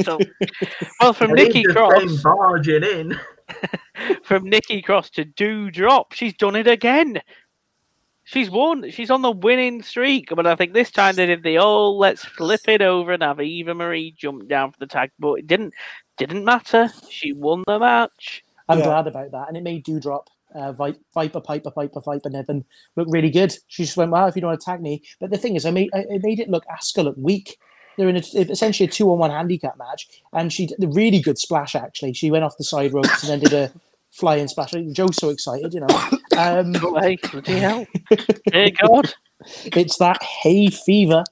[0.01, 0.19] So-
[1.01, 3.19] well, from And Nikki Cross, came barging in.
[4.25, 7.21] from Nikki Cross to Doudrop, she's done it again.
[8.25, 8.91] She's won.
[8.91, 10.29] She's on the winning streak.
[10.35, 13.41] But I think this time they did the oh, let's flip it over and have
[13.41, 15.11] Eva Marie jump down for the tag.
[15.19, 15.75] But it didn't.
[16.19, 16.93] Didn't matter.
[17.11, 18.45] She won the match.
[18.69, 18.85] I'm Yeah.
[18.85, 22.65] glad about that, and it made Doudrop, uh, Viper, Piper, Piper, Viper, Niven
[22.97, 23.57] look really good.
[23.67, 25.67] She just went, "Well, if you don't want to tag me," but the thing is,
[25.67, 27.59] I made I, it made it look Asuka look weak.
[27.97, 31.75] They're in a, essentially a two-on-one handicap match, and she did a really good splash.
[31.75, 33.73] Actually, she went off the side ropes and then did a
[34.13, 34.73] flying splash.
[34.93, 35.89] Joe's so excited, you know.
[36.35, 37.87] Um, hey, bloody hell!
[38.51, 39.13] Dear God.
[39.67, 41.25] it's that hay fever.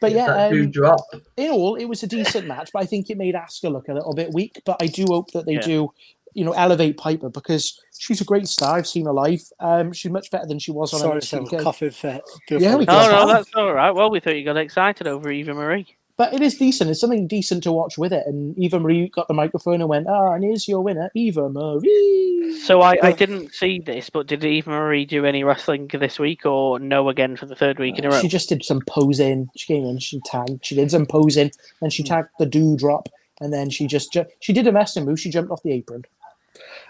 [0.00, 1.00] But yeah, um, drop.
[1.36, 3.92] in all, it was a decent match, but I think it made Asuka look a
[3.94, 4.62] little bit weak.
[4.64, 5.60] But I do hope that they Yeah.
[5.60, 5.92] do,
[6.32, 8.78] you know, elevate Piper because she's a great star.
[8.78, 9.42] I've seen her live.
[9.60, 11.62] Um, she's much better than she was on Sorry, NXT so UK.
[11.62, 12.22] coughing fit.
[12.48, 13.90] Do Yeah, we Oh no, that's all right.
[13.90, 15.86] Well, we thought you got excited over Eva Marie.
[16.18, 16.90] But it is decent.
[16.90, 18.24] It's something decent to watch with it.
[18.26, 22.60] And Eva Marie got the microphone and went, "Ah, and here's your winner, Eva Marie."
[22.64, 26.44] So I, I didn't see this, but did Eva Marie do any wrestling this week
[26.44, 28.20] or no again for the third week in a row?
[28.20, 29.48] She just did some posing.
[29.56, 31.50] She came in, she tagged, she did some posing,
[31.80, 33.06] then she tagged the Doudrop,
[33.40, 35.18] and then she just ju- she did a messing move.
[35.18, 36.02] She jumped off the apron.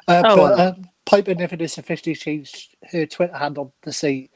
[0.09, 0.61] Uh, Oh, but well.
[0.71, 4.31] um, Piper Niven has officially changed her Twitter handle to say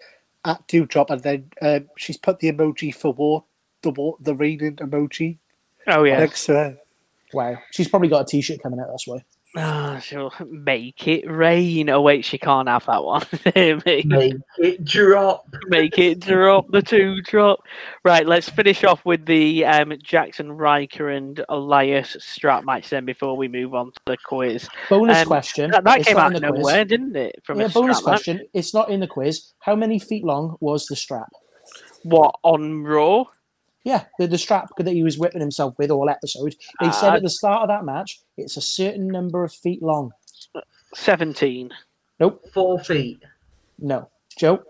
[0.45, 3.45] at Doudrop, and then um, she's put the emoji for war,
[3.87, 5.39] the war, the raining emoji
[5.87, 6.19] Oh yeah.
[6.19, 6.79] next to her.
[7.33, 8.89] Wow, she's probably got a t-shirt coming out.
[8.93, 9.25] this way.
[9.59, 11.89] Ah, she'll make it rain.
[11.89, 13.23] Oh wait, she can't have that one.
[13.55, 15.47] make, Make it drop.
[15.69, 17.61] make it drop the two drop.
[18.05, 23.35] Right, let's finish off with the um, Jaxson Ryker and Elias strap match then before
[23.37, 24.69] we move on to the quiz.
[24.91, 25.71] Bonus Um, question.
[25.71, 26.61] That, that came out of the quiz.
[26.61, 27.37] nowhere, didn't it?
[27.45, 28.25] From yeah, a bonus strap match?
[28.25, 28.47] question.
[28.53, 29.53] It's not in the quiz.
[29.61, 31.29] How many feet long was the strap?
[32.03, 33.25] What on Raw?
[33.87, 36.57] Yeah, the, the strap that he was whipping himself with all episode.
[36.81, 39.81] They said Uh, at the start of that match, it's a certain number of feet
[39.81, 40.11] long.
[40.95, 41.71] Seventeen.
[42.19, 43.23] Nope, Four feet.
[43.79, 44.09] no.
[44.39, 44.63] Joe,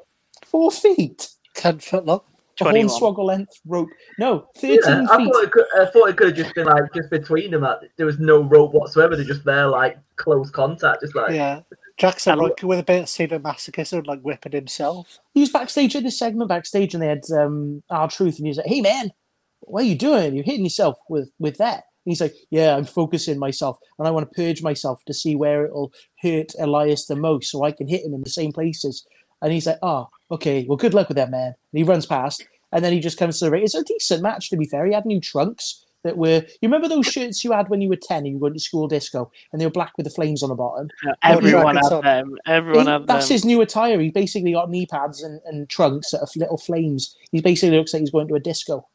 [0.45, 1.29] four feet.
[1.55, 2.21] Ten foot long.
[2.61, 2.89] A 21.
[3.01, 3.89] hornswoggle length rope.
[4.19, 5.33] No, Yeah, thirteen I feet.
[5.33, 5.65] thought it could.
[5.79, 7.63] I thought it could have just been like just between them.
[7.63, 9.17] Like there was no rope whatsoever.
[9.17, 11.61] They're just there like close contact, just like Yeah.
[11.99, 15.19] Jaxson And- Ryker with a bit of sadomasochism, like whipping himself.
[15.35, 18.59] He was backstage at this segment backstage, and they had um, R-Truth, and he was
[18.59, 19.13] like, "Hey man,
[19.61, 20.35] what are you doing?
[20.35, 24.11] You're hitting yourself with with that." And he's like, "Yeah, I'm focusing myself, and I
[24.11, 27.89] want to purge myself to see where it'll hurt Elias the most, so I can
[27.89, 29.07] hit him in the same places."
[29.43, 30.65] And he's like, "Oh, okay.
[30.69, 33.39] Well, good luck with that, man." And he runs past, and then he just comes
[33.39, 33.65] to the ring.
[33.65, 34.87] It's a decent match, to be fair.
[34.87, 36.43] He had new trunks that were.
[36.61, 38.89] You remember those shirts you had when you were ten and you went to school
[38.89, 40.89] disco, and they were black with the flames on the bottom?
[41.23, 42.37] Everyone had them.
[42.47, 43.35] Everyone He- had that's them.
[43.35, 44.01] his new attire.
[44.01, 47.15] He basically got knee pads and, and trunks that are little flames.
[47.33, 48.87] He basically looks like he's going to a disco.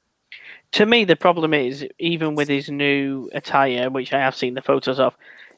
[0.73, 4.61] to me, the problem is even with his new attire, which I have seen the
[4.61, 5.15] photos of,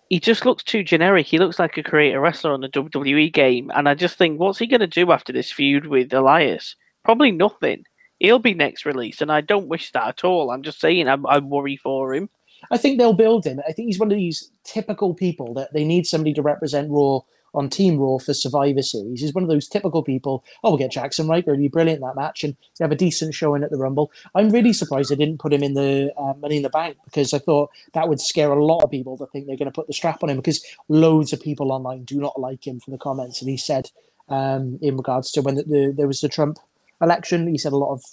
[0.10, 1.26] he just looks too generic.
[1.26, 4.60] He looks like a creator wrestler on the WWE game, and I just think, what's
[4.60, 6.76] he going to do after this feud with Elias?
[7.06, 7.86] Probably nothing.
[8.24, 10.50] He'll be next release, and I don't wish that at all.
[10.50, 12.30] I'm just saying, I'm, I worry for him.
[12.72, 13.60] I think they'll build him.
[13.68, 17.20] I think he's one of these typical people that they need somebody to represent Raw
[17.54, 19.20] on Team Raw for Survivor Series.
[19.20, 20.46] He's one of those typical people.
[20.64, 21.52] Oh, we'll get Jaxson Ryker.
[21.52, 24.10] He'll be brilliant in that match, and they have a decent showing at the Rumble.
[24.34, 27.34] I'm really surprised they didn't put him in the uh, Money in the Bank because
[27.34, 29.88] I thought that would scare a lot of people to think they're going to put
[29.88, 32.98] the strap on him because loads of people online do not like him for the
[32.98, 33.92] comments that he said
[34.30, 36.58] um, in regards to when the, the, there was the Trump
[37.02, 37.48] election.
[37.48, 38.04] He said a lot of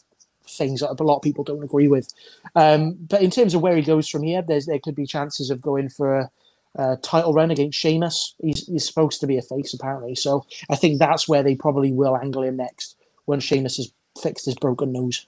[0.49, 2.13] things that a lot of people don't agree with.
[2.55, 5.51] Um, but in terms of where he goes from here, there's there could be chances
[5.51, 6.31] of going for a,
[6.77, 8.35] a title run against Sheamus.
[8.41, 11.93] He's, he's supposed to be a face apparently, so I think that's where they probably
[11.93, 12.97] will angle him next
[13.27, 13.91] when Sheamus has
[14.21, 15.27] fixed his broken nose.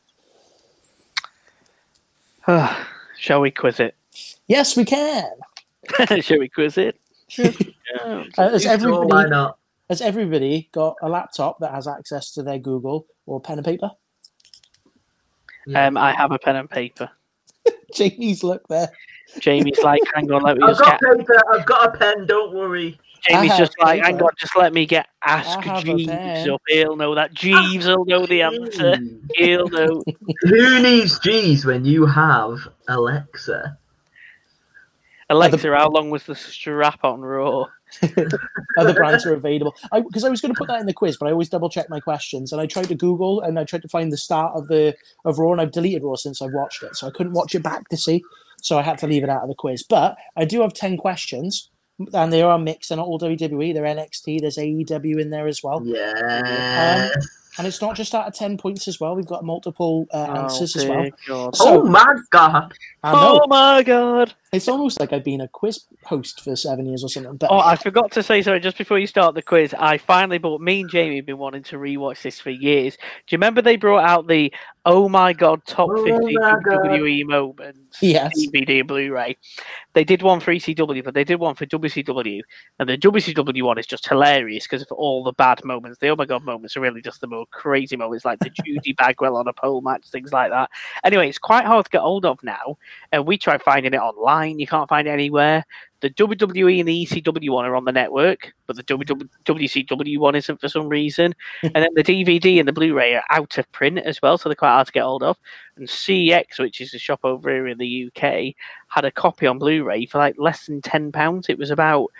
[3.18, 3.94] Shall we quiz it?
[4.48, 5.30] Yes, we can.
[6.20, 6.98] Shall we quiz it?
[7.94, 8.24] Yeah.
[8.38, 9.58] Uh, has Sure, why not?
[9.88, 13.90] Has everybody got a laptop that has access to their Google or pen and paper?
[15.66, 15.86] Yeah.
[15.86, 17.10] Um, I have a pen and paper.
[17.94, 18.88] Jamie's look there.
[19.38, 21.18] Jamie's like, hang on, let me I've just got get.
[21.18, 21.40] paper.
[21.52, 22.26] I've got a pen.
[22.26, 22.98] Don't worry.
[23.28, 26.08] Jamie's just have like, hang on, just let me get Ask I have a Jeeves
[26.08, 26.50] pen.
[26.50, 26.62] up.
[26.66, 27.32] He'll know that.
[27.32, 28.96] Jeeves will know the answer.
[29.36, 30.02] He'll know.
[30.42, 33.78] Who needs Jeeves when you have Alexa?
[35.30, 37.66] Alexa, how long was the strap on Raw?
[38.78, 39.74] Other brands are available.
[39.92, 41.90] Because I, was going to put that in the quiz, but I always double check
[41.90, 42.52] my questions.
[42.52, 44.94] And I tried to Google and I tried to find the start of the
[45.24, 47.62] of Raw, and I've deleted Raw since I've watched it, so I couldn't watch it
[47.62, 48.22] back to see.
[48.62, 49.82] So I had to leave it out of the quiz.
[49.82, 51.70] But I do have ten questions,
[52.12, 52.88] and they are mixed.
[52.88, 53.74] They're not all WWE.
[53.74, 54.40] They're NXT.
[54.40, 55.82] There's AEW in there as well.
[55.84, 57.14] Yes.
[57.14, 57.22] Um,
[57.58, 59.14] And it's not just out of ten points as well.
[59.14, 61.08] We've got multiple uh, answers as well.
[61.28, 61.54] God.
[61.56, 62.72] So- oh my god.
[63.04, 64.32] Know Oh my god!
[64.52, 67.36] it's almost like I've been a quiz host for seven years or something.
[67.36, 68.60] But Oh, I forgot to say sorry.
[68.60, 70.60] Just before you start the quiz, I finally bought.
[70.60, 72.96] Me and Jamie have been wanting to rewatch this for years.
[72.96, 74.52] Do you remember they brought out the
[74.86, 76.84] "Oh my God" top Oh fifty my God.
[76.86, 78.32] WWE moments Yes.
[78.36, 79.36] DVD and Blu-ray?
[79.92, 82.40] They did one for ECW, but they did one for WCW,
[82.78, 85.98] and the WCW one is just hilarious because of all the bad moments.
[85.98, 88.92] The "Oh my God" moments are really just the more crazy moments, like the Judy
[88.94, 90.70] Bagwell on a pole match, things like that.
[91.04, 92.78] Anyway, it's quite hard to get hold of now,
[93.12, 94.58] and we tried finding it online.
[94.58, 95.64] You can't find it anywhere.
[96.02, 100.60] The WWE and the ECW one are on the network, but the WCW one isn't
[100.60, 101.32] for some reason.
[101.62, 104.56] and then the DVD and the Blu-ray are out of print as well, so they're
[104.56, 105.38] quite hard to get hold of.
[105.76, 108.54] And CeX, which is a shop over here in the UK,
[108.88, 111.48] had a copy on Blu-ray for like less than ten pounds.
[111.48, 112.10] It was about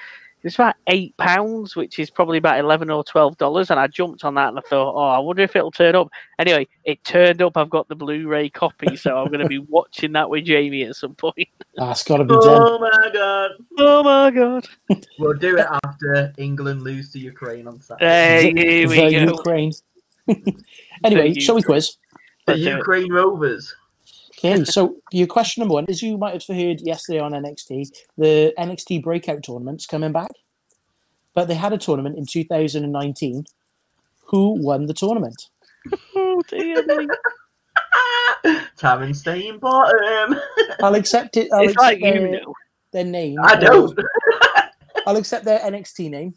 [0.43, 3.71] it was about eight pounds, which is probably about eleven or twelve dollars.
[3.71, 6.09] And I jumped on that and I thought, oh, I wonder if it'll turn up.
[6.39, 7.57] Anyway, it turned up.
[7.57, 10.97] I've got the Blu-ray copy, so I'm going to be watching that with Jamie at
[10.97, 11.49] some point.
[11.77, 12.43] that's got to be done.
[12.45, 13.51] Oh my god.
[13.79, 14.67] Oh my god!
[15.19, 18.05] We'll do it after England lose to Ukraine on Saturday.
[18.07, 19.33] Hey, here the we go.
[19.37, 19.73] Ukraine.
[21.05, 21.97] anyway, The shall we quiz?
[22.47, 22.65] the Let's.
[22.79, 23.75] Ukraine Rovers.
[24.45, 27.89] Okay, so your question number one, as you might have heard yesterday on NXT,
[28.19, 30.33] the NXT Breakout Tournament's coming back.
[31.33, 33.45] But they had a tournament in 2019.
[34.27, 35.49] Who won the tournament?
[36.17, 37.09] Oh dear me.
[38.77, 40.41] Taron staying bottom.
[40.83, 41.49] I'll accept it.
[41.53, 42.55] I'll It's like accept you their, know.
[42.93, 43.39] their name.
[43.43, 43.99] I don't.
[45.07, 46.35] I'll accept their NXT name,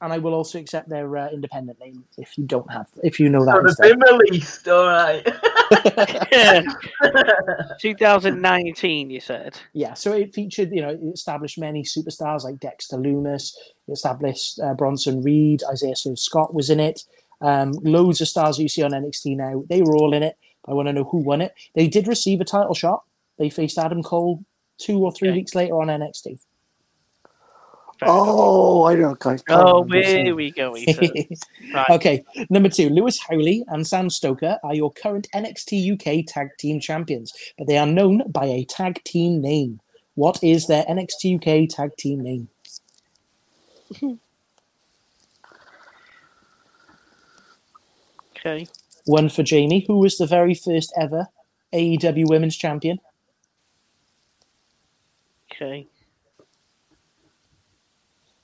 [0.00, 3.28] and I will also accept their uh, independent name if you don't have, if you
[3.28, 3.74] know that.
[3.76, 5.26] So they've been released, alright.
[7.80, 9.58] 2019, you said.
[9.72, 13.52] Yeah, so it featured, you know, it established many superstars like Dexter Lumis,
[13.88, 17.02] it established uh, Bronson Reed, Isaiah Swerve Scott was in it.
[17.40, 20.36] Um, loads of stars you see on NXT now, they were all in it.
[20.66, 21.54] I want to know who won it.
[21.74, 23.04] They did receive a title shot.
[23.38, 24.44] They faced Adam Cole
[24.78, 25.38] two or three Okay.
[25.38, 26.38] weeks later on NXT.
[28.04, 29.18] Oh, I don't.
[29.26, 30.26] I Oh, remember his name.
[30.26, 30.76] here we go.
[30.76, 31.24] Ethan.
[31.72, 31.90] Right.
[31.90, 36.80] okay, number two, Lewis Howley and Sam Stoker are your current NXT UK Tag Team
[36.80, 39.80] Champions, but they are known by a tag team name.
[40.14, 42.48] What is their NXT UK Tag Team name?
[48.36, 48.68] Okay.
[49.06, 51.28] One for Jamie, who was the very first ever
[51.74, 52.98] AEW Women's Champion.
[55.52, 55.86] Okay.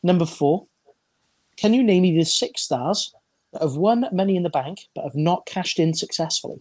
[0.03, 0.67] Number four,
[1.57, 3.15] can you name me the six stars
[3.53, 6.59] that have won Money in the Bank but have not cashed in successfully?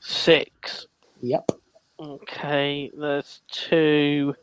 [0.00, 0.86] Six.
[1.20, 1.50] Yep.
[1.98, 2.90] Okay.
[2.96, 4.36] There's two.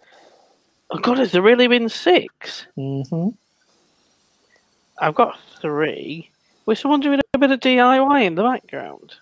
[0.90, 2.68] Oh God, has there really been six?
[2.76, 3.30] hmm
[5.00, 6.30] I've got three.
[6.66, 9.16] Was someone doing a bit of DIY in the background?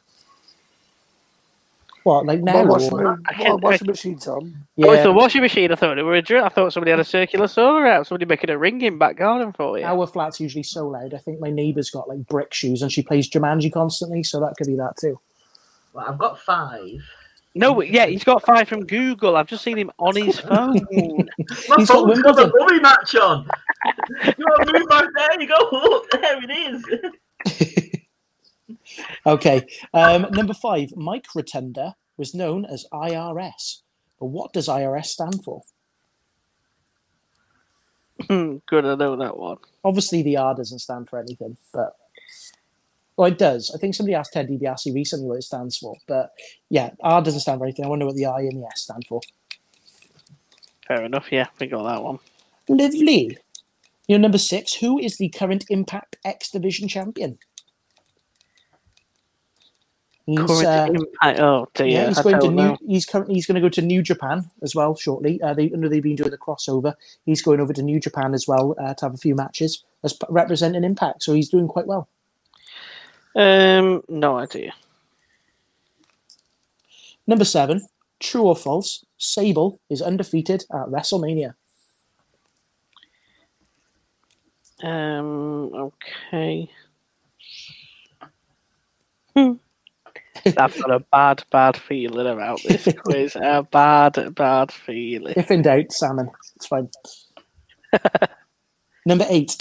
[2.09, 2.63] What, like now?
[2.63, 4.65] What washing, or- I can- what washing machine's on?
[4.83, 5.71] Oh, it's a washing machine.
[5.71, 6.43] I thought it were a drill.
[6.43, 8.07] I thought somebody had a circular saw out.
[8.07, 9.85] Somebody making a ring in back garden for you.
[9.85, 11.13] our flat's usually so loud.
[11.13, 14.55] I think my neighbour's got like brick shoes and she plays Jumanji constantly, so that
[14.57, 15.19] could be that too.
[15.93, 16.99] Well, I've got five.
[17.55, 19.35] No, yeah, he's got five from Google.
[19.37, 20.79] I've just seen him on his phone.
[20.91, 22.51] My He's got phone's got a Wimbledon.
[22.57, 23.47] mummy match on.
[24.25, 25.41] you want to move back there?
[25.41, 27.88] You go, look, there it is.
[29.25, 29.65] Okay.
[29.93, 33.81] Um, number five, Mike Rotunda was known as IRS.
[34.19, 35.61] But what does IRS stand for?
[38.27, 39.57] Hmm, Good, I know that one.
[39.83, 41.93] Obviously, the R doesn't stand for anything, but
[43.15, 43.71] Well, it does.
[43.73, 46.31] I think somebody asked Ted DiBiase recently what it stands for, but
[46.69, 47.85] yeah, R doesn't stand for anything.
[47.85, 49.21] I wonder what the I and the S stand for.
[50.87, 51.31] Fair enough.
[51.31, 52.19] Yeah, we got that one.
[52.67, 53.37] Lovely.
[54.07, 54.73] Your number six.
[54.75, 57.37] Who is the current Impact X Division champion?
[60.29, 61.39] He's, uh, impact.
[61.39, 61.87] Oh dear.
[61.87, 62.77] yeah, he's I going to New.
[62.85, 65.41] He's currently he's going to go to New Japan as well shortly.
[65.41, 66.93] Uh, they I know they've been doing the crossover.
[67.25, 70.17] He's going over to New Japan as well uh, to have a few matches as
[70.29, 71.23] representing Impact.
[71.23, 72.07] So he's doing quite well.
[73.35, 74.73] Um, no idea.
[77.25, 77.87] Number seven.
[78.19, 79.05] True or false?
[79.17, 81.53] Sable is undefeated at WrestleMania.
[84.83, 85.73] Um.
[85.73, 86.69] Okay.
[89.35, 89.53] Hmm.
[90.45, 93.35] I've got a bad, bad feeling about this quiz.
[93.35, 95.33] A bad, bad feeling.
[95.35, 96.29] If in doubt, salmon.
[96.55, 96.89] It's fine.
[99.05, 99.57] Number eight.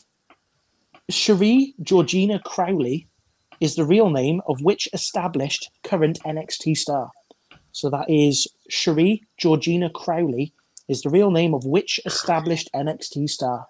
[1.11, 3.09] Cheree Georgina Crowley
[3.61, 7.11] is the real name of which established current NXT star?
[7.73, 10.53] So that is Cheree Georgina Crowley
[10.89, 13.67] is the real name of which established NXT star?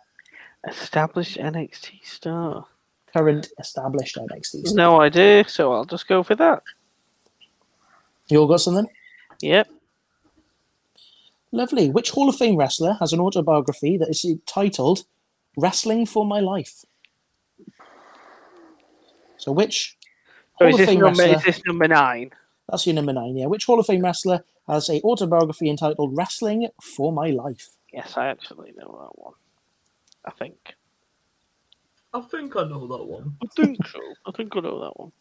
[0.67, 2.67] Established NXT star.
[3.13, 4.75] Current established NXT star.
[4.75, 6.63] No idea, so I'll just go for that.
[8.29, 8.89] You all got something?
[9.41, 9.69] Yep.
[11.53, 11.91] Lovely.
[11.91, 15.05] Which Hall of Fame wrestler has an autobiography that is titled
[15.57, 16.85] Wrestling for My Life?
[19.39, 19.97] So which
[20.55, 21.39] Hall is of Fame number, wrestler?
[21.39, 22.31] is this number nine?
[22.69, 23.47] That's your number nine, yeah.
[23.47, 27.71] Which Hall of Fame wrestler has a autobiography entitled Wrestling for My Life?
[27.93, 29.33] Yes, I actually know that one.
[30.27, 30.75] I think.
[32.13, 33.37] I think I know that one.
[33.43, 34.01] I think so.
[34.27, 35.13] I think I know that one.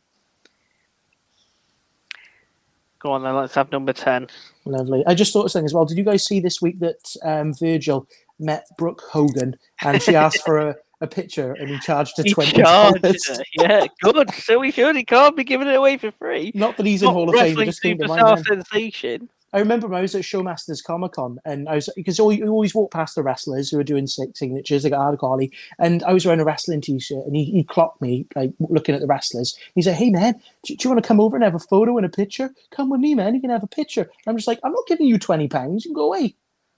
[2.99, 4.27] Go on then, let's have number 10.
[4.65, 5.03] Lovely.
[5.05, 5.85] I just thought of something as well.
[5.85, 8.07] Did you guys see this week that um, Virgil
[8.39, 12.33] met Brooke Hogan and she asked for a, a picture and he charged her He
[12.33, 13.41] twenty dollars?
[13.53, 14.33] Yeah, good.
[14.33, 14.95] So he should.
[14.95, 16.51] He can't be giving it away for free.
[16.55, 17.55] Not that he's in Not Hall of Fame.
[17.65, 19.29] just came to mind superstar sensation.
[19.53, 22.47] I remember when I was at Showmasters Comic Con, and I was because you you
[22.47, 24.83] always walk past the wrestlers who are doing sig- signatures.
[24.83, 28.01] They got Hard Carly, and I was wearing a wrestling T-shirt, and he, he clocked
[28.01, 29.57] me like looking at the wrestlers.
[29.73, 30.33] He said, "Hey man,
[30.63, 32.53] do, do you want to come over and have a photo and a picture?
[32.71, 33.35] Come with me, man.
[33.35, 35.85] You can have a picture." And I'm just like, "I'm not giving you twenty pounds.
[35.85, 36.35] You can go away.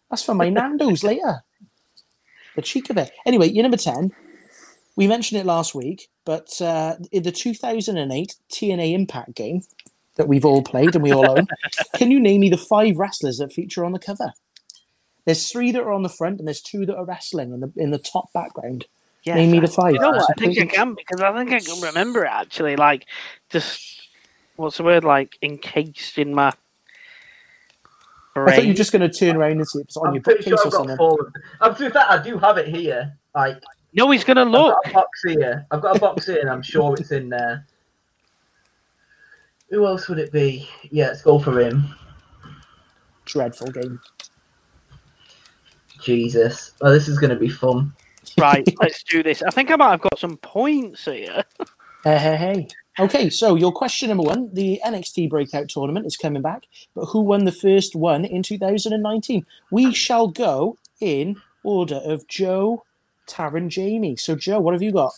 [0.09, 1.43] That's for my Nando's later."
[2.55, 3.11] The cheek of it.
[3.25, 4.11] Anyway, you're number ten.
[4.95, 9.61] We mentioned it last week, but uh, in the 2008 TNA Impact game
[10.19, 11.47] that we've all played and we all own,
[11.95, 14.33] can you name me the five wrestlers that feature on the cover?
[15.25, 17.71] There's three that are on the front, and there's two that are wrestling in the
[17.77, 18.85] in the top background.
[19.23, 19.93] Yes, Name me the five.
[19.93, 20.29] You know what?
[20.29, 22.75] I think I can because I think I can remember it actually.
[22.75, 23.05] Like,
[23.49, 24.09] just
[24.55, 25.03] what's the word?
[25.03, 26.53] Like encased in my
[28.33, 28.47] brain.
[28.49, 30.13] I thought you were just going to turn around and see if it's on I'm
[30.15, 30.97] your pretty sure bookcase or I've got something.
[30.97, 31.21] four.
[31.21, 31.43] of them.
[31.61, 33.17] Oh, to be fair, I do have it here.
[33.35, 33.57] Like
[33.93, 34.77] No, he's gonna look.
[34.77, 34.83] I've look.
[34.83, 35.67] got a box here.
[35.71, 37.65] I've got a box here, and I'm sure it's in there.
[39.69, 40.67] Who else would it be?
[40.89, 41.93] Yeah, let's go for him.
[43.25, 43.99] Dreadful game.
[46.01, 46.71] Jesus.
[46.81, 47.93] Oh, this is going to be fun.
[48.37, 49.43] Right, let's do this.
[49.43, 51.43] I think I might have got some points here.
[52.03, 52.67] Hey, hey, hey.
[52.99, 56.63] Okay, so your question number one: the NXT Breakout Tournament is coming back,
[56.95, 59.45] but who won the first one in 2019?
[59.71, 62.83] We shall go in order of Joe,
[63.27, 64.15] Taryn, Jamie.
[64.15, 65.13] So, Joe, what have you got?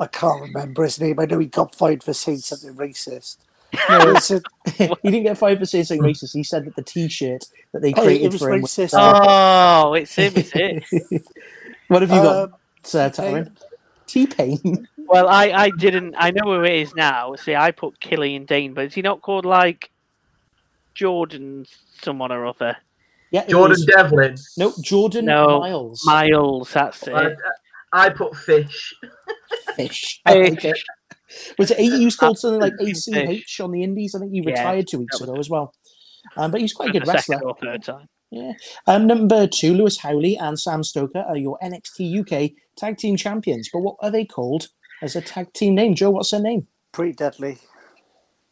[0.00, 1.18] I can't remember his name.
[1.18, 3.38] I know he got fined for saying something racist.
[3.90, 4.40] No, It's a-
[4.76, 6.32] he didn't get five for saying something racist.
[6.34, 8.62] He said that the T-shirt that they Oh, created it was for him.
[8.62, 8.94] racist.
[8.94, 11.22] Oh, it's him, is it?
[11.88, 13.54] what have you got, um, Sir Taryn?
[14.06, 14.88] T-Pain.
[15.06, 16.14] Well, I, I didn't.
[16.16, 17.34] I know who it is now.
[17.34, 19.90] See, I put Killian Dain, but is he not called like
[20.94, 21.66] Jordan
[22.00, 22.76] someone or other?
[23.30, 24.36] Yeah, Jordan was- Devlin.
[24.56, 26.02] No, Jordan No, Myles.
[26.06, 27.38] Myles, that's I, it.
[27.92, 28.94] I put fish.
[29.76, 30.20] Fish.
[30.26, 30.78] I like it.
[31.58, 31.78] Was it?
[31.78, 34.14] He was called something like Absolutely ACH on the Indies.
[34.14, 35.74] I think he Yeah, retired two weeks ago as well.
[36.36, 37.36] Um, but he's quite a good wrestler.
[37.36, 38.08] second or third time.
[38.30, 38.52] Yeah.
[38.86, 43.70] Um, number two, Lewis Howley and Sam Stoker are your NXT UK Tag Team Champions.
[43.72, 44.68] But what are they called
[45.00, 45.94] as a tag team name?
[45.94, 46.66] Joe, what's their name?
[46.92, 47.58] pretty deadly.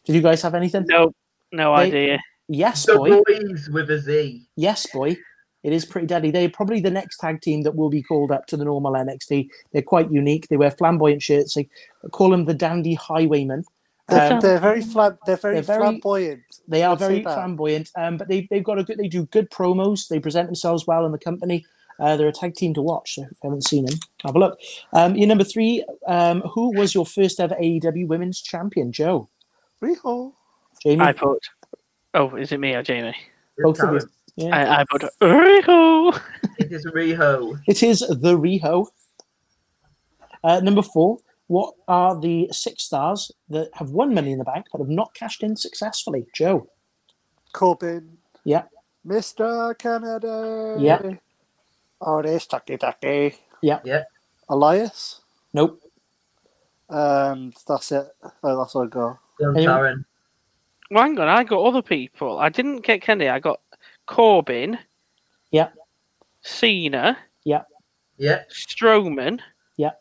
[0.04, 0.84] Did you guys have anything?
[0.86, 1.12] No,
[1.52, 2.18] no They- idea.
[2.48, 3.20] Yes, The boy.
[3.26, 4.46] boys with a Z.
[4.56, 5.16] Yes, boy.
[5.62, 6.30] It is pretty deadly.
[6.30, 9.48] They're probably the next tag team that will be called up to the normal NXT.
[9.72, 10.46] They're quite unique.
[10.48, 11.54] They wear flamboyant shirts.
[11.54, 11.68] They
[12.12, 13.64] call them the Dandy Highwaymen.
[14.08, 16.42] They're, Um, they're very flam- They're very they're very- flamboyant.
[16.68, 17.34] They are very that.
[17.34, 18.98] flamboyant, um, but they they've got a good.
[18.98, 20.06] They do good promos.
[20.06, 21.64] They present themselves well in the company.
[21.98, 23.16] Uh, they're a tag team to watch.
[23.16, 24.60] So if you haven't seen them, have a look.
[24.92, 25.84] Um, your number three.
[26.06, 28.92] Um, who was your first ever AEW Women's Champion?
[28.92, 29.28] Joe,
[29.82, 30.32] Riho.
[30.84, 31.40] Jamie, I put.
[32.14, 33.16] Oh, is it me or Jamie?
[33.58, 34.00] both of you.
[34.36, 34.54] Yeah.
[34.54, 36.12] I, I put Rico.
[36.58, 37.58] It is Riho.
[37.66, 38.86] It is the Riho.
[40.44, 41.18] Uh, number four.
[41.48, 45.14] What are the six stars that have won Money in the Bank but have not
[45.14, 46.26] cashed in successfully?
[46.34, 46.68] Joe.
[47.52, 48.18] Corbin.
[48.44, 48.64] Yeah.
[49.06, 49.78] Mr.
[49.78, 50.76] Canada.
[50.78, 51.00] Yeah.
[52.00, 53.36] Oh, there's Tucky Tucky.
[53.62, 53.78] Yeah.
[53.84, 54.02] Yeah.
[54.48, 55.20] Elias.
[55.54, 55.80] Nope.
[56.88, 58.06] And that's it.
[58.42, 59.18] Oh, that's all I got.
[59.40, 60.04] Young
[60.90, 62.38] Well, hang on, I got other people.
[62.38, 63.28] I didn't get Kennedy.
[63.28, 63.60] I got
[64.06, 64.78] Corbin.
[65.50, 65.68] Yeah.
[66.42, 67.18] Cena.
[67.44, 67.62] Yeah.
[68.18, 68.42] Yeah.
[68.50, 69.40] Strowman.
[69.76, 69.92] Yeah.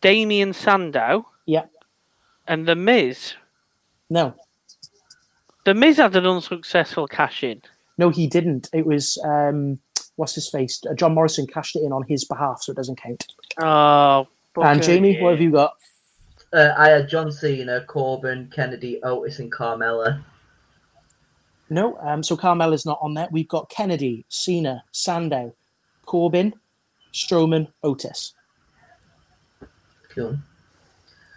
[0.00, 1.26] Damien Sandow.
[1.46, 1.66] Yeah.
[2.46, 3.34] And The Miz.
[4.10, 4.34] No.
[5.64, 7.62] The Miz had an unsuccessful cash in.
[7.96, 8.68] No, he didn't.
[8.72, 9.78] It was um,
[10.16, 10.82] what's his face?
[10.88, 13.26] Uh, John Morrison cashed it in on his behalf, so it doesn't count.
[13.62, 14.26] Oh.
[14.56, 15.74] and Jamie, what have you got?
[16.52, 20.22] Uh, I had John Cena, Corbin, Kennedy, Otis, and Carmella.
[21.74, 21.98] No.
[21.98, 22.36] Um, so
[22.72, 23.28] is not on there.
[23.32, 25.54] We've got Kennedy, Cena, Sandow,
[26.06, 26.54] Corbin,
[27.12, 28.32] Strowman, Otis.
[30.08, 30.38] Cool.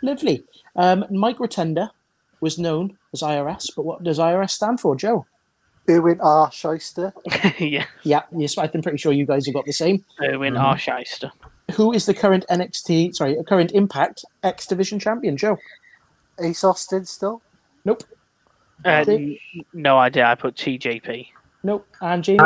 [0.03, 0.43] Lovely.
[0.75, 1.91] Um, Mike Rotunda
[2.39, 5.25] was known as IRS, but what does IRS stand for, Joe?
[5.89, 6.49] Irwin R.
[6.51, 7.13] Schyster.
[7.59, 7.85] yeah.
[8.03, 10.03] Yeah, yes, I'm pretty sure you guys have got the same.
[10.21, 10.75] Irwin Mhm.
[10.75, 11.31] Arsheister.
[11.73, 15.57] Who is the current NXT, sorry, current Impact X Division champion, Joe?
[16.39, 17.41] Ace Austin still.
[17.85, 18.03] Nope,
[18.85, 19.37] Uh, n-
[19.73, 20.25] no idea.
[20.25, 21.27] I put TJP.
[21.63, 21.87] nope.
[22.01, 22.39] And Jamie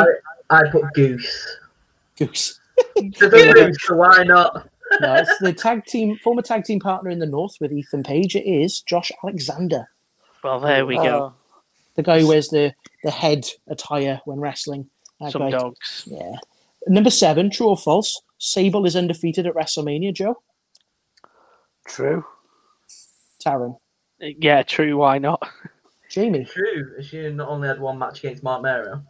[0.50, 1.58] I put Goose.
[2.18, 2.60] Goose.
[2.96, 4.68] There's a Goose, so why not?
[5.00, 8.36] No, it's the tag team, former tag team partner in the North with Ethan Page.
[8.36, 9.88] It is Josh Alexander,
[10.44, 11.26] Well, there we go.
[11.26, 11.32] Uh,
[11.96, 14.88] the guy who wears the the head attire when wrestling.
[15.20, 15.50] That Some guy.
[15.50, 16.04] dogs.
[16.06, 16.32] Yeah.
[16.88, 18.20] Number seven, true or false?
[18.38, 20.12] Sable is undefeated at WrestleMania.
[20.14, 20.42] Joe,
[21.86, 22.24] true.
[23.44, 23.76] Taryn,
[24.20, 24.96] Yeah, true.
[24.98, 25.42] Why not?
[26.12, 26.44] Jamie.
[26.44, 27.02] True.
[27.02, 29.02] She not only had one match against Mark Mero.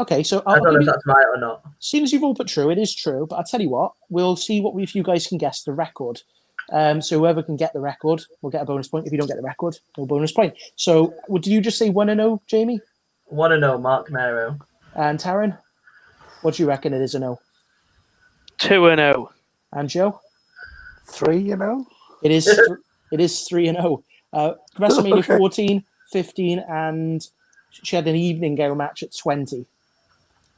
[0.00, 1.62] Okay, so I I'll don't know if you, that's right or not.
[1.78, 3.26] seeing as you've all put true, it is true.
[3.28, 6.22] But I'll tell you what, we'll see what if you guys can guess the record.
[6.72, 9.06] Um, so whoever can get the record will get a bonus point.
[9.06, 10.54] If you don't get the record, no bonus point.
[10.76, 12.80] So would did you just say one and zero, Jamie
[13.26, 14.58] Want to know Mark Mero?
[14.96, 15.56] and Taryn?
[16.40, 17.38] What do you reckon it is a no?
[18.58, 19.12] Two and oh.
[19.12, 19.32] zero.
[19.74, 20.20] And Joe,
[21.06, 21.86] Three, you know.
[22.22, 22.78] it is th-
[23.12, 24.02] it is three and zero.
[24.34, 25.38] Uh, WrestleMania Okay.
[25.38, 27.28] 14, 15, and
[27.70, 29.66] she had an evening go match at twenty.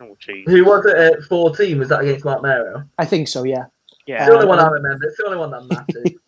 [0.01, 0.45] Oh, geez.
[0.47, 1.79] Who was it at 14?
[1.79, 2.85] Was that against Mark Mero?
[2.99, 3.45] I think so.
[3.45, 3.67] Yeah.
[4.07, 4.19] Yeah.
[4.19, 5.07] It's the only one I remember.
[5.07, 6.13] It's the only one that matters.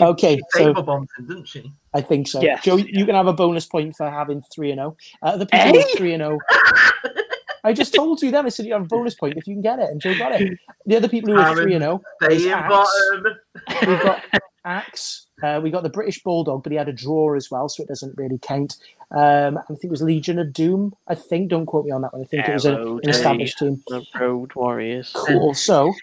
[0.00, 1.72] Okay, so Saber bombed him, didn't she?
[1.92, 2.40] I think so.
[2.40, 2.84] Yes, Joe, yeah.
[2.88, 4.96] you can have a bonus point for having three and zero.
[5.22, 6.38] Uh, the people with three and zero.
[7.64, 8.46] I just told you then.
[8.46, 10.40] I said you have a bonus point if you can get it, and Joe got
[10.40, 10.56] it.
[10.86, 12.00] The other people who are three and zero.
[12.20, 13.84] was Staying Axe.
[13.84, 14.22] We've got
[14.66, 15.26] Axe.
[15.42, 17.88] Uh, we got the British Bulldog, but he had a draw as well, so it
[17.88, 18.76] doesn't really count.
[19.16, 20.94] Um, I think it was Legion of Doom.
[21.08, 21.50] I think.
[21.50, 22.22] Don't quote me on that one.
[22.22, 23.82] I think it was a, an established team.
[23.86, 25.12] The Road Warriors.
[25.14, 25.54] Cool.
[25.54, 25.94] So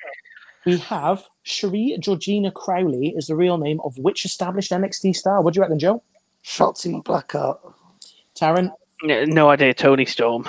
[0.65, 5.41] we have Cheree Georgina Crowley is the real name of which established NXT star?
[5.41, 6.01] What do you reckon, Joe?
[6.45, 7.59] Shotzi Blackheart.
[8.35, 8.71] Taryn
[9.03, 9.73] N- No idea.
[9.73, 10.47] Toni Storm.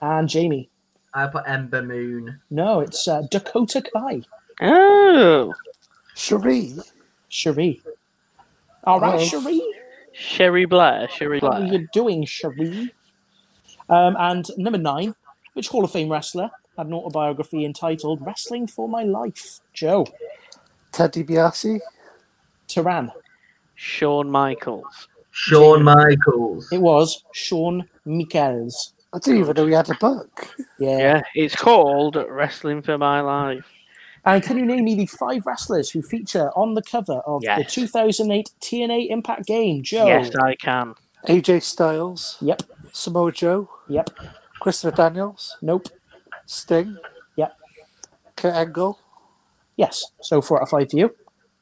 [0.00, 0.68] and Jamie.
[1.14, 2.38] I put Ember Moon.
[2.50, 4.20] No, it's uh, Dakota Kai.
[4.60, 5.54] Oh,
[6.14, 6.74] Cherie.
[7.28, 7.80] Cherie.
[8.84, 9.24] All right, Oh.
[9.24, 9.62] Cherie.
[10.12, 11.08] Sherry Blair.
[11.08, 11.72] Cherie How are Blair.
[11.80, 12.92] you doing, Cherie?
[13.88, 15.14] Um, and number nine,
[15.54, 19.60] which Hall of Fame wrestler had an autobiography entitled Wrestling for My Life?
[19.72, 20.06] Joe.
[20.92, 21.80] Teddy Biasi.
[22.68, 23.10] Taryn.
[23.74, 25.08] Shawn Michaels.
[25.30, 26.72] Shawn Michaels.
[26.72, 28.94] It was Shawn Michaels.
[29.12, 30.48] I didn't even know he had a book.
[30.78, 30.98] Yeah.
[30.98, 33.66] Yeah, it's called Wrestling for My Life.
[34.26, 37.64] And can you name me the five wrestlers who feature on the cover of the
[37.68, 39.82] 2008 TNA Impact game?
[39.84, 40.06] Joe.
[40.06, 40.94] Yes, I can.
[41.28, 42.36] AJ Styles.
[42.40, 42.62] Yep.
[42.92, 43.68] Samoa Joe.
[43.88, 44.10] Yep.
[44.60, 45.56] Christopher Daniels.
[45.62, 45.88] Nope.
[46.44, 46.96] Sting.
[47.36, 47.56] Yep.
[48.36, 48.98] Kurt Angle.
[49.76, 50.04] Yes.
[50.22, 51.14] So four out of five for you.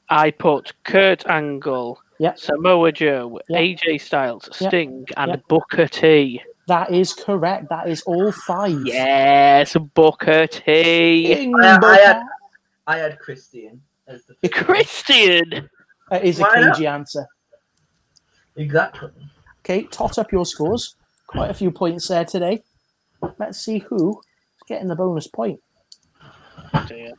[0.09, 2.39] I put Kurt Angle, Yep.
[2.39, 3.61] Samoa Joe, Yep.
[3.61, 4.71] AJ Styles, Yep.
[4.71, 5.49] Sting, and Yep.
[5.49, 6.41] Booker T.
[6.69, 7.69] That is correct.
[7.71, 8.87] That is all five.
[8.87, 11.35] Yes, Booker T.
[11.35, 12.23] Ding, I- I had-
[12.87, 14.53] I had Christian as the fifth.
[14.53, 15.69] Christian.
[16.11, 16.75] That is a Why not?
[16.77, 17.27] cagey answer.
[18.57, 19.11] Exactly.
[19.61, 20.97] Okay, tot up your scores.
[21.27, 22.63] Quite a few points there today.
[23.39, 25.61] Let's see who is getting the bonus point.
[26.87, 27.15] Dear.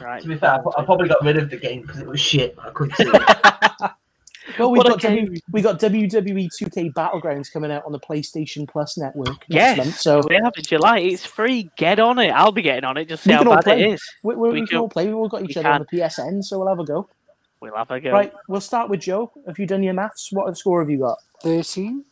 [0.00, 0.20] Right.
[0.22, 2.54] To be fair, I, I probably got rid of the game because it was shit.
[2.58, 3.90] I couldn't see it.
[4.58, 5.36] Well, we've got w, game.
[5.52, 10.00] we got WWE 2K Battlegrounds coming out on the PlayStation Plus network next Yes, month.
[10.00, 10.98] So we have in July.
[11.00, 11.70] It's free.
[11.76, 12.30] Get on it.
[12.30, 13.08] I'll be getting on it.
[13.08, 13.82] Just see We how bad play.
[13.84, 14.02] it is.
[14.22, 15.06] we, we, We we can can- all play.
[15.06, 17.08] We've all got each we other on the PSN, so we'll have a go.
[17.60, 18.10] We'll have a go.
[18.12, 19.32] Right, we'll start with Joe.
[19.46, 20.28] Have you done your maths?
[20.32, 21.18] What a score have you got?
[21.42, 22.04] 13.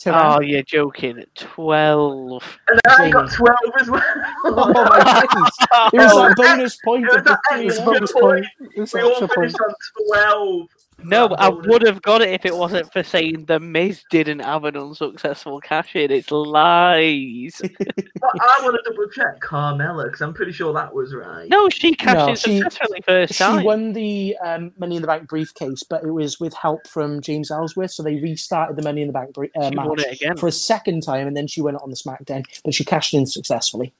[0.00, 0.36] Taryn.
[0.36, 1.24] Oh, you're joking.
[1.34, 2.58] 12.
[2.68, 4.02] And then I got 12 as well.
[4.44, 5.92] Oh, my days.
[5.92, 7.86] It was that bonus point It was of the that extra a.
[7.86, 8.46] Bonus point.
[8.76, 9.36] It's we all extra point.
[9.52, 9.74] finished on
[10.14, 10.68] 12.
[11.04, 14.64] No, I would have got it if it wasn't for saying the Miz didn't have
[14.64, 16.10] an unsuccessful cash in.
[16.10, 17.60] It's lies.
[18.20, 21.48] But I want to double check Carmella because I'm pretty sure that was right.
[21.48, 23.60] No, she cashed No, in she- successfully first She time.
[23.60, 27.20] She won the um, Money in the Bank briefcase, but it was with help from
[27.20, 27.92] James Ellsworth.
[27.92, 30.36] So they restarted the Money in the Bank uh, She won match it again.
[30.36, 32.44] for a second time, and then she won it on the SmackDown.
[32.64, 33.94] But she cashed in successfully.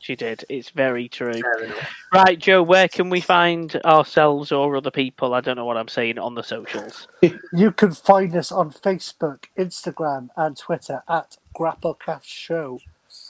[0.00, 0.44] She did.
[0.48, 1.40] It's very true.
[1.40, 1.74] Fair.
[2.12, 5.34] Right, Joe, where can we find ourselves or other people?
[5.34, 7.08] I don't know what I'm saying on the socials.
[7.52, 12.80] You can find us on Facebook, Instagram, and Twitter at Grapplecast Show.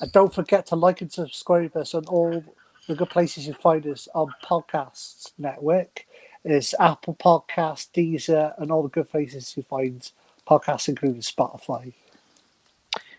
[0.01, 2.45] And don't forget to like and subscribe us on all
[2.86, 6.05] the good places you find us on Podcasts Network.
[6.45, 10.11] It's Apple Podcast, Deezer, and all the good places you find
[10.47, 11.93] podcasts, including Spotify.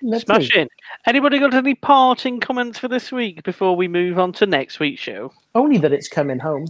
[0.02, 0.20] Lovely.
[0.26, 0.68] Smashing.
[1.06, 5.02] Anybody got any parting comments for this week before we move on to next week's
[5.02, 5.32] show?
[5.56, 6.66] Only that it's coming home.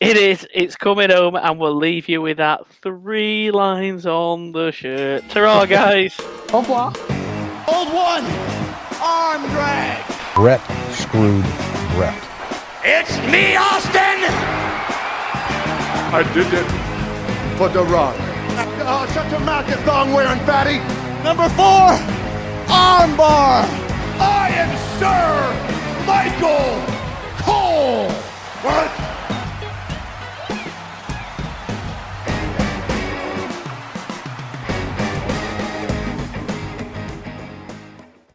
[0.00, 0.46] It is.
[0.54, 5.28] It's coming home, and we'll leave you with that three lines on the shirt.
[5.28, 6.18] Ta guys.
[6.52, 6.92] Au revoir.
[7.68, 8.24] Old one,
[9.00, 10.02] arm drag.
[10.34, 10.60] Brett
[10.94, 11.44] screwed
[11.94, 12.16] Brett.
[12.82, 14.24] It's me, Austin,
[16.12, 17.56] I did it.
[17.58, 18.16] for the rock.
[18.82, 20.78] Oh, shut your mouth, you thong wearing fatty.
[21.22, 21.92] Number four,
[22.70, 23.64] armbar.
[24.18, 25.26] I am Sir
[26.06, 26.80] Michael
[27.44, 28.10] Cole.
[28.62, 29.09] What?